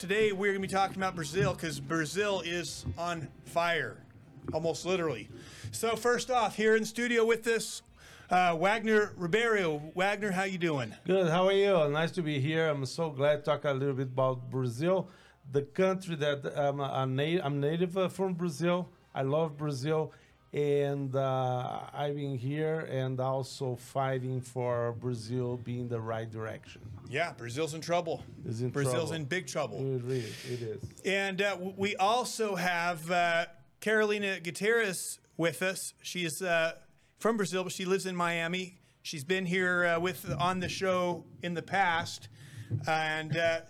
Today 0.00 0.32
we're 0.32 0.52
going 0.52 0.62
to 0.62 0.66
be 0.66 0.72
talking 0.72 0.96
about 0.96 1.14
Brazil 1.14 1.52
because 1.52 1.78
Brazil 1.78 2.40
is 2.40 2.86
on 2.96 3.28
fire, 3.44 3.98
almost 4.50 4.86
literally. 4.86 5.28
So 5.72 5.94
first 5.94 6.30
off, 6.30 6.56
here 6.56 6.74
in 6.74 6.86
studio 6.86 7.26
with 7.26 7.46
us, 7.46 7.82
uh, 8.30 8.56
Wagner 8.58 9.12
Ribeiro. 9.18 9.82
Wagner, 9.94 10.30
how 10.30 10.44
you 10.44 10.56
doing? 10.56 10.94
Good. 11.04 11.28
How 11.28 11.48
are 11.48 11.52
you? 11.52 11.86
Nice 11.90 12.12
to 12.12 12.22
be 12.22 12.40
here. 12.40 12.68
I'm 12.68 12.86
so 12.86 13.10
glad 13.10 13.36
to 13.36 13.42
talk 13.42 13.66
a 13.66 13.72
little 13.72 13.92
bit 13.92 14.06
about 14.06 14.48
Brazil, 14.48 15.10
the 15.52 15.64
country 15.64 16.16
that 16.16 16.50
I'm, 16.56 16.78
na- 17.14 17.44
I'm 17.44 17.60
native 17.60 17.98
uh, 17.98 18.08
from 18.08 18.32
Brazil. 18.32 18.88
I 19.14 19.20
love 19.20 19.58
Brazil, 19.58 20.14
and 20.52 21.14
uh, 21.14 21.80
I've 21.92 22.16
been 22.16 22.36
here 22.36 22.80
and 22.90 23.20
also 23.20 23.76
fighting 23.76 24.40
for 24.40 24.92
Brazil 24.92 25.58
being 25.58 25.88
the 25.88 26.00
right 26.00 26.30
direction. 26.30 26.82
Yeah, 27.08 27.32
Brazil's 27.32 27.74
in 27.74 27.80
trouble. 27.80 28.24
Is 28.46 28.62
in 28.62 28.70
Brazil's 28.70 28.94
trouble. 28.94 29.12
in 29.12 29.24
big 29.24 29.46
trouble. 29.46 29.78
It 29.78 30.10
is. 30.10 30.44
It 30.50 30.62
is. 30.62 30.82
And 31.04 31.40
uh, 31.40 31.56
we 31.76 31.94
also 31.96 32.56
have 32.56 33.10
uh, 33.10 33.46
Carolina 33.80 34.40
Gutierrez 34.40 35.20
with 35.36 35.62
us. 35.62 35.94
She 36.02 36.24
is 36.24 36.42
uh, 36.42 36.74
from 37.18 37.36
Brazil, 37.36 37.64
but 37.64 37.72
she 37.72 37.84
lives 37.84 38.06
in 38.06 38.16
Miami. 38.16 38.78
She's 39.02 39.24
been 39.24 39.46
here 39.46 39.86
uh, 39.86 40.00
with 40.00 40.30
on 40.38 40.60
the 40.60 40.68
show 40.68 41.24
in 41.42 41.54
the 41.54 41.62
past. 41.62 42.28
And 42.86 43.36
uh, 43.36 43.60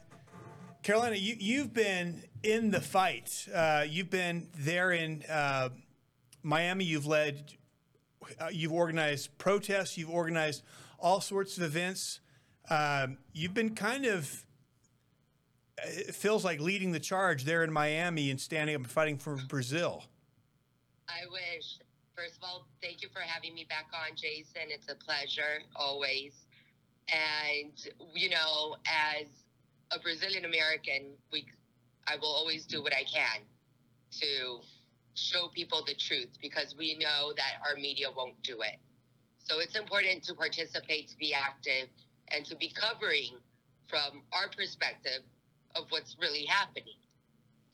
Carolina, 0.83 1.17
you, 1.17 1.37
you've 1.39 1.73
been 1.73 2.25
in 2.43 2.71
the 2.71 2.81
fight. 2.81 3.47
Uh, 3.55 3.85
you've 3.89 4.11
been 4.11 4.49
there 4.59 4.93
in 4.93 5.23
uh, 5.29 5.69
Miami. 6.43 6.85
You've 6.85 7.07
led, 7.07 7.55
uh, 8.41 8.49
you've 8.53 8.73
organized 8.73 9.37
protests. 9.39 9.97
You've 9.97 10.11
organized 10.11 10.63
all 10.99 11.21
sorts 11.21 11.57
of 11.57 11.63
events. 11.63 12.21
Um, 12.69 13.19
you've 13.33 13.55
been 13.55 13.75
kind 13.75 14.07
of 14.07 14.45
it 15.85 16.15
feels 16.15 16.45
like 16.45 16.61
leading 16.61 16.93
the 16.93 17.01
charge 17.01 17.45
there 17.45 17.65
in 17.65 17.73
Miami 17.73 18.31
and 18.31 18.41
standing 18.41 18.75
up 18.75 18.83
and 18.83 18.91
fighting 18.91 19.19
for 19.19 19.37
Brazil. 19.49 20.05
I 21.09 21.27
wish. 21.31 21.79
First 22.15 22.37
of 22.37 22.43
all, 22.45 22.67
thank 22.83 23.03
you 23.03 23.09
for 23.13 23.21
having 23.21 23.55
me 23.55 23.67
back 23.69 23.87
on, 23.95 24.15
Jason. 24.15 24.69
It's 24.69 24.91
a 24.91 24.95
pleasure 24.95 25.63
always. 25.75 26.33
And 27.09 27.73
you 28.15 28.31
know, 28.31 28.77
as 28.87 29.27
a 29.91 29.99
Brazilian 29.99 30.45
American, 30.45 31.13
we 31.33 31.47
I 32.07 32.17
will 32.17 32.29
always 32.29 32.67
do 32.67 32.83
what 32.83 32.93
I 32.93 33.05
can 33.05 33.41
to 34.21 34.61
show 35.15 35.49
people 35.55 35.83
the 35.87 35.95
truth 35.95 36.31
because 36.41 36.75
we 36.79 36.97
know 36.99 37.33
that 37.37 37.61
our 37.69 37.77
media 37.77 38.07
won't 38.15 38.41
do 38.43 38.61
it. 38.63 38.79
So 39.39 39.59
it's 39.59 39.77
important 39.77 40.23
to 40.25 40.35
participate, 40.35 41.09
to 41.09 41.17
be 41.17 41.35
active, 41.35 41.89
and 42.29 42.45
to 42.47 42.57
be 42.57 42.73
covering 42.73 43.39
from 43.89 44.23
our 44.33 44.49
perspective 44.57 45.23
of 45.75 45.85
what's 45.91 46.17
really 46.21 46.45
happening. 46.45 46.99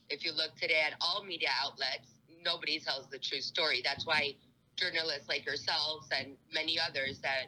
If 0.09 0.25
you 0.25 0.33
look 0.33 0.55
today 0.57 0.81
at 0.87 0.95
all 1.01 1.25
media 1.25 1.51
outlets, 1.63 2.09
nobody 2.45 2.79
tells 2.79 3.09
the 3.11 3.19
true 3.19 3.41
story. 3.41 3.83
That's 3.85 4.07
why 4.07 4.37
journalists 4.77 5.29
like 5.29 5.45
yourselves 5.45 6.09
and 6.17 6.37
many 6.53 6.79
others 6.79 7.19
that, 7.21 7.47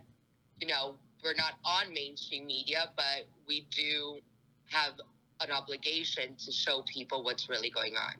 you 0.60 0.66
know, 0.66 0.96
we're 1.22 1.34
not 1.34 1.54
on 1.64 1.92
mainstream 1.92 2.46
media, 2.46 2.90
but 2.96 3.26
we 3.46 3.66
do 3.70 4.18
have 4.66 4.94
an 5.40 5.50
obligation 5.50 6.34
to 6.44 6.52
show 6.52 6.82
people 6.82 7.22
what's 7.22 7.48
really 7.48 7.70
going 7.70 7.94
on. 7.94 8.14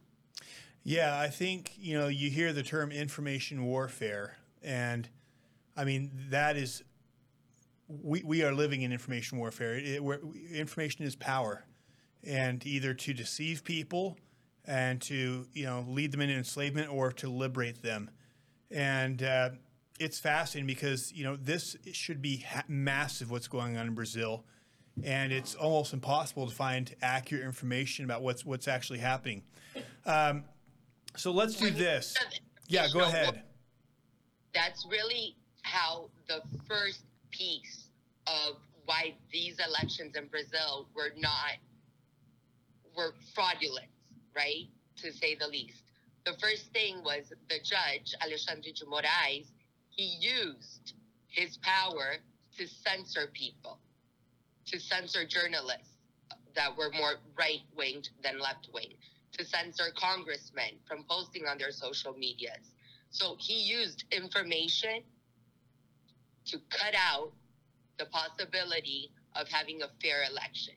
Yeah, 0.89 1.21
I 1.21 1.29
think 1.29 1.73
you 1.79 1.99
know 1.99 2.09
you 2.09 2.31
hear 2.31 2.55
the 2.55 2.63
term 2.63 2.91
information 2.91 3.67
warfare, 3.67 4.39
and 4.63 5.07
I 5.77 5.85
mean 5.85 6.11
that 6.31 6.57
is 6.57 6.83
we 7.89 8.23
we 8.23 8.43
are 8.43 8.53
living 8.53 8.81
in 8.81 8.91
information 8.91 9.37
warfare. 9.37 9.75
It, 9.75 10.03
where 10.03 10.19
information 10.51 11.05
is 11.05 11.15
power, 11.15 11.67
and 12.25 12.65
either 12.65 12.95
to 12.95 13.13
deceive 13.13 13.65
people 13.65 14.17
and 14.65 14.99
to 15.03 15.47
you 15.53 15.67
know 15.67 15.85
lead 15.87 16.11
them 16.11 16.23
into 16.23 16.35
enslavement 16.35 16.91
or 16.91 17.13
to 17.13 17.29
liberate 17.29 17.83
them, 17.83 18.09
and 18.71 19.23
uh, 19.23 19.51
it's 20.01 20.19
fascinating 20.19 20.67
because 20.67 21.13
you 21.13 21.23
know 21.23 21.37
this 21.37 21.77
should 21.93 22.23
be 22.23 22.47
ha- 22.49 22.65
massive. 22.67 23.31
What's 23.31 23.49
going 23.49 23.77
on 23.77 23.89
in 23.89 23.95
Brazil, 23.95 24.47
and 25.05 25.35
it's 25.35 25.55
almost 25.55 25.93
impossible 25.93 26.47
to 26.47 26.55
find 26.55 26.95
accurate 27.03 27.45
information 27.45 28.07
about 28.07 28.23
what's 28.23 28.43
what's 28.43 28.67
actually 28.67 29.01
happening. 29.01 29.43
Um, 30.07 30.45
so 31.17 31.31
let's 31.33 31.57
do 31.57 31.71
this. 31.71 32.17
Yeah, 32.69 32.87
go 32.93 33.01
ahead. 33.01 33.43
That's 34.55 34.87
really 34.91 35.37
how 35.63 36.11
the 36.29 36.43
first 36.67 37.03
piece 37.31 37.89
of 38.27 38.57
why 38.85 39.15
these 39.33 39.59
elections 39.59 40.17
in 40.17 40.29
Brazil 40.29 40.89
were 40.95 41.13
not 41.17 41.59
were 42.97 43.15
fraudulent, 43.35 43.89
right? 44.35 44.67
To 44.97 45.13
say 45.13 45.35
the 45.35 45.47
least. 45.47 45.83
The 46.25 46.33
first 46.41 46.73
thing 46.73 47.03
was 47.05 47.33
the 47.49 47.59
judge, 47.63 48.15
Alexandre 48.21 48.71
de 48.75 48.85
Moraes, 48.85 49.47
he 49.91 50.17
used 50.21 50.95
his 51.29 51.57
power 51.59 52.17
to 52.57 52.67
censor 52.67 53.31
people, 53.33 53.79
to 54.67 54.79
censor 54.79 55.25
journalists 55.25 55.97
that 56.55 56.77
were 56.77 56.91
more 56.91 57.15
right 57.39 57.61
winged 57.77 58.11
than 58.23 58.39
left 58.41 58.69
wing, 58.75 58.95
to 59.39 59.45
censor 59.45 59.85
congressmen 59.97 60.73
from 60.87 61.05
posting 61.09 61.47
on 61.47 61.59
their 61.59 61.71
social 61.71 62.13
medias. 62.13 62.75
So 63.11 63.37
he 63.39 63.63
used 63.63 64.05
information 64.11 65.03
to 66.47 66.59
cut 66.71 66.95
out 66.95 67.33
the 67.99 68.07
possibility 68.07 69.11
of 69.35 69.49
having 69.49 69.83
a 69.83 69.89
fair 70.03 70.25
election. 70.31 70.75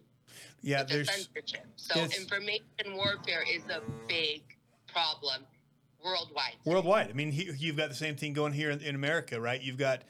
Yeah, 0.61 0.83
there's 0.83 1.09
censorship. 1.09 1.65
So 1.75 1.95
there's- 1.95 2.17
information 2.17 2.95
warfare 2.95 3.43
is 3.49 3.63
a 3.69 3.81
big 4.07 4.43
problem 4.87 5.45
worldwide. 6.03 6.55
worldwide. 6.65 7.09
I 7.09 7.13
mean, 7.13 7.31
he, 7.31 7.49
you've 7.57 7.77
got 7.77 7.89
the 7.89 7.95
same 7.95 8.15
thing 8.15 8.33
going 8.33 8.53
here 8.53 8.69
in, 8.69 8.79
in 8.81 8.95
America, 8.95 9.39
right? 9.39 9.61
You've 9.61 9.77
got 9.77 10.03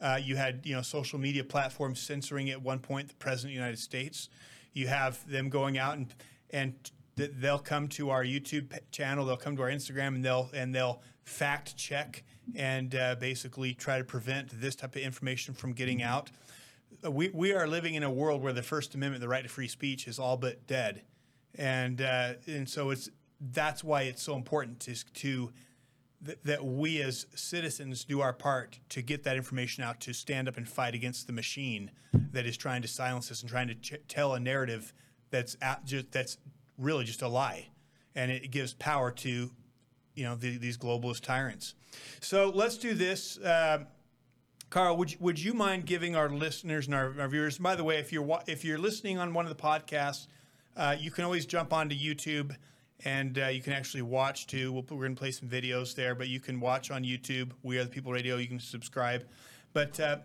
uh, 0.00 0.18
you 0.22 0.36
had 0.36 0.60
you 0.64 0.74
know 0.74 0.82
social 0.82 1.18
media 1.18 1.42
platforms 1.42 2.00
censoring 2.00 2.50
at 2.50 2.60
one 2.60 2.78
point 2.78 3.08
the 3.08 3.14
president 3.14 3.52
of 3.52 3.56
the 3.56 3.60
United 3.60 3.78
States. 3.78 4.28
You 4.74 4.88
have 4.88 5.26
them 5.28 5.48
going 5.48 5.78
out 5.78 5.96
and 5.96 6.14
and 6.50 6.74
they'll 7.16 7.58
come 7.58 7.88
to 7.88 8.10
our 8.10 8.24
YouTube 8.24 8.78
channel, 8.90 9.24
they'll 9.24 9.36
come 9.36 9.56
to 9.56 9.62
our 9.62 9.70
Instagram, 9.70 10.08
and 10.08 10.24
they'll 10.24 10.50
and 10.54 10.74
they'll 10.74 11.02
fact 11.24 11.76
check 11.76 12.22
and 12.54 12.94
uh, 12.94 13.16
basically 13.16 13.74
try 13.74 13.98
to 13.98 14.04
prevent 14.04 14.60
this 14.60 14.76
type 14.76 14.94
of 14.94 15.02
information 15.02 15.54
from 15.54 15.72
getting 15.72 16.02
out. 16.02 16.30
Uh, 17.04 17.10
We 17.10 17.30
we 17.30 17.52
are 17.52 17.66
living 17.66 17.94
in 17.94 18.02
a 18.02 18.10
world 18.10 18.42
where 18.42 18.52
the 18.52 18.62
First 18.62 18.94
Amendment, 18.94 19.20
the 19.20 19.28
right 19.28 19.42
to 19.42 19.48
free 19.48 19.68
speech, 19.68 20.06
is 20.06 20.18
all 20.18 20.36
but 20.36 20.66
dead, 20.66 21.02
and 21.54 22.00
uh, 22.00 22.34
and 22.46 22.68
so 22.68 22.90
it's 22.90 23.08
that's 23.40 23.82
why 23.82 24.02
it's 24.02 24.22
so 24.22 24.36
important 24.36 24.80
to 24.80 24.94
to 25.14 25.52
that, 26.22 26.44
that 26.44 26.64
we 26.64 27.02
as 27.02 27.26
citizens 27.34 28.04
do 28.04 28.20
our 28.20 28.32
part 28.32 28.78
to 28.90 29.02
get 29.02 29.22
that 29.24 29.36
information 29.36 29.84
out 29.84 30.00
to 30.00 30.12
stand 30.12 30.48
up 30.48 30.56
and 30.56 30.68
fight 30.68 30.94
against 30.94 31.26
the 31.26 31.32
machine 31.32 31.90
that 32.32 32.46
is 32.46 32.56
trying 32.56 32.82
to 32.82 32.88
silence 32.88 33.30
us 33.30 33.42
and 33.42 33.50
trying 33.50 33.68
to 33.68 33.74
ch- 33.74 34.00
tell 34.08 34.32
a 34.34 34.40
narrative 34.40 34.94
that's 35.30 35.56
at 35.60 35.84
just, 35.84 36.10
that's 36.12 36.38
really 36.78 37.04
just 37.04 37.22
a 37.22 37.28
lie 37.28 37.68
and 38.14 38.30
it 38.30 38.50
gives 38.50 38.74
power 38.74 39.10
to 39.10 39.50
you 40.14 40.24
know 40.24 40.34
the, 40.34 40.56
these 40.58 40.78
globalist 40.78 41.22
tyrants 41.22 41.74
so 42.20 42.50
let's 42.54 42.76
do 42.76 42.94
this 42.94 43.38
um, 43.44 43.86
Carol, 44.68 44.96
would 44.96 45.12
you, 45.12 45.18
would 45.20 45.40
you 45.40 45.54
mind 45.54 45.86
giving 45.86 46.16
our 46.16 46.28
listeners 46.28 46.86
and 46.86 46.94
our, 46.94 47.14
our 47.20 47.28
viewers? 47.28 47.56
By 47.58 47.76
the 47.76 47.84
way, 47.84 47.98
if 47.98 48.12
you're 48.12 48.40
if 48.48 48.64
you're 48.64 48.78
listening 48.78 49.16
on 49.16 49.32
one 49.32 49.46
of 49.46 49.56
the 49.56 49.62
podcasts, 49.62 50.26
uh, 50.76 50.96
you 50.98 51.12
can 51.12 51.24
always 51.24 51.46
jump 51.46 51.72
onto 51.72 51.94
YouTube 51.94 52.54
and 53.04 53.38
uh, 53.38 53.46
you 53.46 53.62
can 53.62 53.72
actually 53.72 54.02
watch 54.02 54.46
too. 54.46 54.72
We'll, 54.72 54.84
we're 54.90 55.04
going 55.04 55.14
to 55.14 55.18
play 55.18 55.30
some 55.30 55.48
videos 55.48 55.94
there, 55.94 56.14
but 56.14 56.28
you 56.28 56.40
can 56.40 56.60
watch 56.60 56.90
on 56.90 57.04
YouTube. 57.04 57.52
We 57.62 57.78
are 57.78 57.84
the 57.84 57.90
People 57.90 58.12
Radio. 58.12 58.36
You 58.36 58.48
can 58.48 58.58
subscribe. 58.58 59.24
But 59.72 60.00
uh, 60.00 60.18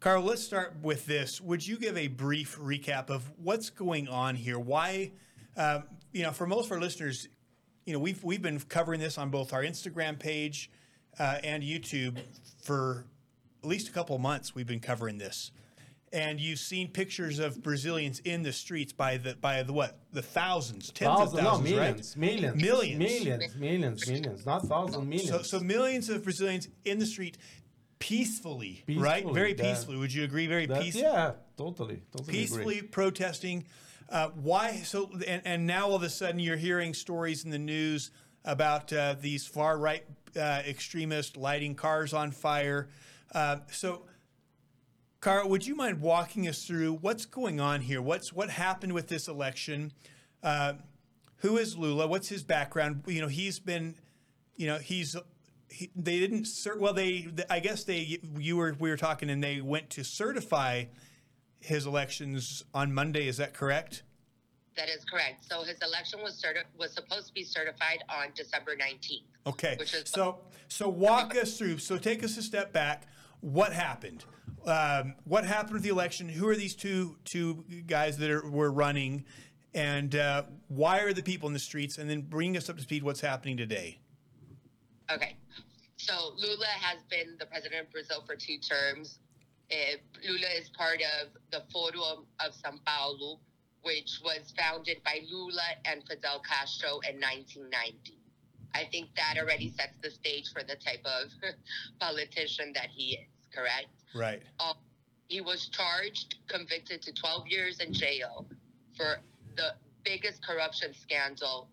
Carol, 0.00 0.24
let's 0.24 0.42
start 0.42 0.74
with 0.82 1.06
this. 1.06 1.40
Would 1.40 1.66
you 1.66 1.78
give 1.78 1.96
a 1.96 2.08
brief 2.08 2.58
recap 2.58 3.08
of 3.10 3.30
what's 3.42 3.70
going 3.70 4.08
on 4.08 4.34
here? 4.34 4.58
Why, 4.58 5.12
um, 5.58 5.82
you 6.12 6.22
know, 6.22 6.30
for 6.30 6.46
most 6.46 6.66
of 6.66 6.72
our 6.72 6.80
listeners, 6.80 7.28
you 7.84 7.92
know, 7.92 7.98
we've 7.98 8.22
we've 8.24 8.40
been 8.42 8.58
covering 8.60 9.00
this 9.00 9.18
on 9.18 9.28
both 9.30 9.52
our 9.52 9.62
Instagram 9.62 10.18
page 10.18 10.70
uh, 11.18 11.38
and 11.44 11.62
YouTube 11.62 12.18
for 12.62 13.04
at 13.62 13.68
least 13.68 13.88
a 13.88 13.92
couple 13.92 14.16
of 14.16 14.22
months. 14.22 14.54
We've 14.54 14.66
been 14.66 14.78
covering 14.80 15.18
this, 15.18 15.50
and 16.12 16.38
you've 16.40 16.58
seen 16.60 16.88
pictures 16.88 17.38
of 17.38 17.62
Brazilians 17.62 18.20
in 18.20 18.42
the 18.42 18.52
streets 18.52 18.92
by 18.92 19.16
the 19.16 19.34
by 19.36 19.62
the 19.64 19.72
what 19.72 19.98
the 20.12 20.22
thousands, 20.22 20.90
tens 20.92 21.08
Thousands, 21.08 21.38
of 21.38 21.44
no, 21.44 21.50
thousands, 21.50 21.70
millions, 21.70 22.14
right? 22.16 22.20
millions, 22.20 22.62
Millions. 22.62 22.98
millions, 22.98 23.56
millions, 23.56 24.06
millions, 24.08 24.46
not 24.46 24.62
thousands, 24.66 25.04
millions. 25.06 25.28
So, 25.28 25.42
so 25.42 25.60
millions 25.60 26.08
of 26.08 26.22
Brazilians 26.24 26.68
in 26.84 26.98
the 26.98 27.06
street 27.06 27.36
peacefully, 27.98 28.84
right? 28.88 29.16
Peacefully, 29.16 29.34
Very 29.34 29.52
that- 29.54 29.62
peacefully. 29.64 29.96
Would 29.96 30.12
you 30.12 30.24
agree? 30.24 30.46
Very 30.46 30.66
That- 30.66 30.82
peaceful. 30.82 31.02
yeah, 31.02 31.32
totally, 31.56 32.02
totally 32.12 32.32
peacefully 32.38 32.78
agree. 32.78 32.88
protesting. 32.88 33.64
Uh, 34.08 34.30
why? 34.30 34.76
So, 34.84 35.10
and, 35.26 35.42
and 35.44 35.66
now 35.66 35.88
all 35.88 35.96
of 35.96 36.02
a 36.02 36.08
sudden 36.08 36.40
you're 36.40 36.56
hearing 36.56 36.94
stories 36.94 37.44
in 37.44 37.50
the 37.50 37.58
news 37.58 38.10
about 38.44 38.92
uh, 38.92 39.16
these 39.20 39.46
far 39.46 39.78
right 39.78 40.04
uh, 40.36 40.62
extremists 40.66 41.36
lighting 41.36 41.74
cars 41.74 42.14
on 42.14 42.30
fire. 42.30 42.88
Uh, 43.34 43.58
so, 43.70 44.02
Carol, 45.20 45.48
would 45.50 45.66
you 45.66 45.74
mind 45.74 46.00
walking 46.00 46.48
us 46.48 46.64
through 46.64 46.94
what's 46.94 47.26
going 47.26 47.60
on 47.60 47.82
here? 47.82 48.00
What's 48.00 48.32
what 48.32 48.50
happened 48.50 48.92
with 48.94 49.08
this 49.08 49.28
election? 49.28 49.92
Uh, 50.42 50.74
who 51.38 51.58
is 51.58 51.76
Lula? 51.76 52.06
What's 52.06 52.28
his 52.28 52.42
background? 52.42 53.02
You 53.06 53.20
know, 53.20 53.28
he's 53.28 53.58
been, 53.58 53.96
you 54.56 54.66
know, 54.66 54.78
he's. 54.78 55.16
He, 55.70 55.90
they 55.94 56.18
didn't. 56.18 56.46
Cer- 56.46 56.78
well, 56.78 56.94
they. 56.94 57.28
I 57.50 57.60
guess 57.60 57.84
they. 57.84 58.20
You 58.38 58.56
were. 58.56 58.74
We 58.78 58.90
were 58.90 58.96
talking, 58.96 59.28
and 59.28 59.42
they 59.44 59.60
went 59.60 59.90
to 59.90 60.04
certify 60.04 60.84
his 61.60 61.86
elections 61.86 62.64
on 62.74 62.92
Monday. 62.92 63.26
Is 63.28 63.36
that 63.38 63.54
correct? 63.54 64.02
That 64.76 64.88
is 64.88 65.04
correct. 65.04 65.44
So 65.44 65.62
his 65.62 65.76
election 65.82 66.20
was 66.22 66.40
certi- 66.40 66.64
was 66.78 66.92
supposed 66.92 67.28
to 67.28 67.34
be 67.34 67.42
certified 67.42 67.98
on 68.08 68.28
December 68.34 68.76
19th. 68.76 69.24
Okay. 69.46 69.76
Which 69.78 69.92
is- 69.94 70.08
so 70.08 70.40
so 70.68 70.88
walk 70.88 71.34
us 71.34 71.58
through. 71.58 71.78
So 71.78 71.98
take 71.98 72.22
us 72.22 72.36
a 72.36 72.42
step 72.42 72.72
back. 72.72 73.08
What 73.40 73.72
happened? 73.72 74.24
Um, 74.66 75.14
what 75.24 75.44
happened 75.44 75.74
with 75.74 75.82
the 75.82 75.88
election? 75.88 76.28
Who 76.28 76.46
are 76.48 76.56
these 76.56 76.74
two 76.74 77.18
two 77.24 77.64
guys 77.86 78.18
that 78.18 78.30
are, 78.30 78.48
were 78.48 78.70
running, 78.70 79.24
and 79.74 80.14
uh, 80.14 80.44
why 80.68 81.00
are 81.00 81.12
the 81.12 81.22
people 81.22 81.46
in 81.48 81.54
the 81.54 81.58
streets? 81.58 81.98
And 81.98 82.08
then 82.08 82.22
bring 82.22 82.56
us 82.56 82.68
up 82.68 82.76
to 82.76 82.82
speed. 82.82 83.02
What's 83.02 83.20
happening 83.20 83.56
today? 83.56 83.98
Okay. 85.10 85.36
So 85.96 86.34
Lula 86.36 86.66
has 86.66 87.02
been 87.10 87.36
the 87.38 87.46
president 87.46 87.86
of 87.86 87.92
Brazil 87.92 88.22
for 88.26 88.36
two 88.36 88.58
terms. 88.58 89.18
Uh, 89.70 89.96
Lula 90.26 90.48
is 90.58 90.68
part 90.70 91.00
of 91.20 91.28
the 91.50 91.62
Foro 91.72 92.24
of 92.40 92.54
Sao 92.54 92.74
Paulo, 92.86 93.38
which 93.82 94.20
was 94.24 94.52
founded 94.56 94.98
by 95.04 95.20
Lula 95.30 95.62
and 95.84 96.02
Fidel 96.08 96.40
Castro 96.40 97.00
in 97.08 97.20
1990. 97.20 98.18
I 98.74 98.84
think 98.90 99.08
that 99.16 99.36
already 99.38 99.70
sets 99.70 99.96
the 100.02 100.10
stage 100.10 100.52
for 100.52 100.62
the 100.62 100.76
type 100.76 101.04
of 101.04 101.30
politician 102.00 102.72
that 102.74 102.88
he 102.90 103.16
is, 103.16 103.28
correct? 103.54 103.88
Right. 104.14 104.42
Um, 104.60 104.74
he 105.28 105.40
was 105.40 105.68
charged, 105.68 106.36
convicted 106.48 107.02
to 107.02 107.12
12 107.12 107.48
years 107.48 107.80
in 107.80 107.92
jail 107.92 108.46
for 108.96 109.20
the 109.56 109.74
biggest 110.04 110.44
corruption 110.44 110.94
scandal, 110.94 111.68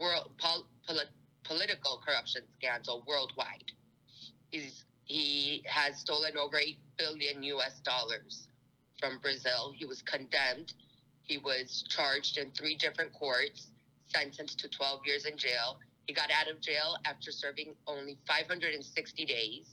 world 0.00 0.30
pol- 0.38 0.66
poli- 0.86 1.10
political 1.44 2.00
corruption 2.06 2.42
scandal 2.56 3.04
worldwide. 3.06 3.72
He's 4.50 4.84
he 5.10 5.64
has 5.66 5.98
stolen 5.98 6.36
over 6.36 6.56
8 6.56 6.78
billion 6.96 7.42
US 7.42 7.80
dollars 7.80 8.46
from 9.00 9.18
Brazil. 9.18 9.72
He 9.76 9.84
was 9.84 10.02
condemned. 10.02 10.72
He 11.24 11.36
was 11.38 11.84
charged 11.88 12.38
in 12.38 12.52
three 12.52 12.76
different 12.76 13.12
courts, 13.12 13.72
sentenced 14.06 14.60
to 14.60 14.68
12 14.68 15.00
years 15.04 15.26
in 15.26 15.36
jail. 15.36 15.80
He 16.06 16.14
got 16.14 16.30
out 16.30 16.48
of 16.48 16.60
jail 16.60 16.96
after 17.04 17.32
serving 17.32 17.74
only 17.88 18.18
560 18.28 19.24
days 19.24 19.66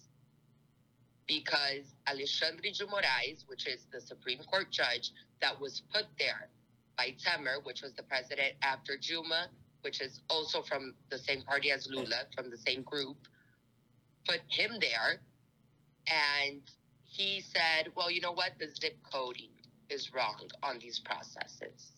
because 1.28 1.94
Alexandre 2.08 2.72
de 2.72 2.86
Moraes, 2.88 3.44
which 3.46 3.68
is 3.68 3.86
the 3.92 4.02
Supreme 4.02 4.40
Court 4.50 4.72
judge 4.72 5.12
that 5.42 5.60
was 5.62 5.84
put 5.94 6.06
there 6.18 6.50
by 6.98 7.14
Temer, 7.24 7.64
which 7.64 7.84
was 7.84 7.94
the 7.94 8.04
president 8.04 8.54
after 8.64 8.94
Dilma, 8.98 9.50
which 9.82 10.02
is 10.02 10.20
also 10.32 10.64
from 10.64 10.96
the 11.12 11.18
same 11.20 11.44
party 11.44 11.70
as 11.70 11.88
Lula, 11.88 12.24
from 12.36 12.50
the 12.50 12.58
same 12.58 12.82
group, 12.82 13.18
put 14.28 14.42
him 14.50 14.72
there. 14.80 15.22
And 16.10 16.62
he 17.04 17.42
said, 17.42 17.92
well, 17.96 18.10
you 18.10 18.22
know 18.22 18.32
what? 18.32 18.52
The 18.60 18.68
zip 18.80 18.98
coding 19.12 19.50
is 19.90 20.14
wrong 20.14 20.50
on 20.64 20.80
these 20.80 21.00
processes. 21.00 21.92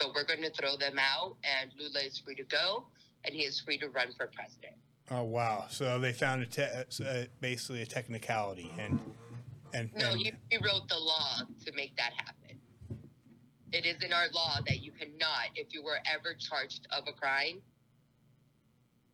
So 0.00 0.10
we're 0.14 0.24
going 0.24 0.42
to 0.42 0.50
throw 0.50 0.76
them 0.76 0.98
out, 0.98 1.36
and 1.44 1.70
Lula 1.78 2.00
is 2.04 2.18
free 2.18 2.34
to 2.36 2.44
go, 2.44 2.84
and 3.24 3.34
he 3.34 3.42
is 3.42 3.60
free 3.60 3.78
to 3.78 3.88
run 3.88 4.08
for 4.16 4.26
president. 4.26 4.74
Oh 5.10 5.24
wow! 5.24 5.66
So 5.68 5.98
they 5.98 6.12
found 6.12 6.42
a 6.42 6.46
te- 6.46 6.62
uh, 6.62 7.24
basically 7.40 7.82
a 7.82 7.86
technicality, 7.86 8.72
and 8.78 8.98
and, 9.74 9.90
No, 9.96 10.10
and 10.10 10.18
he, 10.18 10.32
he 10.50 10.58
wrote 10.58 10.88
the 10.88 10.98
law 10.98 11.38
to 11.64 11.72
make 11.74 11.96
that 11.96 12.12
happen. 12.16 12.58
It 13.72 13.86
is 13.86 14.02
in 14.02 14.12
our 14.12 14.26
law 14.32 14.58
that 14.66 14.82
you 14.82 14.92
cannot, 14.92 15.48
if 15.54 15.72
you 15.72 15.82
were 15.82 15.98
ever 16.12 16.34
charged 16.38 16.86
of 16.90 17.04
a 17.08 17.12
crime, 17.12 17.62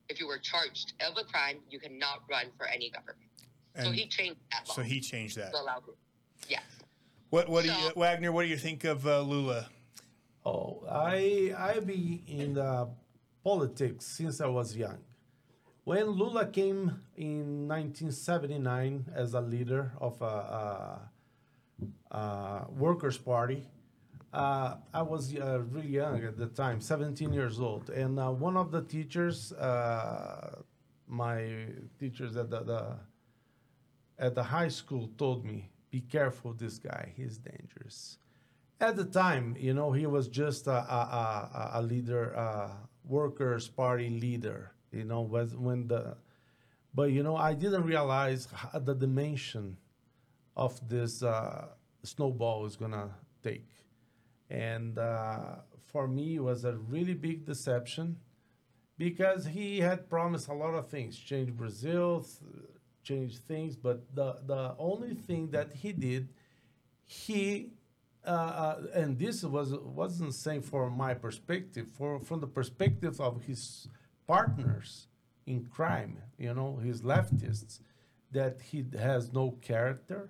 if 0.08 0.18
you 0.20 0.26
were 0.26 0.38
charged 0.38 0.94
of 1.00 1.16
a 1.16 1.24
crime, 1.24 1.58
you 1.70 1.78
cannot 1.78 2.22
run 2.28 2.46
for 2.56 2.66
any 2.66 2.90
government. 2.90 3.27
So 3.84 3.90
he 3.92 4.06
changed 4.06 4.40
that 4.52 4.68
law. 4.68 4.74
so 4.74 4.82
he 4.82 5.00
changed 5.00 5.36
that. 5.36 5.52
to 5.52 5.58
allow- 5.60 5.82
Yes. 6.48 6.62
What 7.30 7.48
what 7.48 7.64
do 7.64 7.70
you 7.70 7.90
Wagner? 7.96 8.32
What 8.32 8.42
do 8.42 8.48
you 8.48 8.56
think 8.56 8.84
of 8.84 9.06
uh, 9.06 9.20
Lula? 9.20 9.68
Oh, 10.46 10.82
I 10.90 11.52
I 11.56 11.80
be 11.80 12.22
in 12.26 12.54
the 12.54 12.88
politics 13.44 14.06
since 14.06 14.40
I 14.40 14.46
was 14.46 14.76
young. 14.76 14.98
When 15.84 16.06
Lula 16.06 16.46
came 16.46 17.00
in 17.16 17.66
1979 17.68 19.06
as 19.14 19.32
a 19.34 19.40
leader 19.40 19.92
of 20.00 20.20
a, 20.20 20.24
a, 20.24 22.16
a 22.16 22.66
workers' 22.70 23.16
party, 23.18 23.66
uh, 24.32 24.76
I 24.92 25.00
was 25.02 25.34
uh, 25.34 25.60
really 25.70 25.88
young 25.88 26.22
at 26.24 26.36
the 26.36 26.46
time, 26.46 26.80
17 26.82 27.32
years 27.32 27.58
old, 27.58 27.88
and 27.90 28.18
uh, 28.20 28.30
one 28.30 28.56
of 28.58 28.70
the 28.70 28.82
teachers, 28.82 29.52
uh, 29.52 30.60
my 31.06 31.66
teachers 31.98 32.36
at 32.36 32.50
the, 32.50 32.60
the 32.60 32.96
at 34.18 34.34
the 34.34 34.42
high 34.42 34.68
school, 34.68 35.10
told 35.18 35.44
me, 35.44 35.70
"Be 35.90 36.00
careful, 36.00 36.52
this 36.52 36.78
guy. 36.78 37.12
He's 37.16 37.38
dangerous." 37.38 38.18
At 38.80 38.96
the 38.96 39.04
time, 39.04 39.56
you 39.58 39.74
know, 39.74 39.92
he 39.92 40.06
was 40.06 40.28
just 40.28 40.66
a, 40.68 40.72
a, 40.72 41.00
a, 41.74 41.80
a 41.80 41.82
leader, 41.82 42.36
uh, 42.36 42.70
workers' 43.04 43.68
party 43.68 44.08
leader. 44.10 44.72
You 44.92 45.04
know, 45.04 45.22
was 45.22 45.56
when 45.56 45.88
the, 45.88 46.16
but 46.94 47.12
you 47.12 47.22
know, 47.22 47.36
I 47.36 47.54
didn't 47.54 47.84
realize 47.84 48.48
the 48.74 48.94
dimension 48.94 49.76
of 50.56 50.88
this 50.88 51.22
uh, 51.22 51.68
snowball 52.02 52.66
is 52.66 52.76
gonna 52.76 53.10
take, 53.42 53.68
and 54.50 54.98
uh, 54.98 55.56
for 55.86 56.06
me, 56.08 56.36
it 56.36 56.42
was 56.42 56.64
a 56.64 56.72
really 56.76 57.14
big 57.14 57.44
deception 57.44 58.18
because 58.98 59.46
he 59.46 59.80
had 59.80 60.08
promised 60.10 60.48
a 60.48 60.54
lot 60.54 60.74
of 60.74 60.88
things, 60.88 61.16
change 61.18 61.52
Brazil, 61.56 62.26
change 63.08 63.38
things, 63.38 63.72
but 63.76 63.98
the 64.14 64.28
the 64.52 64.62
only 64.90 65.14
thing 65.26 65.50
that 65.56 65.68
he 65.82 65.90
did, 65.92 66.28
he 67.06 67.42
uh, 68.26 68.30
uh, 68.30 68.76
and 69.00 69.18
this 69.18 69.42
was 69.44 69.68
wasn't 70.00 70.34
saying 70.34 70.62
for 70.62 70.90
my 70.90 71.14
perspective, 71.14 71.86
for 71.98 72.10
from 72.20 72.38
the 72.40 72.46
perspective 72.60 73.20
of 73.28 73.34
his 73.48 73.88
partners 74.26 74.90
in 75.46 75.64
crime, 75.76 76.18
you 76.44 76.52
know, 76.58 76.70
his 76.88 76.98
leftists, 77.12 77.80
that 78.32 78.54
he 78.70 78.84
has 78.98 79.32
no 79.32 79.44
character, 79.70 80.22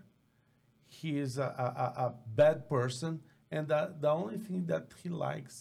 he 0.87 1.19
is 1.19 1.39
a, 1.39 1.51
a, 1.67 1.67
a 1.85 1.87
a 2.07 2.15
bad 2.41 2.69
person, 2.69 3.13
and 3.51 3.67
that 3.69 4.01
the 4.01 4.11
only 4.21 4.39
thing 4.47 4.67
that 4.67 4.87
he 5.03 5.09
likes 5.09 5.57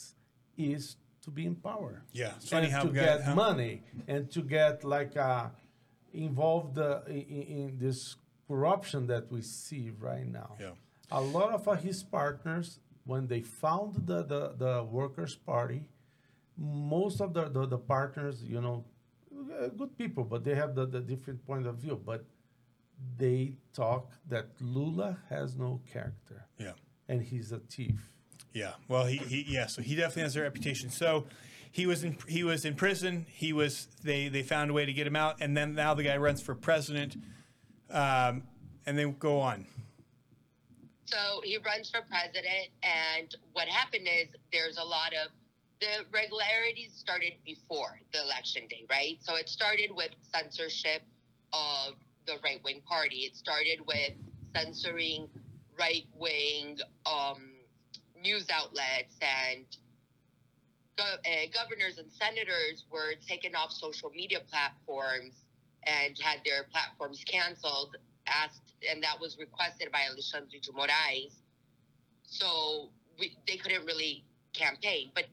is 0.58 0.98
to 1.24 1.31
be 1.31 1.44
in 1.46 1.56
power. 1.56 1.94
Yeah, 2.14 2.34
it's 2.38 2.50
funny 2.50 2.69
how 2.69 2.84
to 2.84 2.94
get 2.94 3.21
how- 3.24 3.36
money 3.36 3.81
and 4.07 4.30
to 4.36 4.42
get 4.42 4.83
like 4.83 5.18
uh, 5.18 5.47
involved 6.14 6.78
uh, 6.78 7.02
in, 7.07 7.16
in 7.23 7.78
this 7.80 8.16
corruption 8.47 9.07
that 9.07 9.31
we 9.31 9.42
see 9.42 9.92
right 9.99 10.26
now. 10.28 10.56
Yeah. 10.59 10.71
A 11.11 11.21
lot 11.21 11.54
of 11.54 11.68
uh, 11.68 11.73
his 11.73 12.04
partners, 12.04 12.80
when 13.06 13.28
they 13.28 13.42
found 13.42 13.95
the, 14.07 14.23
the, 14.23 14.54
the 14.57 14.83
Workers' 14.83 15.35
Party, 15.35 15.87
most 16.57 17.21
of 17.21 17.33
the, 17.33 17.49
the, 17.49 17.66
the 17.66 17.78
partners, 17.78 18.44
you 18.44 18.59
know, 18.61 18.83
uh, 19.61 19.68
good 19.68 19.97
people, 19.97 20.23
but 20.23 20.44
they 20.44 20.56
have 20.56 20.76
the, 20.76 20.85
the 20.85 20.99
different 20.99 21.45
point 21.45 21.68
of 21.68 21.76
view. 21.76 21.99
But 22.04 22.26
they 23.18 23.54
talk 23.73 24.11
that 24.28 24.47
Lula 24.59 25.18
has 25.30 25.56
no 25.56 25.81
character 25.92 26.45
Yeah. 26.57 26.73
and 27.07 27.21
he's 27.21 27.52
a 27.52 27.59
thief. 27.59 28.11
Yeah. 28.54 28.73
Well, 28.87 29.06
he, 29.06 29.18
he 29.18 29.45
yeah. 29.47 29.68
So 29.68 29.81
he 29.83 29.94
definitely 29.95 30.23
has 30.23 30.35
a 30.35 30.42
reputation. 30.42 30.90
So 30.90 31.26
he 31.71 31.86
was 31.86 32.04
in 32.04 32.18
he 32.28 32.44
was 32.44 32.66
in 32.66 32.76
prison. 32.76 33.26
He 33.30 33.54
was 33.54 33.88
they 34.04 34.28
they 34.28 34.44
found 34.44 34.71
a 34.71 34.74
way 34.74 34.86
to 34.86 34.94
get 34.94 35.07
him 35.07 35.16
out, 35.16 35.38
and 35.42 35.56
then 35.56 35.76
now 35.76 35.94
the 35.94 36.04
guy 36.04 36.18
runs 36.18 36.42
for 36.42 36.56
president, 36.56 37.16
um, 37.90 38.44
and 38.86 38.97
then 38.97 39.16
go 39.19 39.40
on. 39.40 39.66
So 41.06 41.42
he 41.44 41.57
runs 41.57 41.90
for 41.90 42.02
president, 42.09 42.69
and 42.83 43.36
what 43.54 43.68
happened 43.68 44.07
is 44.07 44.28
there's 44.52 44.78
a 44.78 44.83
lot 44.83 45.14
of 45.14 45.31
the 45.80 46.06
regularities 46.12 46.92
started 46.94 47.33
before 47.45 48.00
the 48.12 48.21
election 48.21 48.64
day, 48.68 48.86
right? 48.90 49.18
So 49.21 49.36
it 49.36 49.47
started 49.47 49.92
with 49.94 50.09
censorship 50.33 51.04
of 51.54 51.94
the 52.26 52.33
right 52.44 52.62
wing 52.64 52.81
party. 52.88 53.18
It 53.18 53.36
started 53.36 53.80
with 53.86 54.14
censoring 54.56 55.28
right 55.80 56.06
wing 56.18 56.80
um, 57.06 57.52
news 58.21 58.47
outlets 58.50 59.16
and 59.21 59.66
go- 60.97 61.04
uh, 61.04 61.45
governors 61.54 61.97
and 61.97 62.11
senators 62.11 62.85
were 62.92 63.13
taken 63.27 63.56
off 63.56 63.71
social 63.71 64.09
media 64.09 64.39
platforms 64.49 65.45
and 65.83 66.18
had 66.19 66.39
their 66.44 66.66
platforms 66.71 67.23
canceled 67.23 67.95
asked 68.27 68.73
and 68.89 69.01
that 69.01 69.18
was 69.19 69.37
requested 69.39 69.92
by 69.92 70.01
Alexandre 70.09 70.57
de 70.61 70.71
Moraes 70.73 71.33
so 72.23 72.89
we, 73.18 73.37
they 73.47 73.56
couldn't 73.56 73.85
really 73.85 74.25
campaign 74.54 75.11
but 75.16 75.25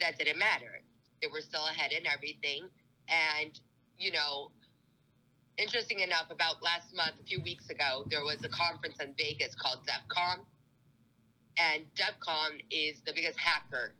that 0.00 0.16
didn't 0.18 0.38
matter. 0.38 0.80
They 1.20 1.28
were 1.28 1.42
still 1.42 1.66
ahead 1.66 1.92
in 1.92 2.06
everything. 2.06 2.64
And 3.08 3.58
you 3.98 4.12
know 4.12 4.50
interesting 5.58 6.00
enough 6.00 6.30
about 6.30 6.62
last 6.62 6.94
month 6.94 7.20
a 7.20 7.24
few 7.24 7.42
weeks 7.42 7.68
ago 7.68 8.04
there 8.08 8.22
was 8.22 8.42
a 8.44 8.48
conference 8.48 8.96
in 9.00 9.12
Vegas 9.18 9.54
called 9.54 9.80
DEFCON. 9.86 10.38
And 11.58 11.84
DEFCON 11.94 12.62
is 12.70 13.02
the 13.04 13.12
biggest 13.12 13.38
hacker 13.38 13.92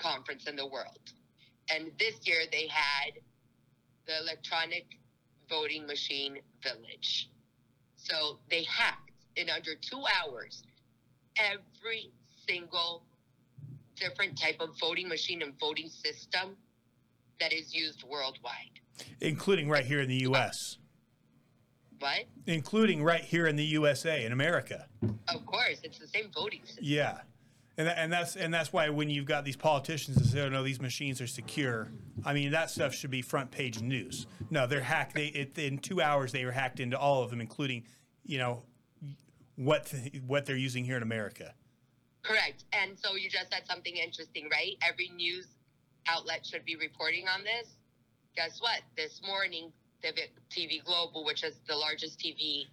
conference 0.00 0.46
in 0.46 0.56
the 0.56 0.66
world. 0.66 1.12
And 1.72 1.90
this 1.98 2.26
year 2.26 2.40
they 2.50 2.66
had 2.68 3.12
the 4.06 4.18
electronic 4.20 4.86
voting 5.48 5.86
machine 5.86 6.38
village. 6.62 7.28
So 7.96 8.38
they 8.50 8.64
hacked 8.64 9.10
in 9.36 9.48
under 9.50 9.72
two 9.80 10.02
hours 10.20 10.62
every 11.36 12.10
single 12.48 13.04
different 13.96 14.38
type 14.40 14.56
of 14.60 14.70
voting 14.80 15.08
machine 15.08 15.42
and 15.42 15.52
voting 15.60 15.88
system 15.88 16.56
that 17.38 17.52
is 17.52 17.74
used 17.74 18.02
worldwide. 18.04 18.80
including 19.20 19.68
right 19.68 19.84
here 19.84 20.00
in 20.00 20.08
the 20.08 20.16
U.S., 20.22 20.78
What? 21.98 22.24
including 22.46 23.02
right 23.02 23.22
here 23.22 23.46
in 23.46 23.56
the 23.56 23.64
USA 23.64 24.24
in 24.24 24.32
America. 24.32 24.86
Of 25.28 25.46
course, 25.46 25.80
it's 25.82 25.98
the 25.98 26.06
same 26.08 26.30
voting 26.34 26.60
system. 26.64 26.84
Yeah, 26.84 27.18
and 27.76 27.86
tha- 27.86 27.98
and 27.98 28.12
that's 28.12 28.36
and 28.36 28.52
that's 28.52 28.72
why 28.72 28.88
when 28.88 29.08
you've 29.08 29.26
got 29.26 29.44
these 29.44 29.56
politicians 29.56 30.16
that 30.16 30.24
say, 30.26 30.40
"Oh 30.40 30.48
no, 30.48 30.62
these 30.62 30.80
machines 30.80 31.20
are 31.20 31.26
secure," 31.26 31.90
I 32.24 32.34
mean 32.34 32.50
that 32.52 32.70
stuff 32.70 32.94
should 32.94 33.10
be 33.10 33.22
front 33.22 33.50
page 33.50 33.80
news. 33.80 34.26
No, 34.50 34.66
they're 34.66 34.80
hacked. 34.80 35.14
They 35.14 35.26
it, 35.26 35.58
in 35.58 35.78
two 35.78 36.00
hours 36.00 36.32
they 36.32 36.44
were 36.44 36.52
hacked 36.52 36.80
into 36.80 36.98
all 36.98 37.22
of 37.22 37.30
them, 37.30 37.40
including 37.40 37.84
you 38.24 38.38
know 38.38 38.62
what 39.56 39.92
what 40.26 40.46
they're 40.46 40.56
using 40.56 40.84
here 40.84 40.96
in 40.96 41.02
America. 41.02 41.54
Correct. 42.22 42.64
And 42.72 42.98
so 42.98 43.16
you 43.16 43.30
just 43.30 43.50
said 43.50 43.62
something 43.66 43.96
interesting, 43.96 44.48
right? 44.50 44.76
Every 44.86 45.08
news 45.16 45.46
outlet 46.06 46.44
should 46.44 46.64
be 46.64 46.76
reporting 46.76 47.26
on 47.28 47.44
this. 47.44 47.76
Guess 48.36 48.60
what? 48.60 48.80
This 48.96 49.20
morning, 49.26 49.72
TV 50.50 50.84
Globo, 50.84 51.24
which 51.24 51.44
is 51.44 51.60
the 51.66 51.74
largest 51.74 52.18
TV 52.20 52.64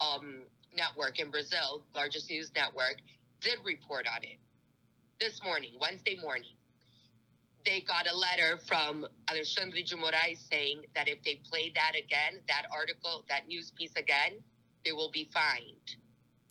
um, 0.00 0.42
network 0.76 1.18
in 1.20 1.30
Brazil, 1.30 1.82
largest 1.94 2.30
news 2.30 2.50
network, 2.54 2.96
did 3.42 3.58
report 3.64 4.06
on 4.14 4.22
it 4.22 4.38
this 5.20 5.42
morning, 5.42 5.72
Wednesday 5.80 6.18
morning. 6.20 6.50
They 7.64 7.80
got 7.80 8.06
a 8.10 8.16
letter 8.16 8.58
from 8.66 9.06
Alexandre 9.28 9.82
de 9.82 9.96
Moraes 9.96 10.38
saying 10.50 10.82
that 10.94 11.08
if 11.08 11.22
they 11.22 11.40
play 11.48 11.72
that 11.74 11.92
again, 11.96 12.40
that 12.48 12.64
article, 12.72 13.24
that 13.28 13.46
news 13.46 13.70
piece 13.76 13.94
again, 13.96 14.32
they 14.84 14.92
will 14.92 15.10
be 15.12 15.28
fined 15.32 15.96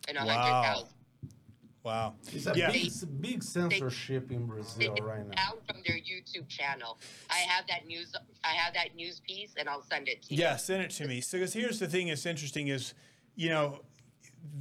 in 0.08 0.16
a 0.16 0.24
Wow. 0.24 0.32
hundred 0.38 0.62
thousand. 0.62 0.94
Wow. 1.82 2.14
It's 2.32 2.46
a 2.46 2.56
Yeah. 2.56 2.70
big, 2.70 3.20
big 3.20 3.42
censorship 3.42 4.30
in 4.30 4.46
Brazil 4.46 4.94
Take 4.94 5.04
right 5.04 5.26
now. 5.26 5.34
down 5.34 5.60
from 5.66 5.82
their 5.82 5.96
YouTube 5.96 6.48
channel. 6.48 6.98
I 7.28 7.38
have 7.40 7.66
that 7.66 7.86
news. 7.86 8.14
I 8.44 8.54
have 8.54 8.72
that 8.74 8.94
news 8.94 9.20
piece, 9.20 9.54
and 9.56 9.68
I'll 9.68 9.82
send 9.82 10.08
it 10.08 10.22
to 10.22 10.34
you. 10.34 10.40
Yeah, 10.42 10.56
send 10.56 10.82
it 10.82 10.90
to 10.92 11.08
me. 11.08 11.20
So, 11.20 11.38
because 11.38 11.52
here's 11.52 11.78
the 11.80 11.88
thing 11.88 12.06
that's 12.06 12.24
interesting 12.24 12.68
is, 12.68 12.94
you 13.34 13.48
know, 13.50 13.80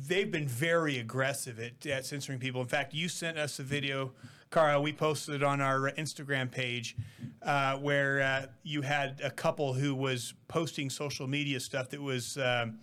they've 0.08 0.32
been 0.32 0.48
very 0.48 0.98
aggressive 0.98 1.60
at, 1.60 1.86
at 1.86 2.06
censoring 2.06 2.40
people. 2.40 2.62
In 2.62 2.68
fact, 2.68 2.94
you 2.94 3.10
sent 3.10 3.38
us 3.38 3.60
a 3.60 3.64
video, 3.64 4.14
Carol. 4.50 4.82
We 4.82 4.94
posted 4.94 5.36
it 5.36 5.44
on 5.44 5.62
our 5.62 5.92
Instagram 5.92 6.52
page, 6.52 6.96
uh, 7.42 7.78
where 7.78 8.22
uh, 8.22 8.46
you 8.64 8.82
had 8.82 9.22
a 9.24 9.32
couple 9.32 9.74
who 9.74 9.96
was 9.96 10.34
posting 10.48 10.90
social 10.90 11.28
media 11.28 11.60
stuff 11.60 11.90
that 11.90 12.02
was 12.02 12.38
um, 12.38 12.80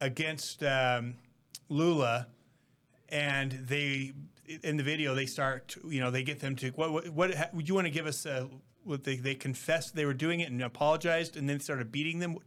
against 0.00 0.62
um, 0.62 1.14
Lula, 1.68 2.26
and 3.08 3.52
they 3.52 4.12
in 4.62 4.76
the 4.76 4.82
video 4.82 5.14
they 5.14 5.26
start, 5.26 5.76
you 5.88 6.00
know, 6.00 6.10
they 6.10 6.22
get 6.22 6.40
them 6.40 6.56
to 6.56 6.70
what 6.70 6.92
what, 6.92 7.08
what 7.08 7.54
would 7.54 7.68
you 7.68 7.74
want 7.74 7.86
to 7.86 7.92
give 7.92 8.06
us? 8.06 8.26
Uh, 8.26 8.46
what 8.84 9.02
they 9.02 9.16
they 9.16 9.34
confessed 9.34 9.96
they 9.96 10.04
were 10.04 10.14
doing 10.14 10.40
it 10.40 10.50
and 10.50 10.62
apologized, 10.62 11.36
and 11.36 11.48
then 11.48 11.60
started 11.60 11.90
beating 11.90 12.20
them. 12.20 12.38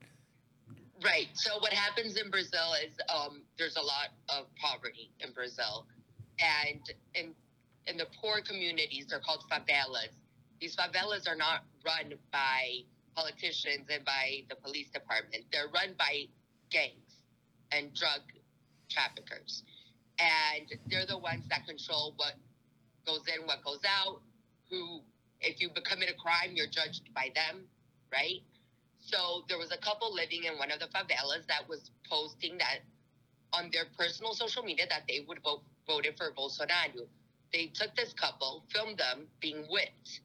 Right. 1.04 1.28
So 1.34 1.60
what 1.60 1.72
happens 1.72 2.18
in 2.18 2.30
Brazil 2.30 2.74
is 2.86 2.94
um, 3.14 3.44
there's 3.58 3.78
a 3.78 3.82
lot 3.82 4.10
of 4.30 4.48
poverty 4.56 5.12
in 5.22 5.32
Brazil, 5.32 5.86
and 6.40 6.82
in 7.16 7.34
in 7.88 7.98
the 7.98 8.08
poor 8.22 8.42
communities, 8.42 9.08
they're 9.10 9.20
called 9.22 9.44
favelas. 9.50 10.12
These 10.60 10.76
favelas 10.76 11.28
are 11.28 11.38
not 11.38 11.64
run 11.86 12.14
by 12.32 12.84
politicians 13.16 13.88
and 13.90 14.04
by 14.04 14.44
the 14.50 14.56
police 14.56 14.90
department. 14.90 15.46
They're 15.54 15.70
run 15.74 15.96
by 15.98 16.26
gangs 16.70 17.24
and 17.72 17.94
drug 17.94 18.22
traffickers, 18.90 19.64
and 20.20 20.68
they're 20.88 21.06
the 21.08 21.18
ones 21.18 21.46
that 21.50 21.66
control 21.66 22.14
what 22.18 22.34
goes 23.08 23.24
in, 23.34 23.48
what 23.48 23.64
goes 23.64 23.82
out. 23.88 24.22
Who, 24.70 25.02
if 25.40 25.62
you 25.62 25.70
commit 25.70 26.10
a 26.10 26.16
crime, 26.16 26.56
you're 26.56 26.68
judged 26.68 27.14
by 27.16 27.32
them, 27.34 27.64
right? 28.12 28.42
So 29.12 29.44
there 29.48 29.58
was 29.58 29.72
a 29.72 29.78
couple 29.78 30.14
living 30.14 30.44
in 30.44 30.58
one 30.58 30.72
of 30.72 30.80
the 30.80 30.86
favelas 30.88 31.48
that 31.48 31.68
was 31.68 31.92
posting 32.10 32.58
that 32.60 32.80
on 33.54 33.70
their 33.74 33.86
personal 33.98 34.34
social 34.34 34.64
media 34.64 34.86
that 34.90 35.04
they 35.08 35.26
would 35.28 35.42
vote 35.44 35.64
voted 35.88 36.16
for 36.18 36.32
Bolsonaro. 36.38 37.08
They 37.52 37.66
took 37.74 37.96
this 37.96 38.14
couple, 38.14 38.64
filmed 38.72 39.00
them 39.00 39.26
being 39.40 39.66
whipped, 39.70 40.22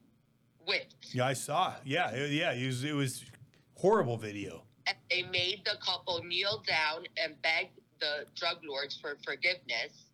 whipped, 0.67 1.07
Yeah, 1.13 1.25
I 1.25 1.33
saw. 1.33 1.73
Yeah, 1.83 2.11
it- 2.11 2.31
yeah, 2.31 2.51
it 2.53 2.67
was, 2.67 2.83
it 2.83 2.93
was 2.93 3.25
horrible 3.75 4.17
video. 4.17 4.63
and 4.87 4.95
they 5.09 5.23
made 5.23 5.61
the 5.65 5.77
couple 5.83 6.23
kneel 6.23 6.61
down 6.67 7.05
and 7.17 7.41
beg 7.41 7.69
the 7.99 8.27
drug 8.35 8.57
lords 8.63 8.95
for 9.01 9.17
forgiveness 9.25 10.05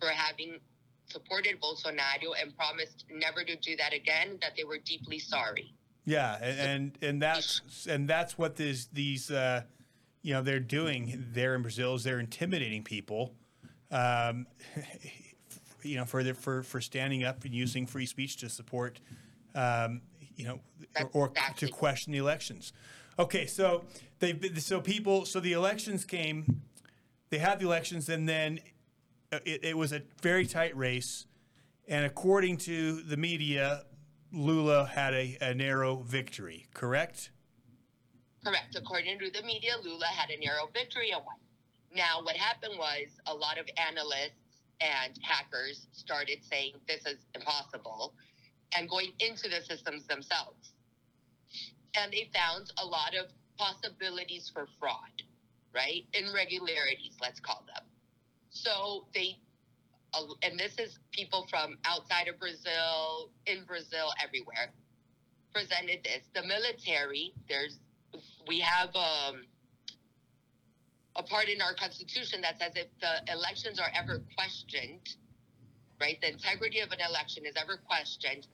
for 0.00 0.08
having 0.08 0.58
supported 1.06 1.60
Bolsonaro 1.60 2.34
and 2.40 2.56
promised 2.56 3.04
never 3.08 3.44
to 3.44 3.54
do 3.54 3.76
that 3.76 3.92
again. 3.92 4.38
That 4.40 4.56
they 4.56 4.64
were 4.64 4.78
deeply 4.78 5.20
sorry. 5.20 5.72
Yeah, 6.08 6.36
and 6.42 6.96
and, 7.02 7.20
that's 7.20 7.86
and 7.86 8.08
that's 8.08 8.38
what 8.38 8.56
this 8.56 8.86
these 8.86 9.30
uh, 9.30 9.62
you 10.22 10.32
know 10.32 10.40
they're 10.40 10.58
doing. 10.58 11.26
There 11.32 11.54
in 11.54 11.60
Brazil 11.60 11.96
is 11.96 12.04
they're 12.04 12.18
intimidating 12.18 12.82
people, 12.82 13.34
um, 13.90 14.46
you 15.82 15.96
know, 15.96 16.06
for 16.06 16.24
for 16.32 16.62
for 16.62 16.80
standing 16.80 17.24
up 17.24 17.44
and 17.44 17.52
using 17.52 17.86
free 17.86 18.06
speech 18.06 18.38
to 18.38 18.48
support, 18.48 19.00
um, 19.54 20.00
you 20.34 20.46
know, 20.46 20.60
or, 21.12 21.28
or 21.28 21.32
to 21.56 21.68
question 21.68 22.14
the 22.14 22.18
elections. 22.18 22.72
Okay, 23.18 23.44
so 23.44 23.84
they 24.20 24.38
so 24.56 24.80
people 24.80 25.26
so 25.26 25.40
the 25.40 25.52
elections 25.52 26.06
came, 26.06 26.62
they 27.28 27.38
had 27.38 27.60
the 27.60 27.66
elections 27.66 28.08
and 28.08 28.26
then 28.26 28.60
uh, 29.30 29.40
it, 29.44 29.62
it 29.62 29.76
was 29.76 29.92
a 29.92 30.00
very 30.22 30.46
tight 30.46 30.74
race, 30.74 31.26
and 31.86 32.06
according 32.06 32.56
to 32.56 33.02
the 33.02 33.18
media, 33.18 33.82
Lula 34.32 34.86
had 34.86 35.14
a, 35.14 35.38
a 35.40 35.54
narrow 35.54 35.96
victory. 35.96 36.66
Correct? 36.74 37.30
Correct. 38.44 38.76
According 38.76 39.18
to 39.20 39.30
the 39.30 39.42
media, 39.42 39.72
Lula 39.82 40.06
had 40.06 40.30
a 40.30 40.38
narrow 40.38 40.68
victory 40.72 41.10
and 41.10 41.22
won. 41.24 41.36
Now, 41.94 42.22
what 42.22 42.36
happened 42.36 42.74
was 42.78 43.08
a 43.26 43.34
lot 43.34 43.58
of 43.58 43.66
analysts 43.76 44.62
and 44.80 45.18
hackers 45.22 45.86
started 45.92 46.38
saying 46.42 46.74
this 46.86 47.04
is 47.06 47.18
impossible 47.34 48.14
and 48.76 48.88
going 48.88 49.12
into 49.18 49.48
the 49.48 49.62
systems 49.62 50.06
themselves. 50.06 50.72
And 51.96 52.12
they 52.12 52.30
found 52.34 52.70
a 52.78 52.84
lot 52.84 53.14
of 53.14 53.30
possibilities 53.56 54.50
for 54.52 54.68
fraud, 54.78 55.22
right? 55.74 56.04
Irregularities, 56.12 57.16
let's 57.20 57.40
call 57.40 57.64
them. 57.66 57.84
So 58.50 59.06
they, 59.14 59.38
and 60.42 60.58
this 60.58 60.78
is 60.78 60.98
people 61.12 61.46
from 61.50 61.76
outside 61.84 62.28
of 62.28 62.38
Brazil, 62.38 63.30
in 63.46 63.64
Brazil, 63.64 64.08
everywhere, 64.22 64.72
presented 65.52 66.02
this. 66.04 66.22
The 66.34 66.42
military, 66.42 67.32
there's 67.48 67.78
we 68.46 68.60
have 68.60 68.88
um, 68.96 69.44
a 71.16 71.22
part 71.22 71.48
in 71.48 71.60
our 71.60 71.74
constitution 71.74 72.40
that 72.40 72.58
says 72.58 72.72
if 72.74 72.88
the 73.00 73.32
elections 73.32 73.78
are 73.78 73.90
ever 73.94 74.22
questioned, 74.34 75.16
right, 76.00 76.18
the 76.20 76.32
integrity 76.32 76.80
of 76.80 76.90
an 76.90 76.98
election 77.06 77.44
is 77.44 77.54
ever 77.56 77.78
questioned, 77.86 78.46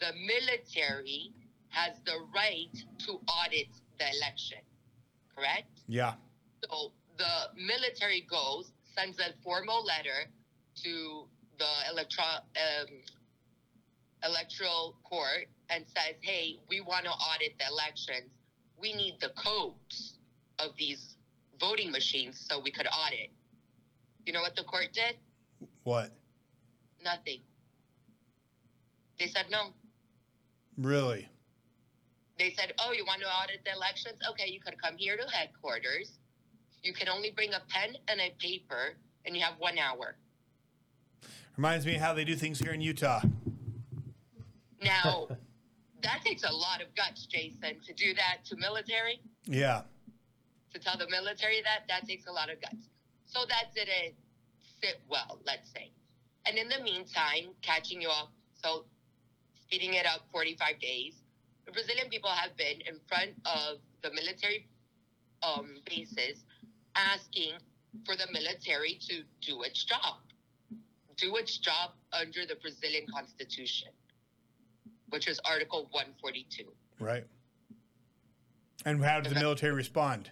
the 0.00 0.12
military 0.26 1.32
has 1.68 1.96
the 2.04 2.18
right 2.34 2.74
to 2.98 3.12
audit 3.28 3.68
the 3.98 4.04
election, 4.18 4.58
correct? 5.34 5.80
Yeah. 5.86 6.14
So 6.64 6.92
the 7.16 7.54
military 7.56 8.26
goes, 8.28 8.72
sends 8.94 9.18
a 9.18 9.32
formal 9.42 9.84
letter 9.84 10.30
to 10.84 11.24
the 11.58 11.90
electro, 11.90 12.24
um, 12.24 12.86
electoral 14.24 14.96
court 15.04 15.46
and 15.70 15.84
says, 15.88 16.14
hey, 16.20 16.58
we 16.68 16.80
want 16.80 17.04
to 17.04 17.10
audit 17.10 17.54
the 17.58 17.66
elections. 17.70 18.30
We 18.80 18.94
need 18.94 19.16
the 19.20 19.30
codes 19.36 20.14
of 20.58 20.70
these 20.78 21.16
voting 21.60 21.90
machines 21.90 22.44
so 22.48 22.60
we 22.60 22.70
could 22.70 22.86
audit. 22.86 23.30
You 24.24 24.32
know 24.32 24.40
what 24.40 24.56
the 24.56 24.64
court 24.64 24.88
did? 24.92 25.16
What? 25.84 26.10
Nothing. 27.02 27.40
They 29.18 29.26
said 29.26 29.46
no. 29.50 29.72
Really? 30.76 31.28
They 32.38 32.54
said, 32.56 32.72
oh, 32.78 32.92
you 32.92 33.04
want 33.04 33.20
to 33.22 33.26
audit 33.26 33.64
the 33.64 33.72
elections? 33.74 34.18
Okay, 34.30 34.48
you 34.48 34.60
could 34.60 34.80
come 34.80 34.96
here 34.96 35.16
to 35.16 35.24
headquarters. 35.28 36.12
You 36.82 36.92
can 36.92 37.08
only 37.08 37.32
bring 37.32 37.52
a 37.52 37.60
pen 37.68 37.96
and 38.06 38.20
a 38.20 38.32
paper, 38.38 38.94
and 39.24 39.36
you 39.36 39.42
have 39.42 39.54
one 39.58 39.76
hour. 39.78 40.14
Reminds 41.58 41.84
me 41.84 41.96
of 41.96 42.00
how 42.00 42.14
they 42.14 42.24
do 42.24 42.36
things 42.36 42.60
here 42.60 42.70
in 42.70 42.80
Utah. 42.80 43.20
Now, 44.80 45.26
that 46.02 46.20
takes 46.24 46.44
a 46.44 46.52
lot 46.52 46.80
of 46.80 46.94
guts, 46.94 47.26
Jason, 47.26 47.80
to 47.84 47.92
do 47.94 48.14
that 48.14 48.44
to 48.46 48.56
military, 48.56 49.20
Yeah. 49.44 49.82
to 50.72 50.78
tell 50.78 50.96
the 50.96 51.08
military 51.10 51.60
that, 51.62 51.88
that 51.88 52.06
takes 52.06 52.28
a 52.28 52.32
lot 52.32 52.48
of 52.48 52.60
guts. 52.60 52.86
So 53.26 53.40
that 53.48 53.74
didn't 53.74 54.14
sit 54.80 55.00
well, 55.10 55.40
let's 55.44 55.68
say. 55.72 55.90
And 56.46 56.56
in 56.56 56.68
the 56.68 56.80
meantime, 56.80 57.50
catching 57.60 58.00
you 58.00 58.08
off, 58.08 58.28
so 58.54 58.84
speeding 59.60 59.94
it 59.94 60.06
up 60.06 60.20
45 60.30 60.78
days. 60.78 61.14
The 61.66 61.72
Brazilian 61.72 62.08
people 62.08 62.30
have 62.30 62.56
been 62.56 62.80
in 62.86 63.00
front 63.08 63.32
of 63.44 63.78
the 64.02 64.12
military 64.14 64.68
um, 65.42 65.78
bases 65.84 66.44
asking 66.94 67.54
for 68.06 68.14
the 68.14 68.28
military 68.32 68.96
to 69.08 69.22
do 69.44 69.62
its 69.64 69.82
job, 69.84 70.22
do 71.18 71.36
its 71.36 71.58
job 71.58 71.90
under 72.12 72.46
the 72.46 72.54
Brazilian 72.62 73.04
constitution, 73.12 73.88
which 75.10 75.28
is 75.28 75.38
Article 75.44 75.88
142. 75.90 76.64
Right. 77.00 77.24
And 78.86 79.04
how 79.04 79.20
did 79.20 79.34
the 79.34 79.40
military 79.40 79.74
respond? 79.74 80.30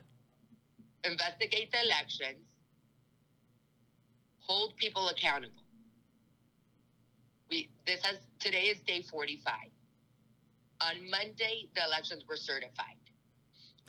Investigate 1.04 1.70
the 1.72 1.84
elections, 1.84 2.38
hold 4.38 4.76
people 4.76 5.08
accountable. 5.08 5.62
We 7.50 7.68
this 7.86 8.04
has 8.04 8.18
today 8.40 8.62
is 8.62 8.80
day 8.80 9.02
45. 9.02 9.54
On 10.80 11.10
Monday, 11.10 11.68
the 11.74 11.84
elections 11.84 12.24
were 12.28 12.36
certified. 12.36 12.96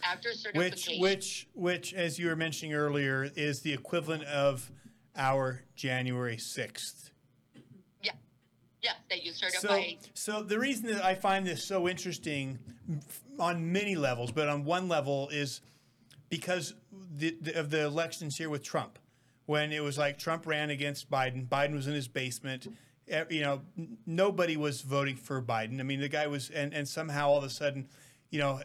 After 0.04 0.32
certification, 0.32 1.02
Which, 1.02 1.48
which, 1.56 1.92
which, 1.92 1.94
as 1.94 2.20
you 2.20 2.28
were 2.28 2.36
mentioning 2.36 2.76
earlier, 2.76 3.32
is 3.36 3.62
the 3.62 3.74
equivalent 3.74 4.24
of 4.26 4.72
our 5.18 5.64
January 5.76 6.38
sixth. 6.38 7.12
yeah, 8.02 8.12
yes, 8.82 8.96
that 9.10 9.24
you 9.24 9.32
So, 9.34 9.50
certify. 9.50 9.92
so 10.14 10.44
the 10.44 10.60
reason 10.60 10.88
that 10.94 11.04
I 11.04 11.16
find 11.16 11.46
this 11.46 11.64
so 11.64 11.88
interesting 11.88 12.60
on 13.40 13.72
many 13.72 13.96
levels, 13.96 14.32
but 14.32 14.48
on 14.48 14.64
one 14.64 14.88
level 14.88 15.30
is 15.30 15.62
because 16.30 16.74
the, 17.18 17.36
the, 17.42 17.60
of 17.60 17.70
the 17.70 17.84
elections 17.86 18.38
here 18.38 18.50
with 18.50 18.64
Trump, 18.64 19.00
when 19.46 19.72
it 19.72 19.82
was 19.84 19.98
like 19.98 20.18
Trump 20.18 20.46
ran 20.46 20.70
against 20.70 21.10
Biden, 21.10 21.48
Biden 21.48 21.74
was 21.74 21.88
in 21.88 21.94
his 21.94 22.08
basement. 22.08 22.68
eh, 23.08 23.24
You 23.30 23.42
know, 23.42 23.62
nobody 24.06 24.58
was 24.58 24.82
voting 24.82 25.16
for 25.16 25.42
Biden. 25.42 25.80
I 25.80 25.84
mean, 25.84 26.00
the 26.00 26.10
guy 26.10 26.28
was, 26.28 26.50
and, 26.50 26.74
and 26.74 26.88
somehow 26.88 27.30
all 27.30 27.38
of 27.38 27.44
a 27.44 27.50
sudden, 27.50 27.88
you 28.30 28.40
know, 28.40 28.62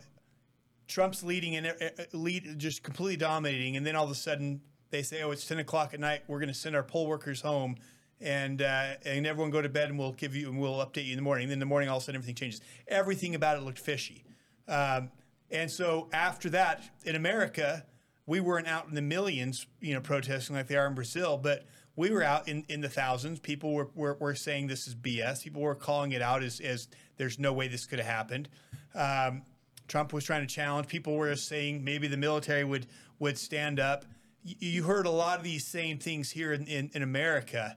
Trump's 0.89 1.23
leading 1.23 1.55
and 1.57 1.67
uh, 1.69 1.73
lead 2.13 2.59
just 2.59 2.83
completely 2.83 3.17
dominating, 3.17 3.77
and 3.77 3.87
then 3.87 3.95
all 3.97 4.05
of 4.05 4.11
a 4.11 4.15
sudden 4.17 4.61
they 4.93 5.03
say, 5.03 5.23
"Oh, 5.23 5.33
it's 5.33 5.45
ten 5.45 5.59
o'clock 5.59 5.93
at 5.93 5.99
night. 5.99 6.23
We're 6.29 6.39
going 6.39 6.49
to 6.49 6.55
send 6.55 6.77
our 6.77 6.85
poll 6.85 7.09
workers 7.09 7.41
home, 7.41 7.77
and 8.21 8.63
uh, 8.63 8.95
and 9.05 9.27
everyone 9.27 9.51
go 9.51 9.61
to 9.61 9.69
bed, 9.69 9.89
and 9.89 9.99
we'll 9.99 10.13
give 10.13 10.37
you 10.37 10.49
and 10.49 10.61
we'll 10.61 10.75
update 10.75 11.07
you 11.07 11.13
in 11.13 11.17
the 11.17 11.23
morning." 11.23 11.45
And 11.45 11.51
then 11.51 11.57
in 11.57 11.61
the 11.61 11.67
morning, 11.67 11.89
all 11.89 11.97
of 11.97 12.03
a 12.03 12.05
sudden, 12.05 12.21
everything 12.21 12.37
changes. 12.37 12.61
Everything 12.87 13.35
about 13.35 13.57
it 13.57 13.65
looked 13.65 13.81
fishy, 13.81 14.25
um, 14.69 15.11
and 15.51 15.69
so 15.69 16.09
after 16.13 16.49
that, 16.51 16.83
in 17.05 17.17
America, 17.17 17.85
we 18.27 18.39
weren't 18.39 18.69
out 18.69 18.87
in 18.89 18.95
the 18.95 19.03
millions, 19.03 19.67
you 19.81 19.95
know, 19.95 20.01
protesting 20.01 20.55
like 20.55 20.69
they 20.69 20.77
are 20.77 20.87
in 20.87 20.95
Brazil, 20.95 21.37
but 21.37 21.67
we 21.97 22.11
were 22.11 22.23
out 22.23 22.49
in, 22.49 22.65
in 22.69 22.81
the 22.81 22.89
thousands. 22.89 23.39
People 23.39 23.75
were, 23.75 23.91
were, 23.95 24.15
were 24.15 24.35
saying 24.35 24.69
this 24.69 24.87
is 24.87 24.95
BS. 24.95 25.43
People 25.43 25.61
were 25.61 25.75
calling 25.75 26.13
it 26.13 26.23
out 26.23 26.43
as, 26.43 26.61
as 26.61 26.89
there's 27.17 27.39
no 27.39 27.53
way 27.53 27.69
this 27.69 27.85
could 27.85 27.99
have 27.99 28.09
happened. 28.09 28.49
Um, 28.95 29.43
Trump 29.89 30.13
was 30.13 30.25
trying 30.25 30.47
to 30.47 30.53
challenge. 30.53 30.87
People 30.87 31.17
were 31.17 31.35
saying 31.37 31.85
maybe 31.85 32.09
the 32.09 32.17
military 32.17 32.65
would 32.65 32.87
would 33.19 33.37
stand 33.39 33.79
up. 33.79 34.05
You, 34.45 34.83
heard 34.83 35.07
a 35.07 35.11
lot 35.11 35.39
of 35.39 35.45
these 35.45 35.65
same 35.67 35.99
things 35.99 36.31
here 36.31 36.53
in, 36.53 36.67
in, 36.67 36.91
in 36.95 37.03
America. 37.03 37.77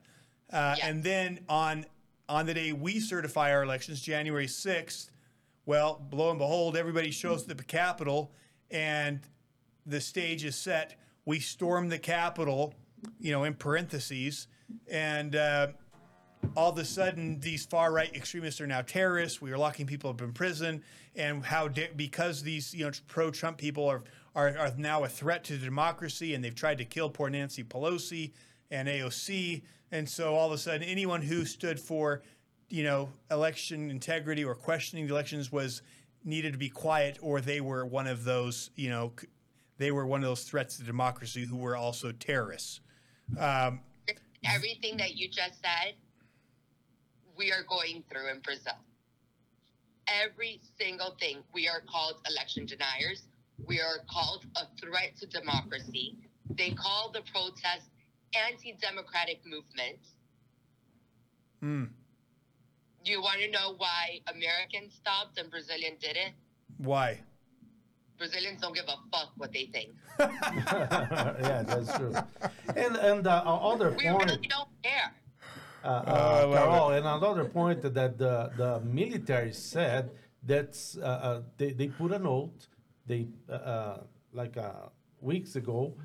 Uh, 0.52 0.76
Yeah. 0.78 0.88
And 0.88 1.04
then 1.04 1.40
on 1.48 1.86
on 2.28 2.48
the 2.48 2.54
day 2.56 2.74
we 2.74 3.00
certify 3.00 3.52
our 3.52 3.62
elections, 3.62 4.02
January 4.02 4.48
6th, 4.48 5.12
well, 5.68 6.02
lo 6.12 6.32
and 6.32 6.40
behold, 6.40 6.76
everybody 6.76 7.12
shows 7.12 7.48
at 7.48 7.56
the 7.56 7.64
Capitol 7.64 8.32
and 8.72 9.20
the 9.86 10.02
stage 10.02 10.44
is 10.44 10.56
set. 10.56 11.00
We 11.26 11.40
storm 11.40 11.90
the 11.90 12.00
Capitol, 12.00 12.74
you 13.20 13.32
know, 13.32 13.44
in 13.44 13.54
parentheses, 13.54 14.48
and 14.90 15.36
uh, 15.36 15.68
all 16.56 16.72
of 16.72 16.78
a 16.78 16.86
sudden 16.86 17.40
these 17.40 17.66
far 17.66 17.92
right 17.92 18.14
extremists 18.16 18.60
are 18.62 18.68
now 18.68 18.82
terrorists. 18.82 19.42
We 19.42 19.52
are 19.52 19.58
locking 19.58 19.86
people 19.86 20.10
up 20.10 20.22
in 20.22 20.34
prison, 20.34 20.84
and 21.16 21.44
how 21.46 21.68
da- 21.68 21.92
because 21.96 22.42
these 22.44 22.74
you 22.74 22.86
know 22.86 22.92
pro 23.08 23.30
Trump 23.32 23.58
people 23.58 23.88
are, 23.88 24.04
are 24.36 24.58
are 24.58 24.72
now 24.78 25.04
a 25.04 25.10
threat 25.10 25.44
to 25.46 25.58
democracy, 25.58 26.34
and 26.34 26.44
they've 26.44 26.56
tried 26.56 26.78
to 26.80 26.86
kill 26.86 27.10
poor 27.10 27.30
Nancy 27.30 27.64
Pelosi 27.64 28.32
and 28.70 28.88
AOC, 28.88 29.64
and 29.92 30.08
so 30.08 30.36
all 30.36 30.48
of 30.48 30.54
a 30.54 30.58
sudden 30.58 30.84
anyone 30.84 31.22
who 31.22 31.46
stood 31.46 31.80
for 31.80 32.22
you 32.70 32.84
know 32.84 33.10
election 33.32 33.90
integrity 33.90 34.44
or 34.44 34.56
questioning 34.56 35.08
the 35.08 35.14
elections 35.14 35.52
was 35.52 35.82
needed 36.24 36.52
to 36.54 36.60
be 36.60 36.70
quiet, 36.70 37.18
or 37.22 37.40
they 37.40 37.62
were 37.62 37.86
one 37.86 38.08
of 38.08 38.24
those 38.24 38.70
you 38.76 38.90
know 38.90 39.14
they 39.78 39.92
were 39.92 40.06
one 40.06 40.22
of 40.22 40.28
those 40.28 40.44
threats 40.44 40.78
to 40.78 40.84
democracy 40.84 41.46
who 41.46 41.58
were 41.58 41.76
also 41.76 42.12
terrorists. 42.12 42.82
Um, 43.40 43.80
Everything 44.48 44.98
that 44.98 45.16
you 45.16 45.28
just 45.28 45.60
said, 45.62 45.96
we 47.36 47.52
are 47.52 47.64
going 47.68 48.04
through 48.10 48.30
in 48.30 48.40
Brazil. 48.42 48.78
Every 50.08 50.62
single 50.80 51.16
thing. 51.20 51.40
We 51.52 51.68
are 51.68 51.82
called 51.90 52.18
election 52.30 52.68
deniers. 52.68 53.24
We 53.64 53.80
are 53.80 54.00
called 54.10 54.46
a 54.58 54.66
threat 54.80 55.16
to 55.20 55.26
democracy. 55.28 56.16
They 56.58 56.72
call 56.72 57.12
the 57.12 57.22
protest 57.32 57.90
anti-democratic 58.36 59.42
movements. 59.46 60.10
mm, 61.64 61.90
You 63.06 63.22
want 63.22 63.40
to 63.42 63.50
know 63.50 63.76
why 63.78 64.20
Americans 64.28 64.94
stopped 64.96 65.38
and 65.40 65.50
Brazilians 65.50 66.00
didn't? 66.02 66.34
why? 66.78 67.22
Brazilians 68.18 68.62
don't 68.62 68.74
give 68.74 68.86
a 68.88 68.98
fuck 69.12 69.32
what 69.38 69.52
they 69.52 69.66
think. 69.66 69.90
yeah, 70.20 71.64
that's 71.68 71.92
true. 71.98 72.14
And 72.76 72.96
and 72.96 73.28
uh, 73.28 73.44
other 73.46 73.92
We 73.92 74.08
point, 74.10 74.30
really 74.30 74.48
don't 74.48 74.70
care. 74.84 75.12
uh, 75.84 75.88
I 75.88 76.12
uh, 76.12 76.54
Carol, 76.54 76.90
and 76.92 77.06
another 77.06 77.46
point 77.46 77.82
that 77.82 78.18
the 78.18 78.52
the 78.56 78.80
military 78.86 79.52
said 79.52 80.12
that's 80.44 80.98
uh, 80.98 81.02
uh, 81.06 81.42
they 81.58 81.72
they 81.74 81.88
put 81.88 82.12
a 82.14 82.20
note 82.20 82.68
they 83.06 83.28
uh, 83.50 83.54
uh, 83.54 84.04
like 84.34 84.58
uh, 84.58 84.90
weeks 85.22 85.56
ago 85.56 85.96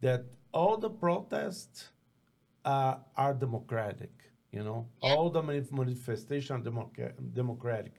that 0.00 0.24
all 0.52 0.76
the 0.76 0.90
protests 0.90 1.90
uh, 2.64 2.96
are 3.16 3.34
democratic. 3.34 4.10
You 4.52 4.64
know, 4.64 4.88
all 5.00 5.30
the 5.30 5.42
manif- 5.42 5.72
manifestation 5.72 6.56
are 6.56 6.60
democ- 6.60 7.34
democratic. 7.34 7.92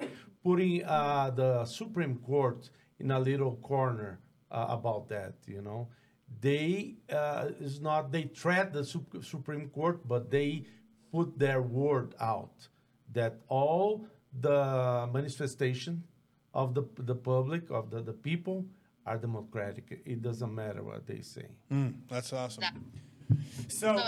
Putting 0.44 0.84
uh, 0.84 1.32
the 1.32 1.66
Supreme 1.66 2.18
Court 2.18 2.70
in 3.00 3.12
a 3.12 3.20
little 3.20 3.56
corner 3.58 4.20
uh, 4.52 4.66
about 4.70 5.08
that. 5.10 5.36
You 5.48 5.62
know, 5.62 5.88
they 6.42 6.96
uh, 7.12 7.50
is 7.60 7.80
not 7.80 8.12
they 8.12 8.24
threat 8.24 8.74
the 8.74 8.84
Sup- 8.84 9.24
Supreme 9.24 9.70
Court, 9.70 10.06
but 10.08 10.30
they 10.30 10.66
put 11.12 11.38
their 11.40 11.62
word 11.62 12.16
out 12.20 12.68
that 13.14 13.40
all 13.48 14.06
the 14.40 15.10
manifestation 15.14 16.04
of 16.54 16.74
the 16.76 16.84
the 16.98 17.16
public 17.16 17.70
of 17.72 17.90
the, 17.90 18.02
the 18.02 18.14
people 18.14 18.66
are 19.06 19.18
democratic. 19.18 20.02
It 20.06 20.22
doesn't 20.22 20.54
matter 20.54 20.84
what 20.84 21.08
they 21.08 21.22
say. 21.22 21.48
Mm, 21.72 21.94
that's 22.10 22.34
awesome. 22.34 22.62
That- 22.62 22.76
So, 23.70 23.96
So, 23.98 24.04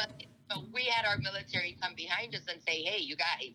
so 0.52 0.66
we 0.74 0.84
had 0.86 1.06
our 1.06 1.18
military 1.18 1.78
come 1.82 1.96
behind 1.96 2.36
us 2.36 2.42
and 2.52 2.62
say, 2.62 2.84
hey, 2.84 3.00
you 3.02 3.16
guys, 3.16 3.54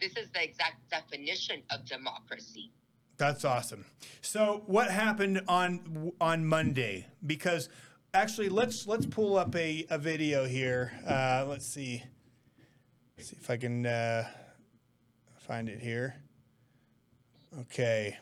this 0.00 0.16
is 0.16 0.28
the 0.34 0.42
exact 0.42 0.90
definition 0.90 1.62
of 1.70 1.84
democracy. 1.86 2.72
that's 3.16 3.44
awesome. 3.44 3.84
So, 4.20 4.62
what 4.66 4.90
happened 4.90 5.40
on 5.48 6.12
on 6.20 6.44
Monday? 6.44 7.06
Because 7.24 7.68
actually, 8.12 8.48
let's 8.48 8.86
let's 8.88 9.06
pull 9.06 9.38
up 9.38 9.54
a, 9.54 9.86
a 9.88 9.98
video 9.98 10.44
here. 10.46 10.92
Uh, 11.06 11.46
let's 11.48 11.64
see. 11.66 12.02
Let's 13.16 13.30
see 13.30 13.36
if 13.40 13.48
I 13.48 13.56
can 13.56 13.86
uh, 13.86 14.24
find 15.46 15.68
it 15.68 15.80
here. 15.80 16.16
Okay. 17.60 18.18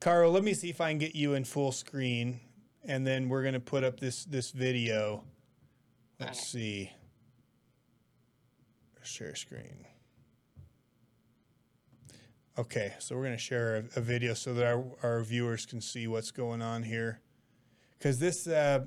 Carol, 0.00 0.32
let 0.32 0.42
me 0.42 0.54
see 0.54 0.70
if 0.70 0.80
I 0.80 0.90
can 0.90 0.98
get 0.98 1.14
you 1.14 1.34
in 1.34 1.44
full 1.44 1.72
screen, 1.72 2.40
and 2.84 3.06
then 3.06 3.28
we're 3.28 3.44
gonna 3.44 3.60
put 3.60 3.84
up 3.84 4.00
this 4.00 4.24
this 4.24 4.50
video. 4.50 5.24
Let's 6.18 6.46
see. 6.46 6.90
Share 9.02 9.34
screen. 9.34 9.86
Okay, 12.58 12.92
so 12.98 13.16
we're 13.16 13.22
going 13.22 13.36
to 13.36 13.42
share 13.42 13.76
a, 13.76 13.98
a 13.98 14.00
video 14.02 14.34
so 14.34 14.52
that 14.52 14.66
our, 14.66 14.84
our 15.02 15.22
viewers 15.22 15.64
can 15.64 15.80
see 15.80 16.06
what's 16.06 16.30
going 16.30 16.60
on 16.60 16.82
here. 16.82 17.20
Because 17.98 18.18
this 18.18 18.46
uh, 18.46 18.84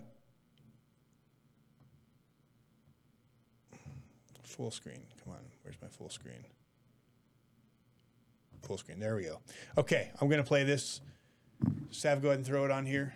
full 4.44 4.70
screen, 4.70 5.02
come 5.24 5.34
on, 5.34 5.40
where's 5.64 5.78
my 5.82 5.88
full 5.88 6.10
screen? 6.10 6.46
Full 8.64 8.78
screen, 8.78 9.00
there 9.00 9.16
we 9.16 9.24
go. 9.24 9.40
Okay, 9.78 10.10
I'm 10.20 10.30
going 10.30 10.42
to 10.42 10.48
play 10.48 10.64
this. 10.64 11.02
Sav, 11.92 12.22
go 12.22 12.30
ahead 12.30 12.40
and 12.40 12.48
throw 12.48 12.64
it 12.66 12.72
on 12.72 12.86
here. 12.86 13.14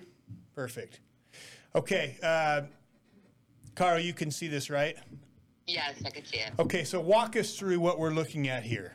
Perfect. 0.53 0.99
Okay, 1.73 2.17
uh, 2.21 2.63
Carol, 3.75 3.99
you 3.99 4.13
can 4.13 4.29
see 4.29 4.47
this, 4.47 4.69
right? 4.69 4.97
Yes, 5.65 6.01
I 6.05 6.09
could 6.09 6.27
see 6.27 6.37
it. 6.37 6.51
Okay, 6.59 6.83
so 6.83 6.99
walk 6.99 7.35
us 7.35 7.57
through 7.57 7.79
what 7.79 7.99
we're 7.99 8.11
looking 8.11 8.47
at 8.47 8.63
here. 8.63 8.93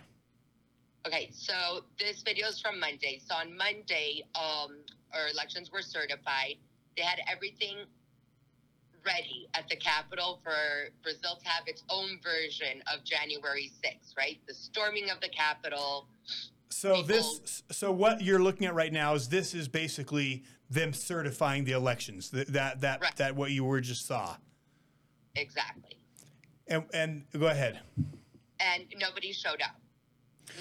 Okay, 1.06 1.30
so 1.32 1.84
this 1.98 2.22
video 2.22 2.48
is 2.48 2.60
from 2.60 2.78
Monday. 2.78 3.20
So 3.26 3.34
on 3.34 3.56
Monday, 3.56 4.22
um, 4.34 4.76
our 5.14 5.28
elections 5.32 5.70
were 5.72 5.82
certified. 5.82 6.56
They 6.96 7.02
had 7.02 7.20
everything 7.30 7.78
ready 9.04 9.48
at 9.54 9.68
the 9.68 9.76
Capitol 9.76 10.40
for 10.42 10.52
Brazil 11.02 11.36
to 11.42 11.48
have 11.48 11.64
its 11.66 11.82
own 11.90 12.18
version 12.22 12.82
of 12.92 13.04
January 13.04 13.70
6th, 13.84 14.16
right? 14.16 14.38
The 14.46 14.54
storming 14.54 15.10
of 15.10 15.20
the 15.20 15.28
Capitol. 15.28 16.06
So 16.70 17.02
people- 17.02 17.08
this, 17.08 17.62
so 17.70 17.92
what 17.92 18.22
you're 18.22 18.42
looking 18.42 18.66
at 18.66 18.74
right 18.74 18.92
now 18.92 19.14
is 19.14 19.28
this 19.28 19.54
is 19.54 19.68
basically 19.68 20.44
them 20.70 20.92
certifying 20.92 21.64
the 21.64 21.72
elections. 21.72 22.30
That 22.30 22.48
that 22.54 22.80
that, 22.80 23.00
Right. 23.00 23.16
that 23.16 23.36
what 23.36 23.50
you 23.50 23.64
were 23.64 23.80
just 23.80 24.06
saw. 24.06 24.36
Exactly. 25.34 25.98
And 26.66 26.84
and 26.94 27.26
go 27.38 27.46
ahead. 27.46 27.80
And 28.60 28.86
nobody 28.96 29.32
showed 29.32 29.60
up. 29.60 29.76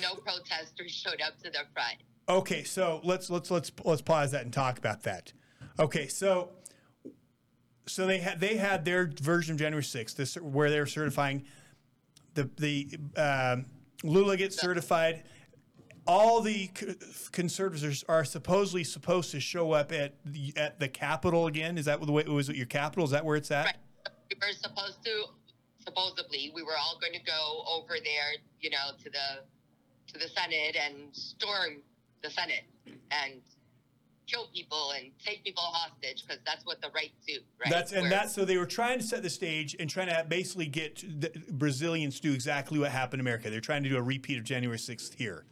No 0.02 0.16
protesters 0.16 0.92
showed 0.92 1.22
up 1.22 1.38
to 1.44 1.50
the 1.50 1.66
front. 1.74 1.98
Okay, 2.28 2.64
so 2.64 3.02
let's 3.04 3.30
let's 3.30 3.50
let's 3.52 3.72
let's 3.84 4.02
pause 4.02 4.32
that 4.32 4.44
and 4.44 4.54
talk 4.54 4.78
about 4.78 5.04
that. 5.04 5.34
Okay, 5.80 6.08
so 6.08 6.52
so 7.86 8.06
they 8.06 8.20
had 8.20 8.40
they 8.40 8.58
had 8.58 8.86
their 8.86 9.12
version 9.22 9.54
of 9.54 9.60
January 9.60 9.84
sixth, 9.84 10.18
this 10.18 10.36
where 10.36 10.70
they're 10.70 10.86
certifying 10.86 11.46
the 12.34 12.50
the 12.58 12.98
um, 13.18 13.66
Lula 14.04 14.38
gets 14.38 14.60
certified. 14.60 15.24
All 16.08 16.42
the 16.42 16.68
co- 16.68 16.96
conservatives 17.32 18.04
are 18.10 18.26
supposedly 18.26 18.84
supposed 18.84 19.32
to 19.32 19.40
show 19.40 19.72
up 19.72 19.92
at 19.92 20.16
the, 20.26 20.52
at 20.58 20.80
the 20.80 20.90
Capitol 20.90 21.46
again. 21.46 21.78
Is 21.78 21.86
that 21.86 22.02
the 22.02 22.12
way? 22.12 22.24
Was 22.24 22.50
it 22.50 22.56
your 22.56 22.66
Capitol? 22.66 23.06
Is 23.06 23.12
that 23.12 23.24
where 23.24 23.38
it's 23.38 23.52
at? 23.52 23.66
Right. 23.66 23.76
We 24.30 24.36
were 24.42 24.54
supposed 24.54 25.04
to, 25.06 25.26
supposedly, 25.86 26.52
we 26.56 26.64
were 26.64 26.76
all 26.80 26.98
going 27.00 27.14
to 27.14 27.24
go 27.24 27.64
over 27.70 27.94
there, 28.04 28.42
you 28.60 28.72
know, 28.72 28.98
to 28.98 29.10
the 29.10 29.44
to 30.14 30.20
the 30.20 30.28
Senate 30.30 30.76
and 30.76 31.16
storm 31.16 31.84
the 32.24 32.30
Senate 32.32 32.64
and 33.12 33.42
kill 34.32 34.48
people 34.54 34.92
and 34.92 35.12
take 35.24 35.44
people 35.44 35.64
hostage 35.64 36.24
because 36.26 36.42
that's 36.46 36.66
what 36.66 36.82
the 36.82 36.90
right 36.96 37.12
do, 37.28 37.40
right? 37.60 37.72
That's 37.72 37.92
and 37.92 38.04
Where- 38.04 38.10
that's 38.10 38.34
so 38.34 38.46
they 38.46 38.58
were 38.58 38.66
trying 38.66 39.00
to 39.00 39.06
set 39.06 39.24
the 39.24 39.30
stage 39.30 39.76
and 39.80 39.90
trying 39.90 40.08
to 40.08 40.26
basically 40.28 40.68
get 40.68 41.04
the 41.22 41.32
Brazilians 41.52 42.16
to 42.18 42.22
do 42.22 42.34
exactly 42.34 42.80
what 42.80 42.92
happened 42.92 43.20
in 43.20 43.22
America. 43.22 43.50
They're 43.50 43.60
trying 43.60 43.84
to 43.84 43.90
do 43.90 43.98
a 43.98 44.02
repeat 44.02 44.38
of 44.38 44.44
January 44.44 44.80
sixth 44.80 45.16
here. 45.18 45.46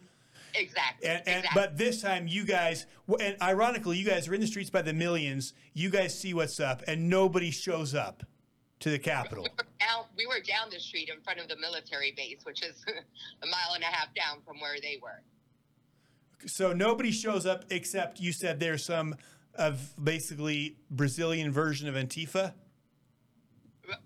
exactly. 0.53 1.07
And, 1.07 1.19
and 1.27 1.37
exactly. 1.39 1.61
but 1.61 1.77
this 1.77 2.01
time 2.01 2.27
you 2.27 2.45
guys 2.45 2.85
and 3.19 3.35
ironically 3.41 3.97
you 3.97 4.05
guys 4.05 4.27
are 4.27 4.33
in 4.33 4.41
the 4.41 4.47
streets 4.47 4.69
by 4.69 4.81
the 4.81 4.93
millions. 4.93 5.53
You 5.73 5.89
guys 5.89 6.17
see 6.17 6.33
what's 6.33 6.59
up 6.59 6.83
and 6.87 7.09
nobody 7.09 7.51
shows 7.51 7.93
up 7.93 8.23
to 8.79 8.89
the 8.89 8.99
Capitol. 8.99 9.43
we 9.43 9.49
were 9.49 9.67
down, 9.79 10.03
we 10.17 10.25
were 10.25 10.39
down 10.41 10.69
the 10.71 10.79
street 10.79 11.09
in 11.13 11.21
front 11.21 11.39
of 11.39 11.49
the 11.49 11.57
military 11.57 12.13
base, 12.15 12.39
which 12.43 12.63
is 12.63 12.83
a 13.43 13.45
mile 13.45 13.73
and 13.75 13.83
a 13.83 13.87
half 13.87 14.13
down 14.15 14.37
from 14.45 14.59
where 14.59 14.79
they 14.81 14.97
were. 15.01 15.21
So 16.45 16.73
nobody 16.73 17.11
shows 17.11 17.45
up 17.45 17.65
except 17.69 18.19
you 18.19 18.31
said 18.31 18.59
there's 18.59 18.83
some 18.83 19.15
of 19.55 19.93
basically 20.03 20.77
Brazilian 20.89 21.51
version 21.51 21.87
of 21.89 21.95
Antifa. 21.95 22.53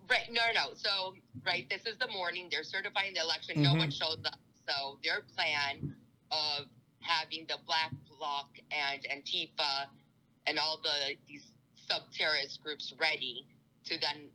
Right. 0.09 0.31
No, 0.31 0.41
no, 0.53 0.69
no. 0.69 0.73
So, 0.75 1.13
right, 1.45 1.69
this 1.69 1.85
is 1.85 1.97
the 1.99 2.07
morning. 2.07 2.47
They're 2.49 2.63
certifying 2.63 3.13
the 3.13 3.19
election. 3.21 3.61
No 3.61 3.73
Mhm. 3.73 3.77
one 3.79 3.91
shows 3.91 4.19
up. 4.25 4.39
So, 4.67 4.99
their 5.03 5.21
plan 5.21 5.95
of 6.31 6.69
having 7.01 7.45
the 7.47 7.57
Black 7.65 7.91
Bloc 8.17 8.57
and 8.71 9.03
Antifa 9.03 9.87
and 10.47 10.57
all 10.57 10.77
the 10.77 11.17
these 11.27 11.51
sub 11.75 12.09
terrorist 12.13 12.61
groups 12.63 12.93
ready 12.97 13.45
to 13.85 13.97
then, 13.99 14.29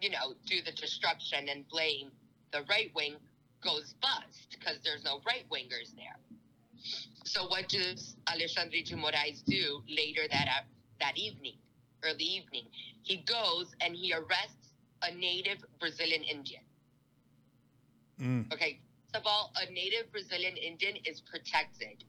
you 0.00 0.10
know, 0.10 0.34
do 0.46 0.62
the 0.62 0.72
destruction 0.72 1.48
and 1.48 1.66
blame 1.68 2.12
the 2.52 2.62
right 2.64 2.94
wing 2.94 3.16
goes 3.60 3.94
bust 3.94 4.50
because 4.50 4.80
there's 4.82 5.02
no 5.04 5.20
right 5.26 5.48
wingers 5.50 5.94
there. 5.96 6.16
So, 7.24 7.46
what 7.46 7.68
does 7.68 8.16
Alexandre 8.26 8.82
de 8.84 8.96
Moraes 8.96 9.44
do 9.44 9.82
later 9.88 10.22
that 10.30 10.64
that 11.00 11.16
evening, 11.16 11.56
early 12.02 12.24
evening? 12.24 12.66
He 13.02 13.18
goes 13.18 13.74
and 13.80 13.94
he 13.94 14.12
arrests 14.12 14.74
a 15.02 15.14
native 15.14 15.64
Brazilian 15.80 16.22
Indian. 16.22 16.62
Mm. 18.20 18.52
Okay, 18.52 18.80
first 19.12 19.16
of 19.16 19.22
all, 19.26 19.52
a 19.56 19.70
native 19.72 20.10
Brazilian 20.12 20.56
Indian 20.56 20.96
is 21.04 21.20
protected 21.20 22.04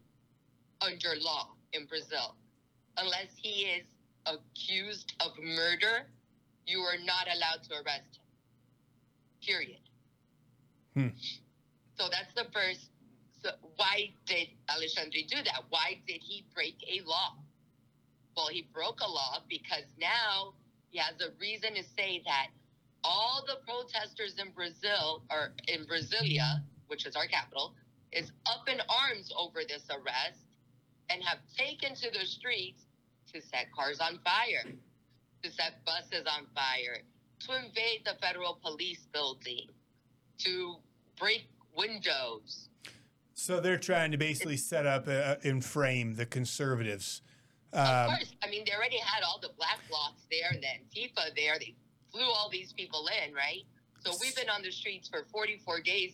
under 0.82 1.16
law 1.20 1.50
in 1.74 1.86
Brazil. 1.86 2.36
Unless 2.98 3.36
he 3.36 3.66
is 3.66 3.86
accused 4.26 5.14
of 5.20 5.32
murder, 5.42 6.08
you 6.66 6.80
are 6.80 6.98
not 7.04 7.28
allowed 7.34 7.64
to 7.64 7.74
arrest 7.76 8.18
him. 8.18 8.24
Period. 9.42 9.80
Hmm. 10.94 11.08
So 11.98 12.08
that's 12.10 12.34
the 12.36 12.46
first. 12.54 12.90
So 13.44 13.52
why 13.76 14.14
did 14.26 14.48
Alexandre 14.70 15.20
do 15.28 15.36
that? 15.44 15.64
Why 15.70 16.00
did 16.08 16.22
he 16.22 16.46
break 16.54 16.76
a 16.88 17.06
law? 17.08 17.36
Well, 18.36 18.48
he 18.48 18.68
broke 18.74 19.02
a 19.02 19.10
law 19.10 19.44
because 19.50 19.84
now 20.00 20.54
he 20.90 20.98
has 21.00 21.16
a 21.22 21.32
reason 21.40 21.76
to 21.76 21.84
say 21.84 22.22
that 22.26 22.48
all 23.04 23.44
the 23.46 23.58
protesters 23.68 24.36
in 24.40 24.52
Brazil 24.52 25.24
or 25.30 25.54
in 25.68 25.86
Brasilia, 25.86 26.64
which 26.88 27.06
is 27.06 27.16
our 27.16 27.28
capital, 27.28 27.76
is 28.12 28.32
up 28.46 28.70
in 28.70 28.80
arms 28.90 29.32
over 29.38 29.62
this 29.68 29.84
arrest 29.90 30.40
and 31.10 31.22
have 31.24 31.40
taken 31.58 31.96
to 31.96 32.10
the 32.12 32.26
streets 32.26 32.86
to 33.34 33.42
set 33.42 33.72
cars 33.76 34.00
on 34.00 34.20
fire, 34.24 34.72
to 35.44 35.52
set 35.52 35.84
buses 35.86 36.26
on 36.28 36.46
fire, 36.56 37.00
to 37.40 37.58
invade 37.58 38.06
the 38.06 38.14
federal 38.22 38.58
police 38.64 39.06
building, 39.12 39.68
to 40.38 40.76
break 41.20 41.48
windows. 41.76 42.70
So 43.44 43.60
they're 43.60 43.78
trying 43.78 44.12
to 44.12 44.18
basically 44.18 44.56
set 44.56 44.86
up 44.86 45.06
uh, 45.06 45.36
and 45.44 45.64
frame 45.66 46.16
the 46.16 46.26
conservatives. 46.26 47.22
Of 47.74 47.80
Um, 47.86 48.16
course, 48.16 48.32
I 48.42 48.50
mean, 48.50 48.64
they 48.66 48.72
already 48.72 49.00
had 49.00 49.22
all 49.22 49.38
the 49.42 49.50
black 49.58 49.80
blocs 49.90 50.22
there 50.32 50.50
and 50.54 50.64
the 50.64 50.68
Antifa 50.68 51.36
there. 51.36 51.60
They 51.60 51.76
flew 52.10 52.24
all 52.24 52.48
these 52.50 52.72
people 52.72 53.06
in, 53.28 53.34
right? 53.34 53.64
So 54.06 54.14
we've 54.22 54.34
been 54.38 54.50
on 54.50 54.62
the 54.62 54.72
streets 54.72 55.10
for 55.10 55.26
44 55.30 55.82
days 55.82 56.14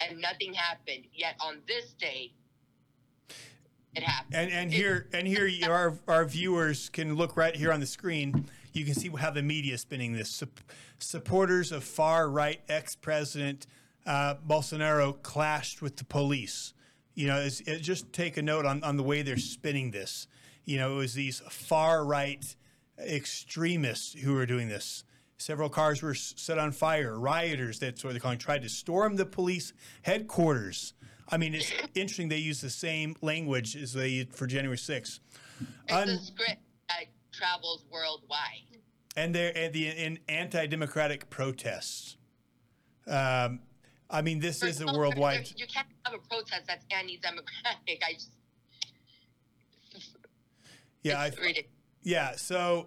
and 0.00 0.20
nothing 0.20 0.54
happened. 0.54 1.04
Yet 1.14 1.36
on 1.40 1.58
this 1.68 1.92
day, 2.00 2.32
it 3.94 4.02
happened. 4.02 4.34
And 4.34 4.50
and 4.50 4.72
here 4.72 5.06
and 5.12 5.24
here 5.28 5.46
you- 5.46 5.70
our 5.70 5.96
our 6.08 6.24
viewers 6.24 6.88
can 6.88 7.14
look 7.14 7.36
right 7.36 7.54
here 7.54 7.72
on 7.72 7.78
the 7.78 7.86
screen. 7.86 8.50
You 8.72 8.84
can 8.84 8.94
see 8.94 9.08
how 9.08 9.30
the 9.30 9.42
media 9.42 9.74
is 9.74 9.82
spinning 9.82 10.14
this. 10.14 10.30
Sup- 10.30 10.60
supporters 10.98 11.70
of 11.70 11.84
far 11.84 12.28
right 12.28 12.60
ex 12.68 12.96
president 12.96 13.68
uh, 14.06 14.36
Bolsonaro 14.46 15.20
clashed 15.22 15.82
with 15.82 15.96
the 15.96 16.04
police. 16.04 16.72
You 17.14 17.26
know, 17.28 17.36
it's, 17.38 17.60
it, 17.62 17.80
just 17.80 18.12
take 18.12 18.36
a 18.36 18.42
note 18.42 18.64
on, 18.66 18.82
on 18.84 18.96
the 18.96 19.02
way 19.02 19.22
they're 19.22 19.36
spinning 19.36 19.90
this. 19.90 20.28
You 20.64 20.78
know, 20.78 20.94
it 20.94 20.96
was 20.96 21.14
these 21.14 21.40
far 21.50 22.04
right 22.04 22.44
extremists 22.98 24.14
who 24.14 24.34
were 24.34 24.46
doing 24.46 24.68
this. 24.68 25.04
Several 25.38 25.68
cars 25.68 26.02
were 26.02 26.14
set 26.14 26.58
on 26.58 26.72
fire. 26.72 27.18
Rioters, 27.18 27.78
that's 27.78 28.02
what 28.02 28.12
they're 28.12 28.20
calling, 28.20 28.38
tried 28.38 28.62
to 28.62 28.68
storm 28.68 29.16
the 29.16 29.26
police 29.26 29.72
headquarters. 30.02 30.94
I 31.28 31.36
mean, 31.36 31.54
it's 31.54 31.72
interesting 31.94 32.28
they 32.28 32.38
use 32.38 32.60
the 32.60 32.70
same 32.70 33.16
language 33.20 33.76
as 33.76 33.92
they 33.92 34.08
used 34.08 34.32
for 34.34 34.46
January 34.46 34.78
6th. 34.78 35.20
It's 35.60 35.92
Un- 35.92 36.08
a 36.08 36.18
script 36.18 36.60
that 36.88 37.06
travels 37.32 37.84
worldwide. 37.90 38.80
and 39.16 39.34
they're 39.34 39.52
and 39.56 39.74
the 39.74 39.88
in 39.88 40.18
anti-democratic 40.28 41.28
protests. 41.28 42.16
Um, 43.06 43.60
I 44.08 44.22
mean, 44.22 44.38
this 44.40 44.56
is 44.56 44.62
a 44.62 44.66
First 44.66 44.80
of 44.82 44.88
all, 44.88 44.98
worldwide. 44.98 45.48
You 45.56 45.66
can't 45.66 45.86
have 46.04 46.14
a 46.14 46.18
protest 46.28 46.62
that's 46.68 46.84
anti-democratic. 46.90 48.02
I 48.06 48.12
just, 48.12 48.30
Yeah, 51.02 51.20
I, 51.20 51.26
ridiculous. 51.28 51.66
yeah. 52.02 52.32
So 52.36 52.86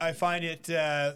I 0.00 0.12
find 0.12 0.44
it. 0.44 0.68
Uh, 0.68 1.12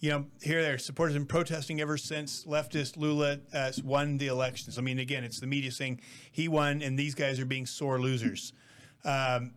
you 0.00 0.10
know, 0.10 0.26
here 0.40 0.62
they're 0.62 0.78
supporters 0.78 1.14
been 1.14 1.26
protesting 1.26 1.80
ever 1.80 1.96
since 1.96 2.44
leftist 2.44 2.96
Lula 2.96 3.40
uh, 3.52 3.72
won 3.82 4.16
the 4.16 4.28
elections. 4.28 4.78
I 4.78 4.80
mean, 4.80 5.00
again, 5.00 5.24
it's 5.24 5.40
the 5.40 5.46
media 5.48 5.72
saying 5.72 6.00
he 6.30 6.46
won, 6.46 6.82
and 6.82 6.96
these 6.96 7.16
guys 7.16 7.40
are 7.40 7.44
being 7.44 7.66
sore 7.66 7.98
losers. 8.00 8.52
Um, 9.04 9.54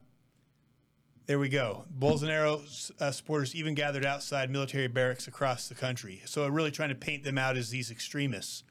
there 1.27 1.39
we 1.39 1.49
go. 1.49 1.85
bulls 1.89 2.23
Bolsonaro 2.23 2.91
uh, 2.99 3.11
supporters 3.11 3.55
even 3.55 3.73
gathered 3.73 4.05
outside 4.05 4.49
military 4.49 4.87
barracks 4.87 5.27
across 5.27 5.69
the 5.69 5.75
country. 5.75 6.21
So, 6.25 6.47
really 6.47 6.71
trying 6.71 6.89
to 6.89 6.95
paint 6.95 7.23
them 7.23 7.37
out 7.37 7.57
as 7.57 7.69
these 7.69 7.91
extremists, 7.91 8.63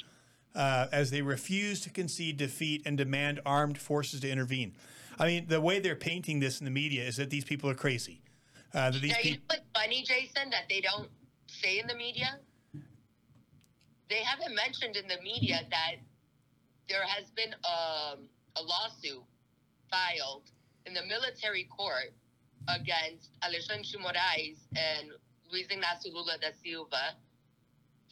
uh, 0.55 0.87
as 0.93 1.11
they 1.11 1.23
refuse 1.23 1.81
to 1.83 1.91
concede 1.91 2.37
defeat 2.37 2.83
and 2.85 2.99
demand 2.99 3.41
armed 3.47 3.79
forces 3.79 4.21
to 4.21 4.31
intervene. 4.31 4.75
I 5.19 5.27
mean, 5.27 5.47
the 5.49 5.61
way 5.61 5.81
they're 5.81 5.97
painting 5.97 6.41
this 6.41 6.61
in 6.61 6.65
the 6.65 6.71
media 6.71 7.05
is 7.05 7.17
that 7.17 7.31
these 7.31 7.45
people 7.45 7.69
are 7.71 7.75
crazy. 7.75 8.23
Uh, 8.73 8.91
that 8.91 9.01
these 9.01 9.13
Now, 9.13 9.19
you 9.23 9.33
know 9.33 9.39
what's 9.49 9.63
funny, 9.75 10.03
Jason, 10.03 10.51
that 10.51 10.65
they 10.69 10.81
don't 10.81 11.09
say 11.47 11.79
in 11.79 11.87
the 11.87 11.95
media? 11.95 12.39
They 14.09 14.23
haven't 14.25 14.55
mentioned 14.55 14.97
in 14.97 15.07
the 15.07 15.23
media 15.23 15.61
that 15.71 15.97
there 16.89 17.05
has 17.07 17.31
been 17.37 17.55
um, 17.65 18.29
a 18.57 18.63
lawsuit 18.63 19.23
filed 19.91 20.51
in 20.87 20.95
the 20.95 21.05
military 21.07 21.65
court 21.65 22.13
against 22.75 23.31
Alexandre 23.43 23.99
Moraes 23.99 24.59
and 24.77 25.11
Luiz 25.53 25.67
Inácio 25.69 26.13
Lula 26.13 26.39
da 26.41 26.51
Silva 26.63 27.17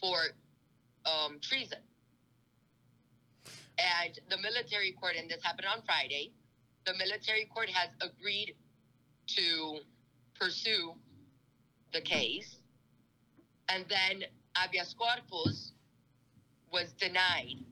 for 0.00 0.18
um, 1.06 1.38
treason. 1.40 1.78
And 3.78 4.18
the 4.30 4.38
military 4.38 4.92
court, 4.92 5.14
and 5.18 5.30
this 5.30 5.42
happened 5.42 5.68
on 5.74 5.82
Friday, 5.84 6.32
the 6.86 6.94
military 6.94 7.48
court 7.54 7.68
has 7.70 7.90
agreed 8.00 8.54
to 9.36 9.78
pursue 10.38 10.94
the 11.92 12.00
case 12.00 12.58
And 13.68 13.84
then 13.88 14.24
habeas 14.54 14.94
corpus 14.94 15.72
was 16.72 16.92
denied 16.98 17.64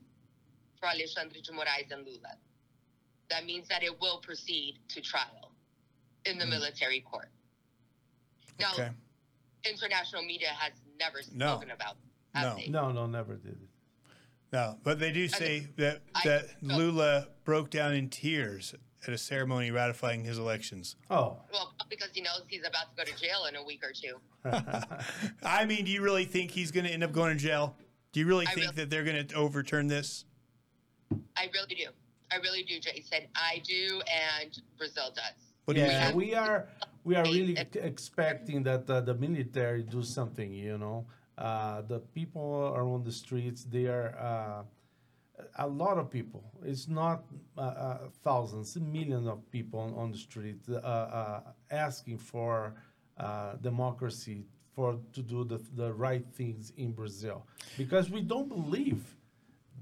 for 0.79 0.87
Alexandre 0.87 1.39
de 1.41 1.51
Moraes 1.51 1.91
and 1.91 2.05
Lula. 2.05 2.37
That 3.29 3.45
means 3.45 3.67
that 3.69 3.83
it 3.83 3.99
will 3.99 4.19
proceed 4.19 4.79
to 4.89 5.01
trial 5.01 5.46
in 6.27 6.37
the 6.37 6.45
hmm. 6.45 6.51
military 6.51 7.01
court. 7.01 7.29
Now, 8.59 8.73
Okay. 8.73 8.89
international 9.65 10.23
media 10.23 10.49
has 10.49 10.73
never 10.99 11.19
No. 11.33 11.53
spoken 11.55 11.71
about 11.71 11.97
No. 12.35 12.55
they? 12.55 12.67
No, 12.67 12.91
no, 12.91 13.05
never 13.07 13.35
did 13.35 13.53
it. 13.53 13.69
No, 14.51 14.79
but 14.83 14.99
they 14.99 15.11
do 15.11 15.27
say 15.27 15.67
that 15.77 16.01
I- 16.15 16.21
that 16.23 16.63
no. 16.63 16.77
Lula 16.77 17.27
broke 17.43 17.69
down 17.69 17.93
in 17.93 18.09
tears 18.09 18.73
at 19.05 19.13
a 19.13 19.17
ceremony 19.17 19.71
ratifying 19.71 20.23
his 20.23 20.37
elections. 20.37 20.95
Oh, 21.09 21.43
Well, 21.51 21.75
because 21.89 22.09
he 22.13 22.21
knows 22.21 22.43
he's 22.47 22.65
about 22.65 22.95
to 22.95 23.05
go 23.05 23.11
to 23.11 23.17
jail 23.19 23.45
in 23.45 23.55
a 23.55 23.63
week 23.63 23.83
or 23.83 23.91
two. 23.91 24.19
I 25.43 25.65
mean, 25.65 25.85
do 25.85 25.91
you 25.91 26.01
really 26.01 26.25
think 26.25 26.51
he's 26.51 26.71
going 26.71 26.85
to 26.85 26.91
end 26.91 27.03
up 27.03 27.11
going 27.11 27.37
to 27.37 27.41
jail? 27.43 27.77
Do 28.11 28.19
you 28.19 28.25
really 28.25 28.47
I 28.47 28.51
think 28.51 28.65
really- 28.67 28.75
that 28.77 28.89
they're 28.89 29.03
going 29.03 29.27
to 29.27 29.35
overturn 29.35 29.87
this? 29.87 30.25
I 31.35 31.49
really 31.53 31.75
do. 31.75 31.89
I 32.31 32.37
really 32.37 32.63
do, 32.63 32.79
Jason. 32.79 33.27
I 33.35 33.61
do, 33.63 34.01
and 34.11 34.57
Brazil 34.77 35.11
does. 35.15 35.46
What 35.67 35.75
do 35.75 35.81
yeah, 35.81 36.13
we 36.13 36.33
are 36.33 36.69
we 37.03 37.15
are 37.17 37.25
really 37.25 37.57
expecting 37.75 38.63
that 38.63 38.89
uh, 38.89 39.01
the 39.01 39.13
military 39.13 39.83
do 39.83 40.01
something. 40.01 40.53
You 40.53 40.77
know, 40.77 41.05
uh, 41.37 41.81
the 41.81 41.99
people 41.99 42.71
are 42.73 42.87
on 42.87 43.03
the 43.03 43.11
streets. 43.11 43.65
They 43.65 43.87
are 43.87 44.15
uh, 44.17 44.63
a 45.59 45.67
lot 45.67 45.97
of 45.97 46.09
people. 46.09 46.41
It's 46.63 46.87
not 46.87 47.25
uh, 47.57 47.61
uh, 47.61 47.97
thousands, 48.23 48.77
millions 48.77 49.27
of 49.27 49.39
people 49.51 49.81
on, 49.81 49.93
on 49.95 50.11
the 50.13 50.17
street 50.17 50.61
uh, 50.71 50.75
uh, 50.77 51.41
asking 51.69 52.19
for 52.19 52.73
uh, 53.17 53.55
democracy, 53.55 54.45
for 54.73 54.97
to 55.11 55.21
do 55.21 55.43
the 55.43 55.59
the 55.75 55.91
right 55.91 56.25
things 56.33 56.71
in 56.77 56.93
Brazil, 56.93 57.45
because 57.77 58.09
we 58.09 58.21
don't 58.21 58.47
believe 58.47 59.03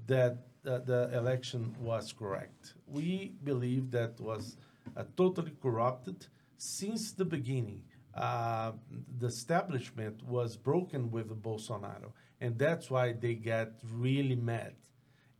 that 0.08 0.38
uh, 0.66 0.78
the 0.78 1.10
election 1.12 1.76
was 1.80 2.12
correct. 2.12 2.74
We 2.88 3.34
believe 3.44 3.92
that 3.92 4.18
was 4.20 4.56
uh, 4.96 5.04
totally 5.16 5.52
corrupted 5.62 6.26
since 6.56 7.12
the 7.12 7.24
beginning. 7.24 7.82
Uh, 8.14 8.72
the 9.18 9.26
establishment 9.26 10.22
was 10.24 10.56
broken 10.56 11.10
with 11.10 11.28
Bolsonaro, 11.42 12.12
and 12.40 12.58
that's 12.58 12.90
why 12.90 13.12
they 13.12 13.34
get 13.34 13.72
really 13.92 14.36
mad. 14.36 14.74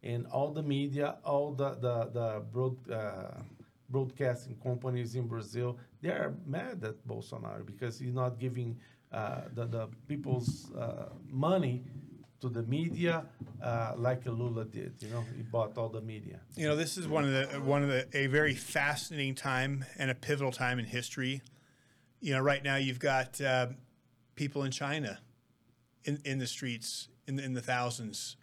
And 0.03 0.27
all 0.27 0.53
the 0.53 0.63
media, 0.63 1.17
all 1.25 1.53
the 1.53 1.71
the, 1.71 2.11
the 2.13 2.43
broad, 2.53 2.91
uh, 2.91 3.41
broadcasting 3.89 4.57
companies 4.63 5.15
in 5.15 5.27
Brazil, 5.27 5.79
they 6.03 6.11
are 6.11 6.35
mad 6.47 6.85
at 6.85 7.07
Bolsonaro 7.07 7.65
because 7.65 7.99
he's 7.99 8.13
not 8.15 8.39
giving 8.39 8.79
uh, 9.13 9.43
the, 9.55 9.65
the 9.67 9.89
people's 10.09 10.73
uh, 10.75 11.09
money 11.31 11.85
to 12.41 12.49
the 12.49 12.63
media 12.65 13.25
uh, 13.63 13.93
like 13.97 14.25
Lula 14.27 14.65
did. 14.65 14.95
You 15.01 15.09
know, 15.09 15.25
he 15.37 15.43
bought 15.43 15.77
all 15.79 15.89
the 15.89 16.01
media. 16.01 16.41
You 16.55 16.69
know, 16.69 16.77
this 16.77 16.97
is 16.97 17.09
one 17.09 17.25
of 17.25 17.31
the 17.31 17.61
one 17.61 17.83
of 17.83 17.89
the 17.89 18.07
a 18.15 18.27
very 18.27 18.55
fascinating 18.55 19.35
time 19.35 19.85
and 19.99 20.11
a 20.11 20.15
pivotal 20.15 20.53
time 20.53 20.79
in 20.79 20.85
history. 20.85 21.43
You 22.21 22.35
know, 22.35 22.41
right 22.41 22.63
now 22.63 22.77
you've 22.77 22.99
got 22.99 23.41
uh, 23.41 23.69
people 24.35 24.63
in 24.65 24.71
China 24.71 25.19
in 26.05 26.21
in 26.25 26.39
the 26.39 26.47
streets 26.47 27.09
in 27.27 27.39
in 27.39 27.55
the 27.55 27.63
thousands. 27.63 28.37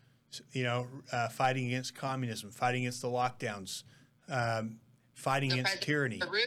You 0.52 0.64
know, 0.64 0.88
uh, 1.12 1.30
fighting 1.30 1.68
against 1.68 1.94
communism, 1.94 2.50
fighting 2.50 2.82
against 2.84 3.04
the 3.04 3.08
lockdowns, 3.08 3.84
um, 4.30 4.80
fighting 5.14 5.50
The 5.50 5.60
against 5.60 5.84
tyranny. 5.84 6.20
of 6.22 6.28
Peru 6.28 6.42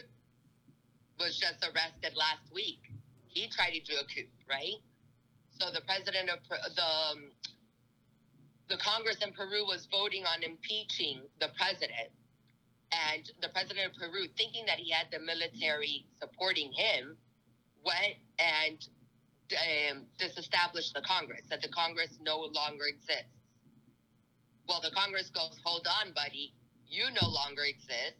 was 1.19 1.37
just 1.37 1.63
arrested 1.63 2.11
last 2.17 2.53
week. 2.53 2.91
He 3.27 3.47
tried 3.47 3.71
to 3.71 3.79
do 3.79 3.93
a 3.93 4.03
coup, 4.03 4.27
right? 4.49 4.75
So 5.57 5.71
the 5.71 5.81
president 5.81 6.29
of 6.29 6.39
the 6.75 6.83
um, 6.83 7.31
the 8.69 8.77
Congress 8.77 9.17
in 9.23 9.31
Peru 9.33 9.65
was 9.65 9.87
voting 9.91 10.25
on 10.25 10.43
impeaching 10.43 11.21
the 11.39 11.49
president, 11.57 12.11
and 12.91 13.29
the 13.41 13.49
president 13.49 13.91
of 13.91 13.93
Peru, 13.99 14.27
thinking 14.37 14.65
that 14.67 14.79
he 14.79 14.91
had 14.91 15.07
the 15.11 15.19
military 15.19 16.05
supporting 16.19 16.71
him, 16.73 17.17
went 17.85 18.15
and 18.39 18.77
um, 19.55 20.05
disestablished 20.19 20.93
the 20.93 21.01
Congress. 21.01 21.43
That 21.49 21.61
the 21.61 21.69
Congress 21.69 22.17
no 22.21 22.39
longer 22.39 22.85
exists. 22.87 23.31
Well, 24.67 24.81
the 24.81 24.91
Congress 24.91 25.29
goes, 25.29 25.55
"Hold 25.63 25.87
on, 25.87 26.13
buddy, 26.13 26.53
you 26.87 27.05
no 27.21 27.27
longer 27.27 27.63
exist." 27.63 28.19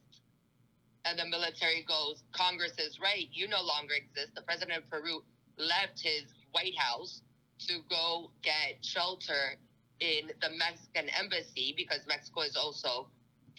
and 1.07 1.17
the 1.17 1.25
military 1.25 1.85
goes, 1.87 2.21
Congress 2.33 2.73
is 2.77 2.99
right, 2.99 3.29
you 3.31 3.47
no 3.47 3.61
longer 3.61 3.93
exist. 3.95 4.35
The 4.35 4.41
president 4.41 4.83
of 4.83 4.89
Peru 4.89 5.23
left 5.57 6.01
his 6.03 6.23
White 6.51 6.77
House 6.77 7.21
to 7.67 7.79
go 7.89 8.31
get 8.43 8.83
shelter 8.83 9.55
in 9.99 10.27
the 10.41 10.49
Mexican 10.57 11.09
embassy 11.17 11.73
because 11.75 11.99
Mexico 12.07 12.41
is 12.41 12.55
also 12.55 13.07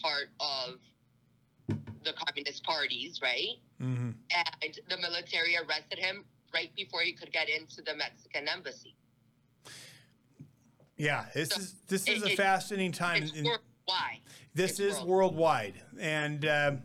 part 0.01 0.29
of 0.41 0.79
the 2.05 2.13
communist 2.27 2.63
parties, 2.65 3.21
right? 3.23 3.57
hmm 3.79 4.11
And 4.63 4.79
the 4.89 4.97
military 4.99 5.57
arrested 5.57 5.99
him 5.99 6.25
right 6.55 6.75
before 6.77 7.03
he 7.03 7.13
could 7.13 7.33
get 7.33 7.49
into 7.49 7.83
the 7.83 7.95
Mexican 7.97 8.49
embassy. 8.49 8.95
Yeah, 10.97 11.27
this 11.35 11.51
So 11.51 11.61
is 11.61 11.75
this 11.89 12.09
is 12.09 12.23
it- 12.23 12.33
a 12.33 12.37
fascinating 12.37 12.93
time. 12.93 13.23
It's 13.23 13.33
worldwide. 13.35 14.21
this 14.55 14.73
It's 14.73 14.81
is 14.81 14.95
worldwide. 15.05 15.75
worldwide, 15.77 15.83
and 16.01 16.45
um, 16.47 16.83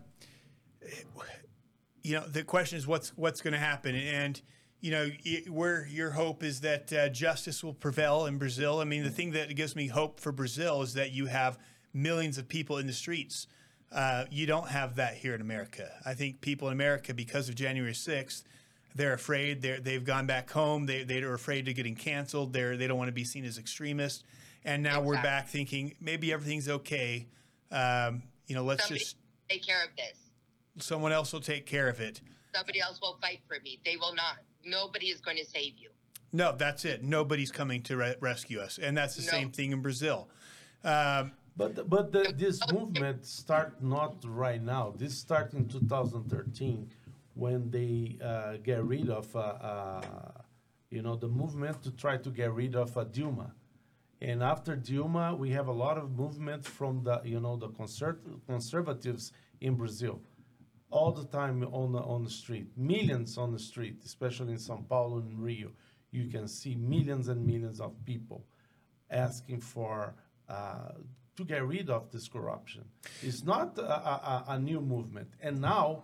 you 2.04 2.14
know 2.20 2.28
the 2.28 2.44
question 2.44 2.78
is 2.78 2.86
what's 2.86 3.10
what's 3.18 3.42
going 3.42 3.54
to 3.54 3.60
happen, 3.60 3.96
and 3.96 4.40
you 4.84 4.92
know 4.92 5.10
y- 5.26 5.44
where 5.50 5.88
your 5.88 6.12
hope 6.12 6.44
is 6.44 6.60
that 6.60 6.92
uh, 6.92 7.08
justice 7.08 7.64
will 7.64 7.74
prevail 7.74 8.26
in 8.26 8.38
Brazil. 8.38 8.80
I 8.80 8.84
mean, 8.84 9.04
the 9.04 9.10
thing 9.10 9.32
that 9.32 9.56
gives 9.56 9.78
me 9.78 9.88
hope 9.88 10.20
for 10.20 10.34
Brazil 10.34 10.82
is 10.82 10.94
that 10.96 11.14
you 11.14 11.28
have 11.28 11.58
millions 11.94 12.38
of 12.38 12.50
people 12.50 12.78
in 12.78 12.86
the 12.86 12.94
streets. 12.94 13.48
Uh, 13.94 14.26
you 14.30 14.46
don't 14.46 14.68
have 14.68 14.96
that 14.98 15.16
here 15.16 15.34
in 15.34 15.40
America. 15.40 15.90
I 16.06 16.16
think 16.16 16.42
people 16.42 16.68
in 16.68 16.74
America, 16.74 17.14
because 17.14 17.48
of 17.48 17.56
January 17.56 17.94
sixth, 17.94 18.44
they're 18.94 19.14
afraid. 19.14 19.62
They're, 19.62 19.80
they've 19.80 20.04
gone 20.04 20.26
back 20.28 20.52
home. 20.52 20.86
They, 20.86 21.04
they're 21.04 21.34
afraid 21.34 21.66
of 21.70 21.76
getting 21.76 21.96
canceled. 21.96 22.52
They're, 22.52 22.76
they 22.76 22.88
don't 22.88 22.98
want 22.98 23.08
to 23.08 23.14
be 23.14 23.24
seen 23.24 23.46
as 23.46 23.58
extremists. 23.58 24.24
And 24.66 24.84
now 24.84 25.02
we're 25.02 25.22
back 25.22 25.48
thinking 25.48 25.94
maybe 26.02 26.34
everything's 26.34 26.68
okay. 26.68 27.28
Um, 27.72 28.24
you 28.48 28.56
know, 28.56 28.64
let's 28.64 28.84
Somebody 28.84 29.00
just 29.00 29.16
take 29.50 29.66
care 29.66 29.84
of 29.84 29.90
this. 29.96 30.86
someone 30.86 31.14
else 31.14 31.32
will 31.32 31.40
take 31.42 31.66
care 31.66 31.88
of 31.88 32.02
it. 32.02 32.20
Somebody 32.54 32.82
else 32.82 33.00
will 33.02 33.18
fight 33.22 33.40
for 33.48 33.58
me. 33.64 33.80
They 33.86 33.96
will 33.96 34.14
not. 34.16 34.38
Nobody 34.66 35.08
is 35.08 35.20
going 35.22 35.38
to 35.38 35.46
save 35.46 35.74
you. 35.78 35.90
No, 36.32 36.56
that's 36.56 36.84
it. 36.86 37.04
Nobody's 37.04 37.52
coming 37.52 37.82
to 37.84 37.98
re- 37.98 38.16
rescue 38.20 38.60
us, 38.60 38.80
and 38.80 38.98
that's 38.98 39.16
the 39.16 39.22
No. 39.24 39.28
same 39.32 39.52
thing 39.52 39.72
in 39.72 39.82
Brazil. 39.82 40.30
Um, 40.84 41.34
But 41.56 41.88
but 41.88 42.12
the, 42.12 42.34
this 42.36 42.60
movement 42.72 43.26
start 43.28 43.84
not 43.84 44.16
right 44.26 44.62
now. 44.62 44.94
This 44.98 45.14
start 45.16 45.54
in 45.54 45.68
2013 45.68 46.90
when 47.36 47.70
they 47.70 48.18
uh, 48.24 48.58
get 48.64 48.84
rid 48.84 49.08
of 49.10 49.36
uh, 49.36 49.40
uh, 49.40 50.02
you 50.90 51.04
know 51.04 51.16
the 51.16 51.28
movement 51.28 51.84
to 51.84 51.92
try 51.92 52.18
to 52.18 52.30
get 52.32 52.52
rid 52.52 52.76
of 52.76 52.98
uh, 52.98 53.06
Dilma. 53.06 53.52
And 54.20 54.42
after 54.42 54.76
Dilma, 54.76 55.38
we 55.38 55.52
have 55.52 55.68
a 55.68 55.72
lot 55.86 55.98
of 56.00 56.18
movement 56.18 56.66
from 56.66 57.04
the 57.04 57.22
you 57.24 57.40
know 57.40 57.56
the 57.56 57.70
conser- 57.70 58.18
conservatives 58.48 59.32
in 59.62 59.76
Brazil, 59.76 60.20
all 60.94 61.12
the 61.12 61.26
time 61.26 61.64
on 61.72 61.92
the 61.92 62.00
on 62.00 62.24
the 62.24 62.30
street, 62.30 62.68
millions 62.78 63.38
on 63.38 63.52
the 63.52 63.60
street, 63.60 63.98
especially 64.06 64.54
in 64.54 64.60
São 64.60 64.88
Paulo 64.88 65.18
and 65.18 65.40
Rio. 65.40 65.72
You 66.12 66.28
can 66.28 66.48
see 66.48 66.76
millions 66.76 67.28
and 67.30 67.44
millions 67.46 67.82
of 67.82 67.92
people 68.06 68.46
asking 69.10 69.62
for 69.62 70.14
uh, 70.48 70.94
to 71.36 71.44
get 71.44 71.66
rid 71.66 71.90
of 71.90 72.12
this 72.12 72.28
corruption. 72.28 72.84
It's 73.24 73.44
not 73.44 73.78
a, 73.80 73.82
a, 73.82 74.46
a 74.50 74.60
new 74.60 74.80
movement, 74.80 75.30
and 75.42 75.60
now 75.60 76.04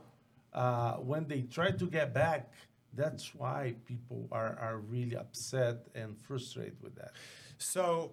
uh, 0.54 0.94
when 0.94 1.28
they 1.28 1.42
try 1.42 1.70
to 1.70 1.86
get 1.86 2.12
back, 2.12 2.52
that's 2.94 3.36
why 3.36 3.76
people 3.86 4.28
are, 4.32 4.58
are 4.60 4.78
really 4.78 5.16
upset 5.16 5.88
and 5.94 6.18
frustrated 6.18 6.82
with 6.82 6.96
that. 6.96 7.12
so, 7.60 8.12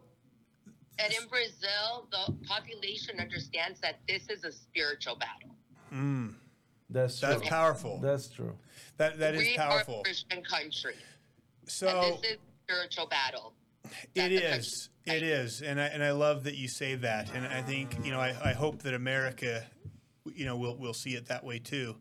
And 0.99 1.11
in 1.15 1.27
Brazil, 1.29 2.07
the 2.11 2.35
population 2.47 3.19
understands 3.19 3.81
that 3.81 4.01
this 4.07 4.29
is 4.29 4.45
a 4.45 4.53
spiritual 4.53 5.17
battle. 5.17 5.57
That's 6.90 7.18
true. 7.20 7.29
That's 7.31 7.49
powerful. 7.49 7.99
That's 8.01 8.29
true. 8.29 8.57
that 8.96 9.18
that 9.18 9.35
is 9.35 9.40
we 9.40 9.57
powerful. 9.57 9.96
are 9.96 10.01
a 10.01 10.05
Christian 10.05 10.42
country. 10.44 10.94
So 11.66 11.88
and 11.88 12.22
this 12.22 12.31
is 12.33 12.38
spiritual 12.64 13.07
battle. 13.07 13.55
It 13.85 13.90
that 14.14 14.29
the 14.29 14.37
is. 14.37 14.88
country- 15.05 15.16
It 15.18 15.22
is, 15.22 15.62
and 15.62 15.81
I 15.81 15.87
and 15.87 16.03
I 16.03 16.11
love 16.12 16.44
that 16.44 16.57
you 16.57 16.68
say 16.68 16.94
that, 16.96 17.33
and 17.35 17.46
I 17.46 17.62
think 17.62 18.05
you 18.05 18.11
know 18.11 18.20
I, 18.20 18.35
I 18.44 18.53
hope 18.53 18.83
that 18.83 18.94
America, 18.94 19.64
you 20.35 20.44
know, 20.44 20.57
will 20.57 20.77
will 20.77 20.94
see 20.94 21.14
it 21.14 21.27
that 21.27 21.44
way 21.44 21.59
too. 21.59 21.96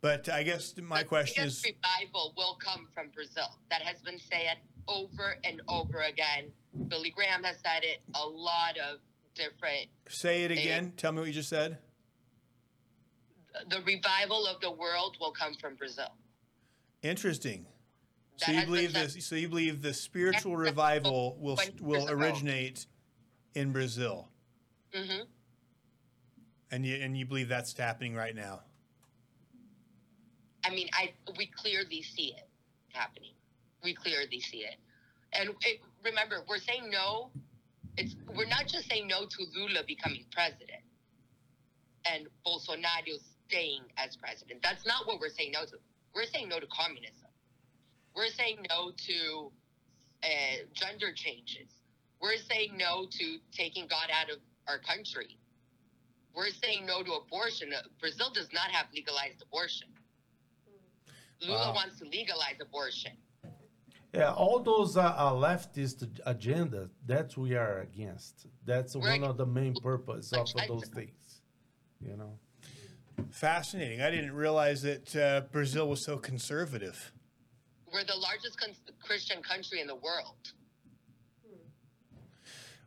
But 0.00 0.28
I 0.28 0.42
guess 0.44 0.74
my 0.78 1.02
The 1.02 1.08
question 1.08 1.44
biggest 1.44 1.66
is, 1.66 1.72
revival 1.74 2.32
will 2.36 2.56
come 2.64 2.88
from 2.94 3.08
Brazil. 3.14 3.58
That 3.70 3.82
has 3.82 4.00
been 4.00 4.18
said 4.18 4.56
over 4.88 5.36
and 5.44 5.60
over 5.68 6.00
again. 6.00 6.50
Billy 6.88 7.10
Graham 7.10 7.42
has 7.44 7.56
said 7.64 7.82
it. 7.84 8.00
A 8.14 8.26
lot 8.26 8.78
of 8.78 8.98
different. 9.34 9.88
say 10.08 10.44
it 10.44 10.50
again. 10.52 10.92
Tell 10.96 11.12
me 11.12 11.18
what 11.18 11.26
you 11.26 11.34
just 11.34 11.48
said. 11.50 11.78
The 13.68 13.82
revival 13.82 14.46
of 14.46 14.60
the 14.60 14.70
world 14.70 15.16
will 15.20 15.32
come 15.32 15.54
from 15.54 15.74
Brazil. 15.74 16.12
Interesting. 17.02 17.66
That 18.38 18.46
So 18.46 18.52
you 18.52 18.64
believe 18.66 18.92
this? 18.92 19.26
So 19.26 19.34
you 19.34 19.48
believe 19.48 19.82
the 19.82 19.92
spiritual 19.94 20.56
revival 20.56 21.36
will 21.40 21.58
will 21.80 22.08
originate 22.10 22.86
in 23.54 23.72
Brazil, 23.72 24.28
Mm-hmm. 24.94 25.22
and 26.70 26.86
you 26.86 26.96
and 26.96 27.16
you 27.16 27.26
believe 27.26 27.48
that's 27.48 27.76
happening 27.76 28.14
right 28.14 28.34
now. 28.34 28.60
I 30.64 30.70
mean, 30.70 30.88
I 30.92 31.12
we 31.36 31.46
clearly 31.46 32.02
see 32.02 32.34
it 32.36 32.48
happening. 32.92 33.32
We 33.82 33.94
clearly 33.94 34.40
see 34.40 34.58
it, 34.58 34.76
and 35.32 35.50
it, 35.62 35.80
remember, 36.04 36.42
we're 36.48 36.58
saying 36.58 36.90
no. 36.90 37.30
It's 37.96 38.14
we're 38.34 38.46
not 38.46 38.66
just 38.68 38.88
saying 38.88 39.08
no 39.08 39.26
to 39.26 39.44
Lula 39.54 39.82
becoming 39.86 40.24
president 40.32 40.82
and 42.04 42.26
Bolsonaro 42.46 43.18
staying 43.50 43.82
as 43.96 44.16
president. 44.16 44.60
That's 44.62 44.86
not 44.86 45.06
what 45.06 45.20
we're 45.20 45.28
saying 45.28 45.52
no 45.52 45.64
to. 45.64 45.76
We're 46.14 46.26
saying 46.26 46.48
no 46.48 46.60
to 46.60 46.66
communism. 46.66 47.28
We're 48.14 48.28
saying 48.28 48.66
no 48.68 48.90
to 48.90 49.52
uh, 50.22 50.28
gender 50.72 51.12
changes. 51.14 51.70
We're 52.20 52.36
saying 52.36 52.76
no 52.76 53.06
to 53.10 53.36
taking 53.52 53.86
God 53.86 54.08
out 54.12 54.30
of 54.30 54.38
our 54.68 54.78
country. 54.78 55.38
We're 56.34 56.50
saying 56.50 56.86
no 56.86 57.02
to 57.02 57.12
abortion. 57.14 57.72
Uh, 57.72 57.82
Brazil 58.00 58.30
does 58.32 58.48
not 58.52 58.70
have 58.70 58.86
legalized 58.94 59.42
abortion. 59.42 59.88
Lula 61.42 61.68
Wow. 61.68 61.74
wants 61.74 61.98
to 61.98 62.04
legalize 62.04 62.56
abortion. 62.60 63.12
Yeah, 64.12 64.32
all 64.32 64.58
those 64.60 64.96
uh, 64.96 65.14
leftist 65.32 66.06
agenda, 66.26 66.90
that's 67.06 67.36
we 67.36 67.54
are 67.54 67.80
against. 67.80 68.46
That's 68.66 68.96
We're 68.96 69.12
one 69.12 69.24
of 69.24 69.36
the 69.36 69.46
main 69.46 69.74
purpose 69.74 70.32
of 70.32 70.48
those 70.68 70.88
things. 70.88 71.42
You 72.00 72.16
know. 72.16 72.38
Fascinating. 73.30 74.00
I 74.00 74.10
didn't 74.10 74.32
realize 74.32 74.82
that 74.82 75.16
uh, 75.16 75.40
Brazil 75.52 75.88
was 75.88 76.04
so 76.04 76.16
conservative. 76.16 77.12
We're 77.92 78.04
the 78.04 78.16
largest 78.16 78.58
Christian 79.02 79.42
country 79.42 79.80
in 79.80 79.86
the 79.86 79.96
world. 79.96 80.52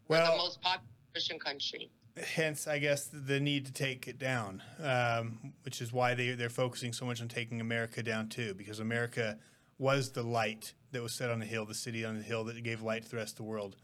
We're 0.08 0.18
the 0.18 0.24
Well, 0.24 0.38
most 0.38 0.62
popular 0.62 0.88
Christian 1.12 1.40
country. 1.40 1.92
hence, 2.18 2.68
I 2.68 2.80
guess 2.80 3.10
the 3.12 3.40
need 3.40 3.66
to 3.66 3.74
take 3.74 4.08
it 4.08 4.18
down, 4.18 4.62
um, 4.82 5.54
which 5.64 5.82
is 5.82 5.92
why 5.92 6.14
they 6.14 6.32
they're 6.32 6.50
focusing 6.50 6.94
so 6.94 7.06
much 7.06 7.22
on 7.22 7.28
taking 7.28 7.60
America 7.62 8.02
down 8.04 8.30
too, 8.30 8.54
because 8.54 8.80
America 8.80 9.38
was 9.78 10.12
the 10.12 10.24
light 10.24 10.74
that 10.92 11.02
was 11.02 11.14
set 11.14 11.30
on 11.30 11.40
the 11.40 11.46
hill, 11.46 11.66
the 11.66 11.74
city 11.74 12.06
on 12.06 12.16
the 12.18 12.24
hill 12.24 12.44
that 12.46 12.62
gave 12.64 12.82
light 12.82 13.04
to 13.04 13.10
the 13.10 13.18
rest 13.18 13.34
of 13.34 13.38
the 13.38 13.44
world, 13.44 13.76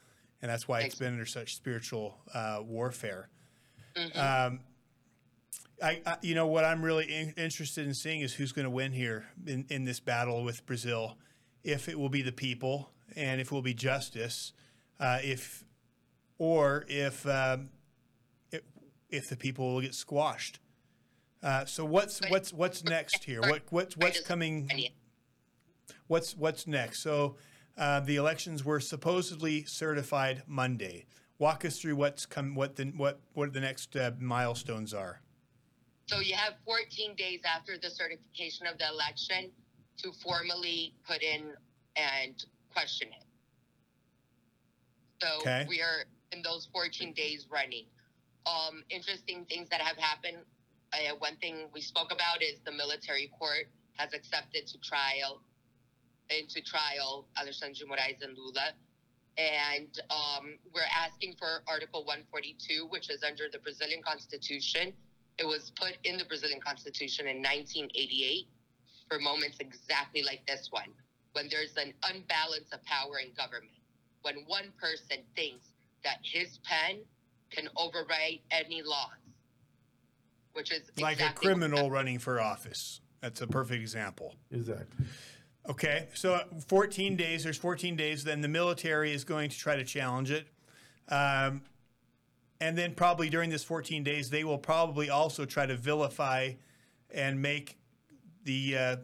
and 0.41 0.49
that's 0.51 0.67
why 0.67 0.81
it's 0.81 0.95
been 0.95 1.13
under 1.13 1.25
such 1.25 1.55
spiritual 1.55 2.19
uh, 2.33 2.59
warfare. 2.63 3.29
Um, 4.15 4.59
I, 5.81 6.01
I, 6.05 6.17
you 6.21 6.35
know, 6.35 6.47
what 6.47 6.65
I'm 6.65 6.83
really 6.83 7.05
in, 7.05 7.33
interested 7.37 7.85
in 7.87 7.93
seeing 7.93 8.21
is 8.21 8.33
who's 8.33 8.51
going 8.51 8.65
to 8.65 8.69
win 8.69 8.91
here 8.91 9.27
in, 9.45 9.65
in 9.69 9.85
this 9.85 9.99
battle 9.99 10.43
with 10.43 10.65
Brazil. 10.65 11.17
If 11.63 11.89
it 11.89 11.99
will 11.99 12.09
be 12.09 12.21
the 12.21 12.31
people, 12.31 12.91
and 13.15 13.41
if 13.41 13.47
it 13.47 13.51
will 13.51 13.61
be 13.61 13.73
justice, 13.73 14.53
uh, 14.99 15.19
if 15.23 15.63
or 16.37 16.85
if 16.87 17.25
um, 17.27 17.69
if, 18.51 18.61
if 19.09 19.29
the 19.29 19.35
people 19.35 19.73
will 19.73 19.81
get 19.81 19.93
squashed. 19.93 20.59
Uh, 21.41 21.65
so 21.65 21.85
what's 21.85 22.19
what's 22.29 22.51
what's 22.53 22.83
next 22.83 23.23
here? 23.23 23.41
What 23.41 23.63
what's 23.69 23.95
what's 23.97 24.21
coming? 24.21 24.69
What's 26.07 26.35
what's 26.35 26.67
next? 26.67 27.01
So 27.01 27.35
uh, 27.77 28.01
the 28.01 28.17
elections 28.17 28.65
were 28.65 28.79
supposedly 28.79 29.63
certified 29.65 30.43
Monday. 30.47 31.05
Walk 31.37 31.63
us 31.63 31.79
through 31.79 31.95
what's 31.95 32.25
come, 32.25 32.55
what 32.55 32.75
the 32.75 32.85
what 32.95 33.21
what 33.33 33.53
the 33.53 33.61
next 33.61 33.95
uh, 33.95 34.11
milestones 34.19 34.93
are. 34.93 35.21
So 36.09 36.21
you 36.21 36.33
have 36.33 36.55
14 36.65 37.13
days 37.15 37.41
after 37.45 37.77
the 37.77 37.89
certification 37.91 38.65
of 38.65 38.79
the 38.79 38.87
election 38.89 39.51
to 39.97 40.11
formally 40.23 40.95
put 41.05 41.21
in 41.21 41.53
and 41.95 42.33
question 42.73 43.09
it. 43.09 43.25
So 45.21 45.41
Okay. 45.41 45.65
we 45.69 45.83
are 45.83 46.05
in 46.31 46.41
those 46.41 46.65
14 46.73 47.13
days 47.13 47.45
running. 47.51 47.85
Um, 48.47 48.83
interesting 48.89 49.45
things 49.45 49.69
that 49.69 49.81
have 49.81 49.97
happened. 49.97 50.37
Uh, 50.93 51.13
one 51.19 51.35
thing 51.37 51.69
we 51.73 51.81
spoke 51.81 52.11
about 52.11 52.41
is 52.41 52.59
the 52.65 52.71
military 52.71 53.27
court 53.37 53.69
has 53.97 54.11
accepted 54.13 54.65
to 54.65 54.79
trial 54.79 55.43
into 56.31 56.59
trial 56.61 57.27
Alexandre 57.37 57.77
de 57.77 57.85
Moraes 57.85 58.23
and 58.23 58.35
Lula. 58.35 58.73
And 59.37 59.99
um, 60.09 60.57
we're 60.73 60.89
asking 60.91 61.35
for 61.37 61.61
Article 61.67 62.03
142, 62.05 62.87
which 62.87 63.11
is 63.11 63.21
under 63.23 63.47
the 63.51 63.59
Brazilian 63.59 64.01
Constitution. 64.01 64.93
It 65.39 65.47
was 65.47 65.71
put 65.80 65.97
in 66.04 66.17
the 66.17 66.25
Brazilian 66.25 66.60
Constitution 66.60 67.28
in 67.28 67.38
1988 67.38 68.47
for 69.08 69.19
moments 69.19 69.58
exactly 69.60 70.21
like 70.21 70.45
this 70.45 70.67
one, 70.71 70.89
when 71.32 71.47
there's 71.49 71.75
an 71.78 71.93
unbalance 72.04 72.71
of 72.73 72.84
power 72.84 73.19
in 73.23 73.32
government, 73.36 73.71
when 74.21 74.36
one 74.47 74.71
person 74.80 75.23
thinks 75.36 75.67
that 76.04 76.17
his 76.23 76.60
pen 76.63 76.99
can 77.52 77.69
override 77.78 78.39
any 78.52 78.82
laws, 78.84 79.10
which 80.54 80.71
is 80.71 80.91
Like 80.99 81.13
exactly 81.13 81.49
a 81.49 81.54
criminal 81.54 81.89
running 81.89 82.19
for 82.19 82.39
office. 82.39 83.02
That's 83.21 83.41
a 83.41 83.47
perfect 83.47 83.82
example. 83.82 84.36
Exactly. 84.52 85.06
Okay, 85.69 86.08
so 86.13 86.41
14 86.67 87.15
days. 87.15 87.43
There's 87.43 87.58
14 87.58 87.95
days. 87.95 88.23
Then 88.23 88.41
the 88.41 88.47
military 88.47 89.13
is 89.13 89.23
going 89.23 89.49
to 89.49 89.58
try 89.58 89.75
to 89.75 89.84
challenge 89.84 90.32
it, 90.32 90.47
um, 91.10 91.62
and 92.61 92.77
then 92.77 92.93
probably 92.93 93.29
during 93.29 93.49
this 93.49 93.63
14 93.63 94.03
days, 94.03 94.29
they 94.29 94.43
will 94.43 94.57
probably 94.57 95.09
also 95.09 95.45
try 95.45 95.65
to 95.65 95.75
vilify 95.75 96.51
and 97.09 97.41
make 97.41 97.77
the 98.43 98.77
uh, 98.77 98.95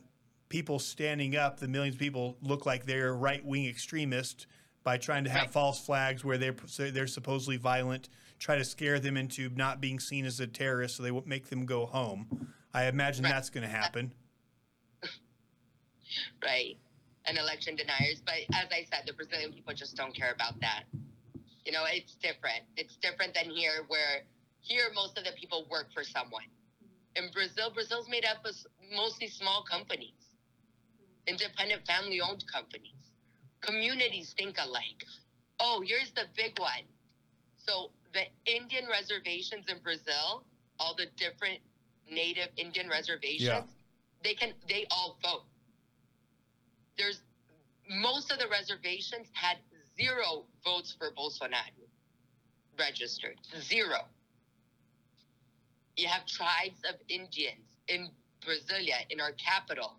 people 0.50 0.80
standing 0.80 1.36
up, 1.36 1.60
the 1.60 1.68
millions 1.68 1.96
of 1.96 2.00
people, 2.00 2.38
look 2.42 2.66
like 2.66 2.86
they're 2.86 3.14
right 3.16 3.44
wing 3.46 3.66
extremists 3.66 4.46
by 4.84 4.98
trying 4.98 5.24
to 5.24 5.30
have 5.30 5.44
Right. 5.44 5.52
false 5.52 5.84
flags 5.84 6.24
where 6.24 6.38
they're 6.38 6.56
they're 6.78 7.08
supposedly 7.08 7.58
violent. 7.58 8.10
Try 8.38 8.58
to 8.58 8.64
scare 8.66 9.00
them 9.00 9.18
into 9.18 9.50
not 9.56 9.82
being 9.82 10.00
seen 10.00 10.26
as 10.26 10.40
a 10.40 10.46
terrorist, 10.48 10.98
so 10.98 11.04
they 11.04 11.12
won't 11.12 11.26
make 11.28 11.48
them 11.50 11.66
go 11.66 11.86
home. 11.86 12.48
I 12.74 12.86
imagine 12.86 13.24
Right. 13.24 13.32
that's 13.32 13.50
going 13.50 13.64
to 13.64 13.70
happen. 13.70 14.12
right? 16.44 16.78
And 17.26 17.38
election 17.38 17.76
deniers. 17.76 18.22
But 18.24 18.36
as 18.54 18.68
I 18.72 18.86
said, 18.92 19.04
the 19.08 19.14
Brazilian 19.14 19.52
people 19.54 19.74
just 19.74 19.96
don't 19.96 20.14
care 20.16 20.32
about 20.32 20.60
that. 20.62 20.84
You 21.66 21.72
know, 21.74 21.84
it's 21.92 22.16
different. 22.16 22.64
It's 22.78 22.96
different 22.98 23.34
than 23.36 23.50
here, 23.50 23.86
where 23.88 24.24
here 24.62 24.86
most 24.94 25.18
of 25.18 25.26
the 25.26 25.32
people 25.34 25.68
work 25.70 25.88
for 25.94 26.04
someone. 26.04 26.46
In 27.16 27.32
Brazil, 27.32 27.72
Brazil's 27.72 28.10
made 28.10 28.26
up 28.26 28.46
of 28.46 28.56
mostly 28.96 29.28
small 29.28 29.64
companies, 29.64 30.36
independent 31.28 31.86
family 31.88 32.22
owned 32.22 32.46
companies. 32.52 33.12
Communities 33.62 34.34
think 34.38 34.58
alike. 34.60 35.04
Oh, 35.60 35.84
here's 35.86 36.12
the 36.12 36.26
big 36.36 36.60
one. 36.60 36.86
So 37.58 37.92
the 38.14 38.26
Indian 38.46 38.86
reservations 38.90 39.66
in 39.70 39.80
Brazil, 39.84 40.46
all 40.80 40.96
the 40.96 41.08
different 41.18 41.60
native 42.10 42.50
Indian 42.58 42.90
reservations, 42.90 43.42
Yeah. 43.42 43.64
they 44.24 44.36
can 44.36 44.54
they 44.68 44.86
all 44.92 45.18
vote 45.24 45.44
there's 46.98 47.22
most 47.90 48.32
of 48.32 48.40
the 48.40 48.48
reservations 48.48 49.28
had 49.34 49.58
zero 49.98 50.46
votes 50.64 50.96
for 50.98 51.12
Bolsonaro 51.12 51.86
registered. 52.78 53.38
Zero. 53.62 54.00
You 55.96 56.08
have 56.08 56.26
tribes 56.26 56.80
of 56.90 56.96
Indians 57.08 57.66
in 57.88 58.10
Brasilia, 58.42 58.98
in 59.10 59.22
our 59.22 59.32
capital, 59.34 59.94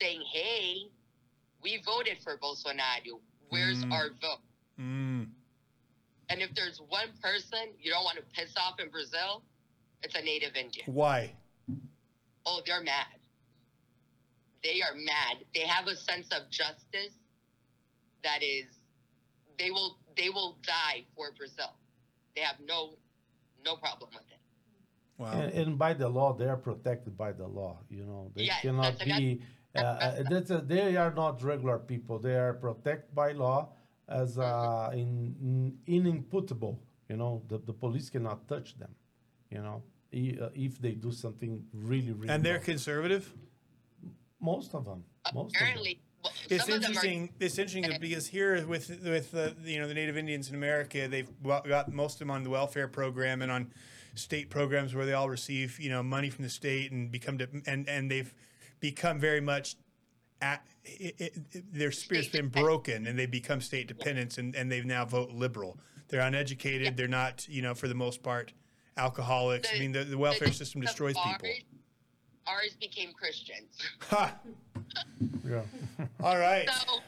saying, 0.00 0.22
hey, 0.30 0.82
we 1.62 1.82
voted 1.84 2.18
for 2.22 2.36
Bolsonaro. 2.36 3.20
Where's 3.48 3.82
Mm. 3.84 3.92
our 3.92 4.10
vote? 4.20 4.40
Mm. 4.78 5.30
And 6.28 6.42
if 6.42 6.54
there's 6.54 6.80
one 6.80 7.16
person 7.22 7.74
you 7.80 7.90
don't 7.90 8.04
want 8.04 8.18
to 8.18 8.22
piss 8.34 8.54
off 8.56 8.78
in 8.78 8.90
Brazil, 8.90 9.42
it's 10.02 10.14
a 10.14 10.22
native 10.22 10.54
Indian. 10.54 10.92
Why? 10.92 11.34
Oh, 12.44 12.60
they're 12.66 12.82
mad. 12.82 13.06
They 14.62 14.82
are 14.82 14.94
mad. 14.94 15.44
They 15.54 15.66
have 15.66 15.86
a 15.86 15.96
sense 15.96 16.28
of 16.30 16.50
justice 16.50 17.14
that 18.22 18.42
is 18.42 18.66
they 19.58 19.70
will 19.70 19.98
they 20.16 20.30
will 20.30 20.56
die 20.62 21.04
for 21.16 21.32
Brazil. 21.36 21.72
They 22.34 22.42
have 22.42 22.56
no 22.66 22.94
no 23.64 23.76
problem 23.76 24.10
with 24.14 24.22
it. 24.30 24.38
Wow. 25.18 25.32
And, 25.32 25.52
and 25.52 25.78
by 25.78 25.94
the 25.94 26.08
law, 26.08 26.32
they 26.32 26.46
are 26.46 26.56
protected 26.56 27.16
by 27.16 27.32
the 27.32 27.46
law. 27.46 27.78
You 27.90 28.04
know, 28.04 28.30
they 28.36 28.44
Yes, 28.44 28.62
cannot 28.62 28.98
that's- 28.98 29.18
be. 29.18 29.40
Uh, 29.74 29.80
uh, 29.80 30.22
that's 30.30 30.50
a, 30.50 30.58
they 30.58 30.96
are 30.96 31.12
not 31.12 31.42
regular 31.42 31.78
people. 31.78 32.18
They 32.18 32.36
are 32.36 32.54
protected 32.54 33.14
by 33.14 33.32
law 33.32 33.70
as 34.08 34.38
uh, 34.38 34.90
in, 34.92 35.34
in 35.86 36.02
inimputable. 36.02 36.78
You 37.08 37.16
know, 37.16 37.42
the, 37.48 37.58
the 37.58 37.72
police 37.72 38.08
cannot 38.10 38.46
touch 38.48 38.78
them. 38.78 38.94
You 39.50 39.58
know, 39.62 39.82
i- 40.14 40.38
uh, 40.40 40.50
if 40.54 40.80
they 40.80 40.92
do 40.92 41.10
something 41.12 41.64
really, 41.72 42.12
really. 42.12 42.32
And 42.32 42.42
they're 42.44 42.54
wrong. 42.54 42.64
conservative. 42.64 43.32
most 44.40 44.74
of 44.74 44.84
them. 44.84 45.04
Most 45.34 45.54
Apparently, 45.56 46.00
well, 46.22 46.32
It's 46.50 46.64
them 46.66 46.72
are 46.72 46.76
interesting. 46.76 47.30
It's 47.40 47.58
interesting 47.58 47.96
because 48.00 48.26
here 48.26 48.66
with 48.66 48.88
with 49.04 49.34
uh, 49.34 49.50
you 49.64 49.78
know 49.78 49.88
the 49.88 49.94
Native 49.94 50.16
Indians 50.16 50.48
in 50.48 50.54
America, 50.54 51.08
they've 51.08 51.28
got 51.44 51.92
most 51.92 52.14
of 52.14 52.18
them 52.20 52.30
on 52.30 52.42
the 52.42 52.50
welfare 52.50 52.88
program 52.88 53.42
and 53.42 53.50
on 53.52 53.72
state 54.14 54.50
programs 54.50 54.94
where 54.94 55.06
they 55.06 55.12
all 55.12 55.28
receive 55.30 55.78
you 55.78 55.90
know 55.90 56.02
money 56.02 56.30
from 56.30 56.42
the 56.44 56.50
state 56.50 56.90
and 56.92 57.10
become 57.10 57.36
de- 57.36 57.48
and 57.66 57.88
and 57.88 58.10
they've 58.10 58.34
become 58.80 59.18
very 59.18 59.40
much 59.40 59.76
at, 60.40 60.64
it, 60.84 61.14
it, 61.18 61.36
it- 61.52 61.72
their 61.72 61.90
spirit's 61.92 62.28
been 62.28 62.48
broken 62.48 63.06
and 63.06 63.18
they 63.18 63.26
become 63.26 63.60
state 63.60 63.88
dependents 63.88 64.38
and, 64.38 64.54
and 64.54 64.70
they 64.70 64.80
now 64.82 65.04
vote 65.04 65.30
liberal. 65.32 65.78
They're 66.08 66.20
uneducated. 66.20 66.96
They're 66.96 67.08
not, 67.08 67.46
you 67.48 67.60
know, 67.60 67.74
for 67.74 67.88
the 67.88 67.94
most 67.94 68.22
part, 68.22 68.52
alcoholics. 68.96 69.68
I 69.74 69.78
mean, 69.80 69.92
the, 69.92 70.04
the 70.04 70.16
welfare 70.16 70.48
the 70.48 70.54
system 70.54 70.80
destroys 70.80 71.14
people. 71.24 71.48
Ours, 72.48 72.56
ours 72.62 72.76
became 72.80 73.12
Christians. 73.12 73.78
Ha! 74.10 74.34
Yeah. 75.46 75.62
All 76.22 76.38
right. 76.38 76.68
So, 76.70 77.00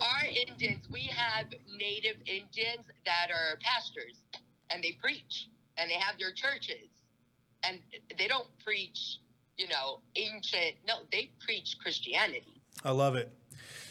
our 0.00 0.24
Indians, 0.48 0.84
we 0.90 1.02
have 1.04 1.46
native 1.76 2.16
Indians 2.26 2.84
that 3.04 3.28
are 3.30 3.58
pastors 3.60 4.16
and 4.70 4.82
they 4.82 4.96
preach 5.00 5.48
and 5.76 5.90
they 5.90 5.94
have 5.94 6.18
their 6.18 6.32
churches. 6.32 6.88
And 7.64 7.78
they 8.18 8.28
don't 8.28 8.46
preach, 8.64 9.18
you 9.56 9.68
know, 9.68 10.00
ancient, 10.16 10.76
no, 10.86 10.94
they 11.12 11.30
preach 11.40 11.76
Christianity. 11.82 12.60
I 12.84 12.92
love 12.92 13.16
it. 13.16 13.32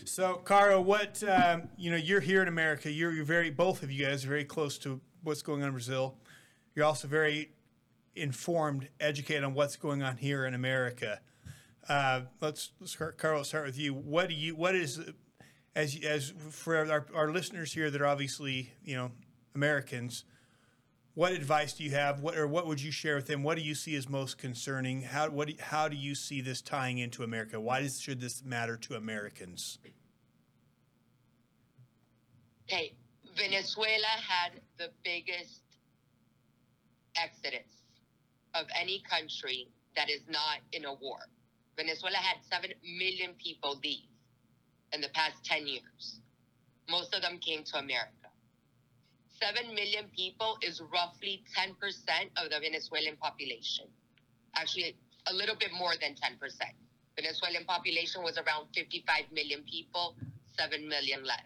So, 0.06 0.36
Caro, 0.36 0.80
what 0.80 1.22
um, 1.24 1.64
you 1.78 1.92
know, 1.92 1.98
you're 1.98 2.22
here 2.22 2.42
in 2.42 2.48
America. 2.48 2.90
You're, 2.90 3.12
you're 3.12 3.26
very 3.26 3.50
both 3.50 3.84
of 3.84 3.92
you 3.92 4.06
guys 4.06 4.24
are 4.26 4.30
very 4.30 4.46
close 4.46 4.78
to 4.80 5.02
what's 5.24 5.42
going 5.42 5.62
on 5.62 5.68
in 5.68 5.74
Brazil. 5.74 6.16
You're 6.76 6.86
also 6.86 7.08
very 7.08 7.52
informed, 8.18 8.90
educated 9.00 9.44
on 9.44 9.54
what's 9.54 9.76
going 9.76 10.02
on 10.02 10.18
here 10.18 10.46
in 10.46 10.54
America. 10.54 11.22
Uh, 11.88 12.22
let's, 12.42 12.72
let's 12.80 12.94
start, 12.94 13.18
Carl. 13.18 13.38
Let's 13.38 13.50
start 13.50 13.66
with 13.66 13.78
you. 13.78 13.94
What 13.94 14.30
do 14.30 14.36
you? 14.36 14.56
What 14.56 14.76
is 14.76 15.00
as 15.76 15.98
as 16.04 16.34
for 16.50 16.76
our, 16.76 17.06
our 17.14 17.32
listeners 17.32 17.74
here 17.74 17.90
that 17.90 18.02
are 18.02 18.08
obviously 18.08 18.74
you 18.84 18.96
know 18.96 19.12
Americans? 19.56 20.26
What 21.14 21.32
advice 21.32 21.74
do 21.74 21.84
you 21.84 21.92
have? 21.92 22.20
What 22.20 22.38
or 22.38 22.46
what 22.46 22.68
would 22.68 22.82
you 22.82 22.92
share 22.92 23.16
with 23.16 23.28
them? 23.28 23.42
What 23.42 23.58
do 23.58 23.64
you 23.64 23.74
see 23.74 23.96
as 23.96 24.10
most 24.10 24.38
concerning? 24.38 25.04
How 25.04 25.30
what 25.30 25.48
do, 25.48 25.54
how 25.60 25.88
do 25.88 25.96
you 25.96 26.14
see 26.14 26.42
this 26.42 26.62
tying 26.62 26.98
into 26.98 27.24
America? 27.24 27.60
Why 27.60 27.82
does, 27.82 28.02
should 28.02 28.20
this 28.20 28.44
matter 28.44 28.76
to 28.78 28.96
Americans? 28.96 29.80
Okay, 32.70 32.94
Venezuela 33.38 34.14
had 34.28 34.60
the 34.78 34.90
biggest 35.04 35.62
exodus 37.16 37.77
of 38.60 38.68
any 38.80 39.02
country 39.10 39.68
that 39.96 40.10
is 40.10 40.22
not 40.30 40.60
in 40.74 40.86
a 40.86 40.94
war. 40.94 41.20
Venezuela 41.76 42.18
had 42.18 42.38
7 42.50 42.74
million 42.98 43.34
people 43.38 43.80
leave 43.84 44.10
in 44.94 45.02
the 45.02 45.10
past 45.10 45.44
10 45.46 45.68
years. 45.68 46.20
Most 46.90 47.14
of 47.14 47.22
them 47.22 47.38
came 47.40 47.64
to 47.64 47.78
America. 47.78 48.32
7 49.40 49.74
million 49.76 50.06
people 50.16 50.58
is 50.62 50.82
roughly 50.92 51.44
10% 51.56 51.74
of 52.38 52.50
the 52.50 52.60
Venezuelan 52.60 53.18
population. 53.18 53.86
Actually, 54.56 54.96
a 55.28 55.34
little 55.34 55.56
bit 55.56 55.72
more 55.78 55.94
than 56.02 56.16
10%. 56.16 56.40
Venezuelan 57.16 57.66
population 57.66 58.24
was 58.24 58.38
around 58.38 58.68
55 58.74 59.32
million 59.32 59.64
people, 59.70 60.16
7 60.58 60.88
million 60.88 61.24
left. 61.24 61.46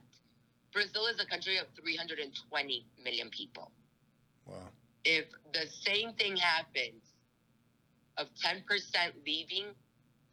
Brazil 0.71 1.07
is 1.07 1.19
a 1.19 1.25
country 1.25 1.57
of 1.57 1.67
320 1.75 2.85
million 3.03 3.29
people. 3.29 3.71
If 5.03 5.25
the 5.53 5.65
same 5.67 6.13
thing 6.13 6.35
happens 6.37 7.03
of 8.17 8.27
10% 8.43 8.63
leaving 9.25 9.65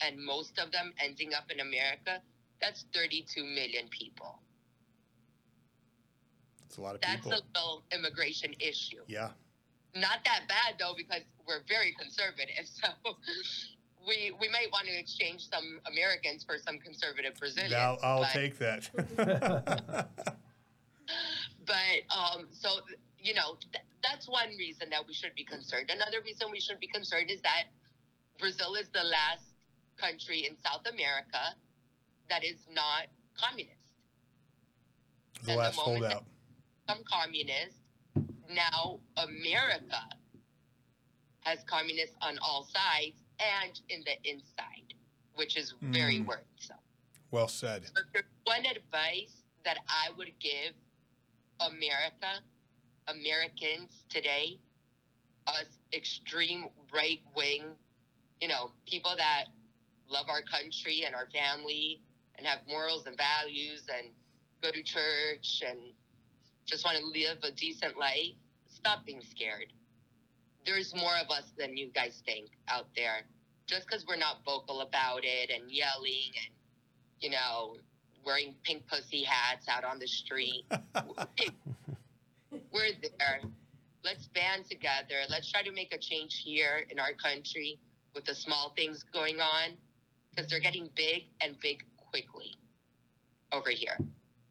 and 0.00 0.18
most 0.22 0.58
of 0.58 0.70
them 0.72 0.92
ending 1.02 1.32
up 1.34 1.50
in 1.50 1.60
America, 1.60 2.20
that's 2.60 2.84
32 2.94 3.44
million 3.44 3.88
people. 3.90 4.40
It's 6.66 6.76
a 6.76 6.82
lot 6.82 6.94
of 6.96 7.00
That's 7.00 7.16
people. 7.16 7.32
a 7.32 7.40
little 7.56 7.82
immigration 7.92 8.54
issue. 8.60 9.02
yeah. 9.06 9.30
Not 9.94 10.18
that 10.26 10.42
bad 10.48 10.74
though, 10.78 10.92
because 10.96 11.22
we're 11.46 11.62
very 11.68 11.94
conservative. 11.98 12.54
So 12.66 13.16
we 14.06 14.32
we 14.40 14.48
might 14.48 14.70
want 14.70 14.86
to 14.86 14.96
exchange 14.96 15.48
some 15.50 15.80
Americans 15.90 16.44
for 16.44 16.56
some 16.58 16.78
conservative 16.78 17.34
Brazilians. 17.38 17.74
I'll, 17.74 17.98
I'll 18.02 18.20
but- 18.20 18.30
take 18.32 18.58
that. 18.58 18.88
but 21.66 22.16
um, 22.16 22.46
so 22.52 22.68
you 23.29 23.35
know 23.35 23.57
th- 23.72 23.85
that's 24.03 24.26
one 24.26 24.49
reason 24.59 24.89
that 24.91 25.07
we 25.07 25.12
should 25.12 25.35
be 25.35 25.45
concerned. 25.45 25.91
Another 25.93 26.18
reason 26.24 26.49
we 26.51 26.61
should 26.61 26.81
be 26.81 26.87
concerned 26.87 27.31
is 27.31 27.41
that 27.43 27.64
Brazil 28.39 28.74
is 28.74 28.89
the 28.89 29.05
last 29.05 29.45
country 30.01 30.47
in 30.49 30.57
South 30.64 30.85
America 30.91 31.43
that 32.31 32.43
is 32.45 32.57
not 32.72 33.05
communist. 33.37 33.74
the 35.45 35.53
the 35.53 35.57
last 35.59 35.76
moment, 35.76 36.05
holdout. 36.05 36.24
Some 36.89 37.03
communist. 37.05 37.76
Now 38.51 38.99
America 39.18 40.03
has 41.41 41.59
communists 41.66 42.16
on 42.22 42.39
all 42.41 42.64
sides 42.64 43.16
and 43.41 43.79
in 43.91 44.03
the 44.07 44.16
inside, 44.29 44.95
which 45.35 45.57
is 45.57 45.74
very 45.83 46.18
Mm. 46.20 46.26
worrisome. 46.26 46.79
Well 47.31 47.49
said. 47.49 47.83
There's 48.14 48.24
one 48.45 48.64
advice 48.64 49.35
that 49.64 49.79
I 49.87 50.11
would 50.16 50.33
give 50.41 50.72
America, 51.61 52.41
Americans 53.09 54.04
today, 54.09 54.59
us 55.46 55.66
extreme 55.92 56.66
right 56.92 57.20
wing, 57.34 57.62
you 58.40 58.48
know, 58.48 58.70
people 58.86 59.12
that 59.16 59.44
love 60.09 60.26
our 60.28 60.42
country 60.42 61.04
and 61.06 61.14
our 61.14 61.26
family 61.32 62.00
and 62.36 62.46
have 62.46 62.61
morals 62.68 63.06
and 63.06 63.16
values 63.16 63.84
and 63.94 64.09
go 64.62 64.70
to 64.70 64.82
church 64.82 65.62
and 65.66 65.78
just 66.66 66.84
want 66.84 66.98
to 66.98 67.04
live 67.04 67.38
a 67.42 67.50
decent 67.52 67.98
life, 67.98 68.34
stop 68.68 69.04
being 69.06 69.22
scared. 69.22 69.72
There's 70.66 70.94
more 70.94 71.16
of 71.22 71.30
us 71.30 71.52
than 71.59 71.76
you 71.76 71.88
guys 71.94 72.22
think 72.26 72.50
out 72.68 72.86
there. 72.94 73.22
Just 73.66 73.86
because 73.86 74.06
we're 74.06 74.16
not 74.16 74.44
vocal 74.44 74.80
about 74.80 75.20
it 75.24 75.50
and 75.50 75.70
yelling 75.70 76.32
and 76.44 76.54
you 77.20 77.30
know, 77.30 77.76
wearing 78.24 78.54
pink 78.64 78.86
pussy 78.86 79.24
hats 79.24 79.68
out 79.68 79.84
on 79.84 79.98
the 79.98 80.06
street. 80.06 80.64
We're 82.72 82.92
there. 83.00 83.40
Let's 84.04 84.28
band 84.28 84.66
together. 84.70 85.16
Let's 85.28 85.50
try 85.50 85.62
to 85.62 85.72
make 85.72 85.94
a 85.94 85.98
change 85.98 86.42
here 86.44 86.86
in 86.90 86.98
our 86.98 87.12
country 87.12 87.78
with 88.14 88.24
the 88.24 88.34
small 88.34 88.72
things 88.76 89.04
going 89.12 89.40
on 89.40 89.76
because 90.30 90.50
they're 90.50 90.60
getting 90.60 90.88
big 90.94 91.24
and 91.40 91.56
big 91.60 91.82
quickly 91.96 92.56
over 93.52 93.70
here. 93.70 93.96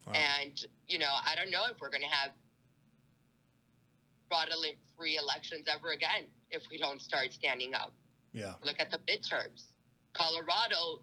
Wow. 0.06 0.14
And, 0.14 0.66
you 0.88 1.00
know, 1.00 1.14
I 1.26 1.36
don't 1.36 1.52
know 1.52 1.64
if 1.72 1.80
we're 1.82 1.90
going 1.90 2.02
to 2.02 2.08
have 2.08 2.32
fraudulent 4.30 4.76
free 4.98 5.18
elections 5.18 5.68
ever 5.68 5.92
again 5.92 6.26
if 6.50 6.64
we 6.72 6.78
don't 6.78 7.02
start 7.02 7.34
standing 7.34 7.74
up. 7.74 7.94
Yeah. 8.34 8.54
Look 8.64 8.80
at 8.80 8.92
the 8.92 9.00
midterms. 9.00 9.72
Colorado 10.14 11.02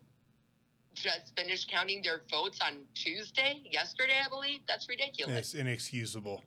just 0.94 1.32
finished 1.36 1.70
counting 1.70 2.02
their 2.02 2.22
votes 2.30 2.60
on 2.60 2.78
Tuesday, 2.94 3.62
yesterday, 3.70 4.20
I 4.24 4.28
believe. 4.28 4.60
That's 4.68 4.88
ridiculous. 4.88 5.36
It's 5.36 5.54
inexcusable. 5.54 6.42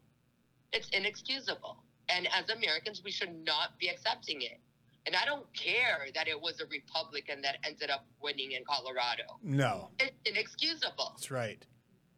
It's 0.73 0.89
inexcusable. 0.89 1.77
And 2.09 2.27
as 2.27 2.49
Americans, 2.49 3.01
we 3.03 3.11
should 3.11 3.43
not 3.45 3.77
be 3.79 3.87
accepting 3.89 4.41
it. 4.41 4.59
And 5.05 5.15
I 5.15 5.25
don't 5.25 5.45
care 5.53 6.07
that 6.15 6.27
it 6.27 6.39
was 6.39 6.59
a 6.59 6.65
Republican 6.65 7.41
that 7.41 7.57
ended 7.65 7.89
up 7.89 8.05
winning 8.21 8.51
in 8.51 8.63
Colorado. 8.67 9.23
No, 9.41 9.89
It's 9.99 10.11
inexcusable. 10.25 11.13
that's 11.15 11.31
right. 11.31 11.63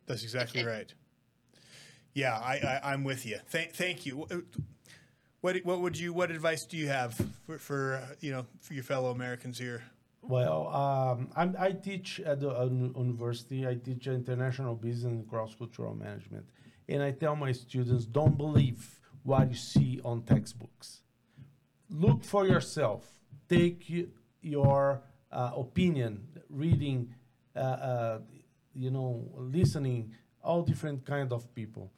That's 0.08 0.24
exactly 0.24 0.64
right. 0.66 0.92
Yeah, 2.16 2.34
I, 2.34 2.56
I 2.82 2.94
I'm 2.94 3.04
with 3.04 3.28
you. 3.28 3.38
Thank 3.50 3.74
thank 3.74 4.08
you. 4.08 4.28
What 5.42 5.58
what 5.64 5.82
would 5.82 5.98
you 6.00 6.12
what 6.14 6.32
advice 6.32 6.66
do 6.66 6.78
you 6.78 6.88
have 6.88 7.14
for, 7.46 7.60
for 7.60 7.96
uh, 8.04 8.16
you 8.20 8.32
know 8.32 8.48
for 8.62 8.74
your 8.74 8.84
fellow 8.84 9.12
Americans 9.12 9.60
here? 9.60 9.84
Well, 10.24 10.68
um, 10.70 11.30
I'm, 11.36 11.56
I 11.60 11.72
teach 11.72 12.20
at 12.22 12.40
the 12.42 12.50
un- 12.60 12.94
university. 12.98 13.68
I 13.68 13.76
teach 13.76 14.08
international 14.08 14.74
business 14.76 15.06
and 15.14 15.30
cross-cultural 15.30 15.94
management, 15.96 16.46
and 16.90 17.04
I 17.04 17.12
tell 17.12 17.36
my 17.36 17.52
students, 17.52 18.06
don't 18.06 18.36
believe 18.36 19.00
what 19.24 19.50
you 19.50 19.56
see 19.56 20.02
on 20.04 20.24
textbooks. 20.24 21.02
Look 21.90 22.24
for 22.24 22.48
yourself. 22.48 23.06
Take 23.48 23.86
your 24.42 25.04
uh, 25.32 25.52
opinion, 25.56 26.28
reading, 26.50 27.14
uh, 27.56 27.60
uh, 27.60 28.20
you 28.74 28.90
know, 28.90 29.30
listening, 29.36 30.14
all 30.44 30.64
different 30.64 31.06
kind 31.06 31.32
of 31.32 31.54
people, 31.54 31.92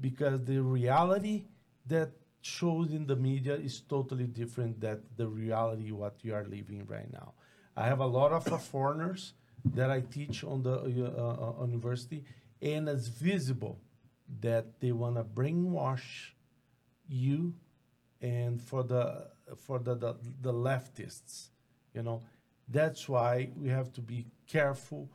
because 0.00 0.42
the 0.44 0.62
reality 0.62 1.44
that 1.86 2.10
shows 2.40 2.92
in 2.92 3.06
the 3.06 3.16
media 3.16 3.54
is 3.54 3.82
totally 3.82 4.26
different 4.26 4.80
than 4.80 5.02
the 5.16 5.28
reality 5.28 5.90
what 5.90 6.16
you 6.22 6.34
are 6.34 6.44
living 6.44 6.86
right 6.86 7.12
now. 7.12 7.34
I 7.76 7.86
have 7.86 8.00
a 8.00 8.06
lot 8.06 8.32
of 8.32 8.50
uh, 8.50 8.56
foreigners 8.56 9.34
that 9.74 9.90
I 9.90 10.00
teach 10.00 10.44
on 10.44 10.62
the 10.62 10.76
uh, 10.76 11.62
uh, 11.62 11.66
university, 11.66 12.24
and 12.62 12.88
it's 12.88 13.08
visible 13.08 13.78
that 14.40 14.80
they 14.80 14.92
want 14.92 15.16
to 15.16 15.24
brainwash 15.24 16.32
you 17.08 17.54
and 18.20 18.60
for 18.60 18.82
the 18.82 19.28
for 19.56 19.78
the, 19.78 19.94
the 19.94 20.16
the 20.40 20.52
leftists 20.52 21.48
you 21.94 22.02
know 22.02 22.22
that's 22.68 23.08
why 23.08 23.50
we 23.56 23.68
have 23.68 23.92
to 23.92 24.00
be 24.00 24.26
careful 24.46 25.08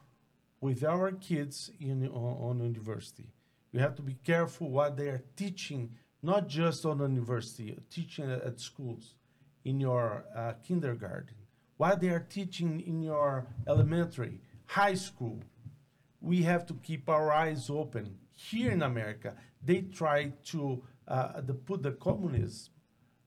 with 0.60 0.84
our 0.84 1.12
kids 1.12 1.72
in 1.80 2.08
on, 2.08 2.50
on 2.50 2.60
university 2.64 3.30
we 3.72 3.80
have 3.80 3.96
to 3.96 4.02
be 4.02 4.18
careful 4.24 4.70
what 4.70 4.98
they 4.98 5.08
are 5.08 5.24
teaching 5.36 5.90
not 6.22 6.48
just 6.48 6.86
on 6.86 7.00
university 7.00 7.78
teaching 7.90 8.30
at, 8.30 8.60
schools 8.60 9.16
in 9.64 9.80
your 9.80 10.26
uh, 10.36 10.54
kindergarten 10.68 11.36
what 11.78 12.02
they 12.02 12.10
are 12.10 12.26
teaching 12.30 12.82
in 12.82 13.02
your 13.02 13.48
elementary 13.68 14.42
high 14.66 14.94
school. 14.94 15.40
We 16.26 16.42
have 16.42 16.66
to 16.66 16.74
keep 16.74 17.08
our 17.08 17.32
eyes 17.32 17.70
open. 17.70 18.18
Here 18.34 18.72
in 18.72 18.82
America, 18.82 19.36
they 19.64 19.82
try 19.82 20.34
to 20.46 20.84
uh, 21.08 21.42
the, 21.42 21.54
put 21.54 21.84
the 21.84 21.92
communism 21.92 22.74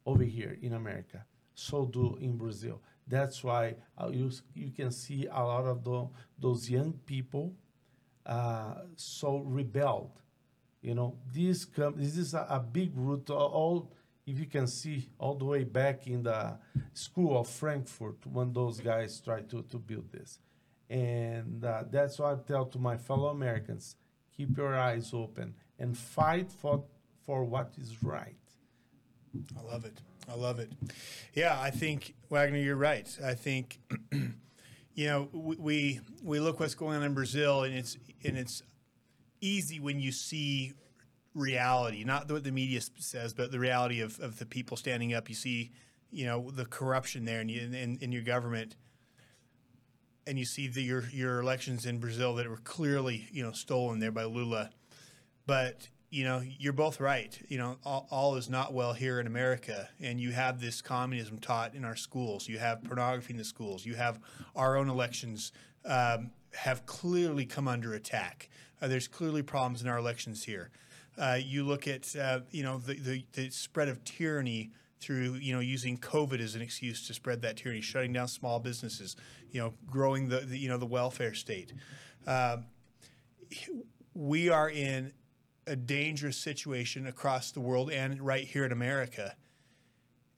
over 0.04 0.24
here 0.24 0.58
in 0.60 0.72
America. 0.72 1.24
So 1.54 1.86
do 1.86 2.18
in 2.20 2.36
Brazil. 2.36 2.82
That's 3.06 3.44
why 3.44 3.76
uh, 3.96 4.08
you, 4.08 4.32
you 4.52 4.72
can 4.72 4.90
see 4.90 5.28
a 5.30 5.42
lot 5.44 5.64
of 5.64 5.84
the, 5.84 6.08
those 6.40 6.68
young 6.68 6.92
people 7.06 7.54
uh, 8.26 8.74
so 8.96 9.38
rebelled. 9.38 10.20
You 10.82 10.94
know, 10.96 11.16
this 11.32 11.64
com- 11.64 11.94
this 11.96 12.16
is 12.16 12.34
a, 12.34 12.46
a 12.50 12.60
big 12.60 12.92
root. 12.96 13.30
All 13.30 13.92
if 14.26 14.38
you 14.40 14.46
can 14.46 14.66
see 14.66 15.08
all 15.18 15.36
the 15.36 15.44
way 15.44 15.64
back 15.64 16.06
in 16.06 16.24
the 16.24 16.58
school 16.92 17.38
of 17.38 17.48
Frankfurt 17.48 18.26
when 18.26 18.52
those 18.52 18.80
guys 18.80 19.20
tried 19.20 19.48
to, 19.50 19.62
to 19.62 19.78
build 19.78 20.12
this, 20.12 20.38
and 20.90 21.64
uh, 21.64 21.84
that's 21.90 22.18
what 22.18 22.32
I 22.32 22.36
tell 22.46 22.66
to 22.66 22.78
my 22.78 22.96
fellow 22.96 23.28
Americans: 23.28 23.96
keep 24.36 24.56
your 24.56 24.74
eyes 24.74 25.10
open 25.12 25.54
and 25.78 25.96
fight 25.96 26.50
for 26.50 26.84
for 27.26 27.44
what 27.44 27.74
is 27.80 28.02
right. 28.02 28.36
I 29.56 29.62
love 29.62 29.84
it. 29.84 30.00
I 30.28 30.34
love 30.34 30.58
it. 30.58 30.72
Yeah, 31.34 31.58
I 31.60 31.70
think 31.70 32.14
Wagner, 32.30 32.58
you're 32.58 32.76
right. 32.76 33.08
I 33.24 33.34
think 33.34 33.78
you 34.12 35.06
know 35.06 35.28
we 35.32 36.00
we 36.22 36.40
look 36.40 36.60
what's 36.60 36.74
going 36.74 36.96
on 36.96 37.02
in 37.02 37.14
Brazil, 37.14 37.64
and 37.64 37.74
it's 37.74 37.96
and 38.24 38.36
it's 38.36 38.62
easy 39.40 39.80
when 39.80 40.00
you 40.00 40.12
see 40.12 40.72
reality, 41.34 42.04
not 42.04 42.30
what 42.30 42.44
the 42.44 42.52
media 42.52 42.80
says, 42.98 43.32
but 43.32 43.52
the 43.52 43.58
reality 43.58 44.00
of, 44.00 44.18
of 44.20 44.38
the 44.38 44.46
people 44.46 44.76
standing 44.76 45.14
up. 45.14 45.28
You 45.28 45.34
see, 45.34 45.70
you 46.10 46.26
know, 46.26 46.50
the 46.50 46.64
corruption 46.64 47.24
there 47.24 47.40
in, 47.40 47.50
in, 47.50 47.98
in 48.00 48.12
your 48.12 48.22
government, 48.22 48.76
and 50.28 50.38
you 50.38 50.44
see 50.44 50.68
the, 50.68 50.82
your 50.82 51.04
your 51.10 51.40
elections 51.40 51.86
in 51.86 51.98
Brazil 51.98 52.34
that 52.34 52.48
were 52.48 52.58
clearly 52.58 53.26
you 53.32 53.42
know 53.42 53.52
stolen 53.52 53.98
there 53.98 54.12
by 54.12 54.24
Lula. 54.24 54.70
But 55.46 55.88
you 56.10 56.24
know, 56.24 56.42
you're 56.58 56.72
both 56.72 57.00
right. 57.00 57.38
You 57.48 57.58
know, 57.58 57.76
all, 57.84 58.06
all, 58.10 58.36
is 58.36 58.48
not 58.48 58.72
well 58.72 58.92
here 58.92 59.20
in 59.20 59.26
America, 59.26 59.88
and 60.00 60.20
you 60.20 60.32
have 60.32 60.60
this 60.60 60.80
communism 60.80 61.38
taught 61.38 61.74
in 61.74 61.84
our 61.84 61.96
schools. 61.96 62.48
You 62.48 62.58
have 62.58 62.82
pornography 62.84 63.34
in 63.34 63.38
the 63.38 63.44
schools. 63.44 63.84
You 63.84 63.94
have 63.94 64.18
our 64.56 64.76
own 64.76 64.88
elections 64.88 65.52
um, 65.84 66.30
have 66.54 66.86
clearly 66.86 67.44
come 67.44 67.68
under 67.68 67.92
attack. 67.94 68.48
Uh, 68.80 68.88
there's 68.88 69.08
clearly 69.08 69.42
problems 69.42 69.82
in 69.82 69.88
our 69.88 69.98
elections 69.98 70.44
here. 70.44 70.70
Uh, 71.18 71.38
you 71.42 71.64
look 71.64 71.88
at 71.88 72.14
uh, 72.16 72.40
you 72.50 72.62
know 72.62 72.78
the, 72.78 72.94
the, 72.94 73.24
the 73.32 73.50
spread 73.50 73.88
of 73.88 74.04
tyranny 74.04 74.70
through 75.00 75.34
you 75.34 75.52
know 75.52 75.60
using 75.60 75.98
COVID 75.98 76.40
as 76.40 76.54
an 76.54 76.62
excuse 76.62 77.06
to 77.06 77.14
spread 77.14 77.42
that 77.42 77.56
tyranny, 77.56 77.80
shutting 77.80 78.12
down 78.12 78.28
small 78.28 78.58
businesses, 78.60 79.16
you 79.50 79.60
know, 79.60 79.74
growing 79.86 80.28
the, 80.28 80.40
the 80.40 80.58
you 80.58 80.68
know 80.68 80.78
the 80.78 80.86
welfare 80.86 81.34
state. 81.34 81.72
Uh, 82.26 82.58
we 84.14 84.48
are 84.48 84.68
in 84.68 85.12
a 85.66 85.76
dangerous 85.76 86.36
situation 86.36 87.06
across 87.06 87.52
the 87.52 87.60
world 87.60 87.90
and 87.90 88.20
right 88.20 88.44
here 88.44 88.64
in 88.64 88.72
America. 88.72 89.36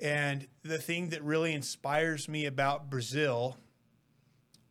And 0.00 0.46
the 0.62 0.78
thing 0.78 1.10
that 1.10 1.22
really 1.22 1.52
inspires 1.52 2.28
me 2.28 2.46
about 2.46 2.90
Brazil 2.90 3.56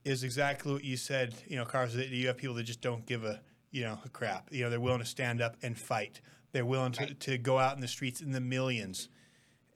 is 0.03 0.23
exactly 0.23 0.73
what 0.73 0.83
you 0.83 0.97
said, 0.97 1.35
you 1.47 1.55
know, 1.55 1.65
Carlos, 1.65 1.93
that 1.93 2.09
you 2.09 2.27
have 2.27 2.37
people 2.37 2.55
that 2.55 2.63
just 2.63 2.81
don't 2.81 3.05
give 3.05 3.23
a, 3.23 3.41
you 3.71 3.83
know, 3.83 3.99
a 4.03 4.09
crap. 4.09 4.47
You 4.51 4.63
know, 4.63 4.69
they're 4.69 4.79
willing 4.79 4.99
to 4.99 5.05
stand 5.05 5.41
up 5.41 5.55
and 5.61 5.77
fight. 5.77 6.21
They're 6.51 6.65
willing 6.65 6.93
to, 6.93 7.13
to 7.13 7.37
go 7.37 7.59
out 7.59 7.75
in 7.75 7.81
the 7.81 7.87
streets 7.87 8.21
in 8.21 8.31
the 8.31 8.41
millions. 8.41 9.09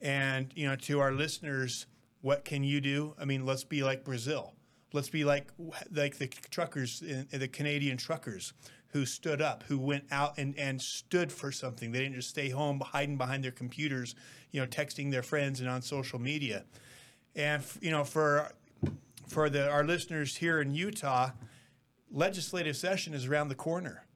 And, 0.00 0.52
you 0.54 0.68
know, 0.68 0.76
to 0.76 1.00
our 1.00 1.12
listeners, 1.12 1.86
what 2.20 2.44
can 2.44 2.64
you 2.64 2.80
do? 2.80 3.14
I 3.18 3.24
mean, 3.24 3.46
let's 3.46 3.64
be 3.64 3.82
like 3.82 4.04
Brazil. 4.04 4.54
Let's 4.92 5.08
be 5.08 5.24
like 5.24 5.48
like 5.92 6.18
the 6.18 6.28
truckers, 6.50 7.00
the 7.00 7.48
Canadian 7.48 7.96
truckers 7.96 8.52
who 8.94 9.04
stood 9.04 9.42
up, 9.42 9.64
who 9.64 9.76
went 9.76 10.04
out 10.12 10.38
and, 10.38 10.56
and 10.56 10.80
stood 10.80 11.32
for 11.32 11.50
something. 11.50 11.90
They 11.90 11.98
didn't 11.98 12.14
just 12.14 12.30
stay 12.30 12.48
home 12.50 12.80
hiding 12.80 13.18
behind 13.18 13.42
their 13.42 13.50
computers, 13.50 14.14
you 14.52 14.60
know, 14.60 14.68
texting 14.68 15.10
their 15.10 15.24
friends 15.24 15.58
and 15.58 15.68
on 15.68 15.82
social 15.82 16.20
media. 16.20 16.64
And 17.34 17.64
you 17.80 17.90
know, 17.90 18.04
for 18.04 18.52
for 19.26 19.50
the 19.50 19.68
our 19.68 19.82
listeners 19.82 20.36
here 20.36 20.60
in 20.60 20.74
Utah, 20.76 21.30
legislative 22.10 22.76
session 22.76 23.14
is 23.14 23.26
around 23.26 23.48
the 23.48 23.56
corner. 23.56 24.06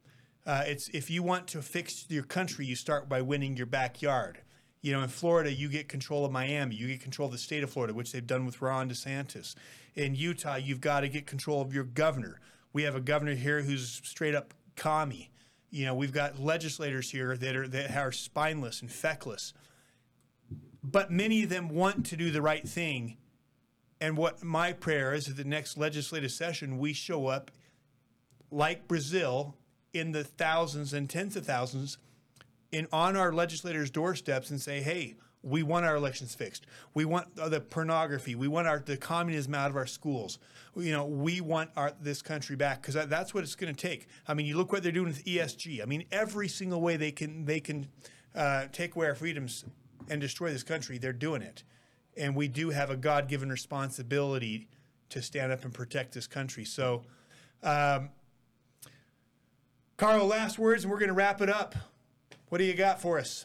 Uh, 0.47 0.63
it's 0.65 0.89
if 0.91 1.11
you 1.11 1.25
want 1.25 1.49
to 1.49 1.61
fix 1.61 2.07
your 2.09 2.23
country, 2.23 2.65
you 2.65 2.77
start 2.77 3.09
by 3.09 3.21
winning 3.21 3.57
your 3.57 3.67
backyard. 3.67 4.43
You 4.81 4.93
know, 4.93 5.03
in 5.03 5.09
Florida, 5.09 5.53
you 5.53 5.69
get 5.69 5.89
control 5.89 6.25
of 6.25 6.31
Miami, 6.31 6.77
you 6.77 6.87
get 6.87 7.01
control 7.01 7.27
of 7.27 7.33
the 7.33 7.39
state 7.39 7.65
of 7.65 7.71
Florida, 7.71 7.93
which 7.95 8.13
they've 8.13 8.27
done 8.27 8.47
with 8.47 8.63
Ron 8.63 8.89
DeSantis. 8.89 9.55
In 9.97 10.15
Utah, 10.15 10.57
you've 10.57 10.81
got 10.81 11.01
to 11.01 11.09
get 11.09 11.27
control 11.27 11.61
of 11.61 11.75
your 11.75 11.85
governor. 11.85 12.41
We 12.73 12.85
have 12.85 12.95
a 12.95 13.01
governor 13.01 13.35
here 13.35 13.63
who's 13.63 14.01
straight 14.05 14.35
up 14.35 14.55
commie. 14.77 15.31
You 15.71 15.85
know, 15.85 15.95
we've 15.95 16.13
got 16.13 16.39
legislators 16.39 17.11
here 17.11 17.37
that 17.37 17.57
are 17.57 17.69
that 17.69 17.97
are 17.97 18.13
spineless 18.13 18.81
and 18.81 18.91
feckless. 18.91 19.53
But 20.83 21.11
many 21.11 21.43
of 21.43 21.51
them 21.51 21.69
want 21.69 22.07
to 22.07 22.17
do 22.17 22.31
the 22.31 22.41
right 22.41 22.67
thing. 22.67 23.17
And 24.01 24.17
what 24.17 24.45
my 24.45 24.73
prayer 24.73 25.13
is 25.13 25.29
at 25.29 25.37
the 25.37 25.45
next 25.45 25.77
legislative 25.77 26.31
session, 26.31 26.79
we 26.79 26.93
show 26.93 27.27
up 27.27 27.51
like 28.51 28.87
Brazil 28.87 29.57
in 29.93 30.13
the 30.13 30.25
thousands 30.25 30.93
and 30.93 31.11
tens 31.11 31.37
of 31.37 31.45
thousands 31.45 31.99
in 32.73 32.87
on 32.93 33.17
our 33.17 33.33
legislators' 33.33 33.91
doorsteps 33.91 34.51
and 34.51 34.61
say, 34.61 34.81
hey, 34.81 35.17
we 35.43 35.63
want 35.63 35.87
our 35.87 35.97
elections 35.97 36.35
fixed. 36.35 36.67
We 36.95 37.05
want 37.05 37.37
the 37.37 37.61
pornography. 37.61 38.35
We 38.35 38.49
want 38.49 38.67
our 38.67 38.81
the 38.81 38.97
communism 38.97 39.55
out 39.55 39.71
of 39.71 39.77
our 39.77 39.87
schools. 39.87 40.39
You 40.77 40.93
know, 40.93 41.07
we 41.07 41.41
want 41.41 41.71
our 41.77 41.93
this 42.01 42.23
country 42.23 42.57
back 42.57 42.83
because 42.83 42.95
that's 43.09 43.33
what 43.33 43.45
it's 43.45 43.55
going 43.55 43.75
to 43.75 43.81
take. 43.81 44.09
I 44.27 44.35
mean, 44.35 44.47
you 44.47 44.57
look 44.57 44.73
what 44.73 44.83
they're 44.83 44.93
doing 44.93 45.07
with 45.07 45.25
ESG. 45.25 45.81
I 45.81 45.85
mean, 45.85 46.05
every 46.11 46.49
single 46.49 46.81
way 46.81 46.97
they 46.97 47.13
can 47.13 47.45
they 47.45 47.61
can 47.61 47.89
uh, 48.35 48.67
take 48.73 48.97
away 48.97 49.07
our 49.07 49.15
freedoms 49.15 49.65
and 50.11 50.21
destroy 50.21 50.51
this 50.51 50.63
country, 50.63 50.99
they're 50.99 51.13
doing 51.13 51.43
it. 51.43 51.63
And 52.17 52.35
we 52.35 52.49
do 52.49 52.71
have 52.71 52.91
a 52.91 52.97
God 52.97 53.29
given 53.29 53.49
responsibility 53.49 54.69
to 55.11 55.23
stand 55.23 55.53
up 55.53 55.65
and 55.65 55.73
protect 55.73 56.15
this 56.15 56.27
country. 56.27 56.65
So, 56.65 57.05
um, 57.63 58.11
Carl, 59.97 60.27
last 60.27 60.59
words, 60.59 60.85
and 60.85 60.93
we're 60.93 60.99
going 60.99 61.09
to 61.09 61.15
wrap 61.15 61.41
it 61.41 61.49
up. 61.49 61.75
What 62.49 62.59
do 62.59 62.65
you 62.65 62.75
got 62.75 63.01
for 63.01 63.19
us? 63.19 63.45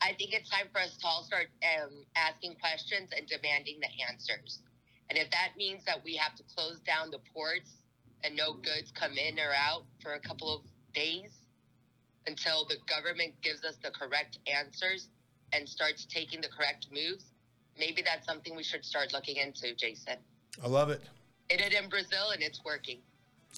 I 0.00 0.12
think 0.18 0.32
it's 0.32 0.50
time 0.50 0.66
for 0.72 0.80
us 0.80 0.96
to 0.96 1.06
all 1.06 1.22
start 1.22 1.46
um, 1.62 1.90
asking 2.16 2.56
questions 2.56 3.10
and 3.16 3.26
demanding 3.28 3.78
the 3.80 3.88
answers. 4.10 4.58
And 5.08 5.18
if 5.18 5.30
that 5.30 5.50
means 5.56 5.84
that 5.84 6.02
we 6.04 6.16
have 6.16 6.34
to 6.36 6.42
close 6.56 6.80
down 6.80 7.12
the 7.12 7.20
ports 7.32 7.70
and 8.24 8.34
no 8.34 8.54
goods 8.54 8.92
come 8.92 9.12
in 9.12 9.38
or 9.38 9.52
out 9.54 9.84
for 10.02 10.14
a 10.14 10.20
couple 10.20 10.52
of 10.52 10.62
days 10.92 11.30
until 12.26 12.66
the 12.66 12.76
government 12.88 13.34
gives 13.42 13.64
us 13.64 13.76
the 13.82 13.90
correct 13.90 14.38
answers 14.52 15.08
and 15.52 15.68
starts 15.68 16.06
taking 16.06 16.40
the 16.40 16.48
correct 16.48 16.88
moves, 16.92 17.26
maybe 17.78 18.02
that's 18.02 18.26
something 18.26 18.56
we 18.56 18.64
should 18.64 18.84
start 18.84 19.12
looking 19.12 19.36
into, 19.36 19.74
Jason. 19.76 20.16
I 20.62 20.66
love 20.66 20.90
it. 20.90 21.02
It 21.50 21.58
did 21.58 21.72
in 21.72 21.88
Brazil 21.88 22.30
and 22.32 22.42
it's 22.42 22.64
working. 22.64 22.98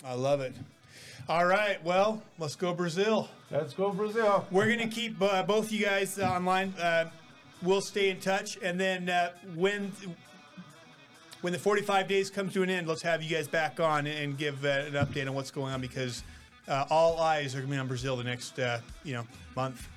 I 0.04 0.14
love 0.14 0.40
it. 0.40 0.52
All 1.26 1.46
right, 1.46 1.82
well, 1.82 2.22
let's 2.38 2.54
go 2.54 2.74
Brazil. 2.74 3.30
Let's 3.50 3.72
go 3.72 3.90
Brazil. 3.90 4.46
We're 4.50 4.68
gonna 4.68 4.88
keep 4.88 5.20
uh, 5.22 5.42
both 5.44 5.72
you 5.72 5.82
guys 5.82 6.18
uh, 6.18 6.24
online. 6.24 6.74
Uh, 6.78 7.08
we'll 7.62 7.80
stay 7.80 8.10
in 8.10 8.20
touch, 8.20 8.58
and 8.62 8.78
then 8.78 9.08
uh, 9.08 9.30
when 9.54 9.90
when 11.40 11.54
the 11.54 11.58
45 11.58 12.08
days 12.08 12.28
comes 12.28 12.52
to 12.52 12.62
an 12.62 12.68
end, 12.68 12.86
let's 12.86 13.00
have 13.00 13.22
you 13.22 13.34
guys 13.34 13.48
back 13.48 13.80
on 13.80 14.06
and 14.06 14.36
give 14.36 14.66
uh, 14.66 14.84
an 14.86 14.92
update 14.92 15.26
on 15.26 15.34
what's 15.34 15.50
going 15.50 15.72
on 15.72 15.80
because 15.80 16.22
uh, 16.68 16.84
all 16.90 17.18
eyes 17.18 17.54
are 17.54 17.60
gonna 17.60 17.72
be 17.72 17.78
on 17.78 17.88
Brazil 17.88 18.16
the 18.16 18.24
next 18.24 18.58
you 19.02 19.14
know 19.14 19.26
month. 19.56 19.88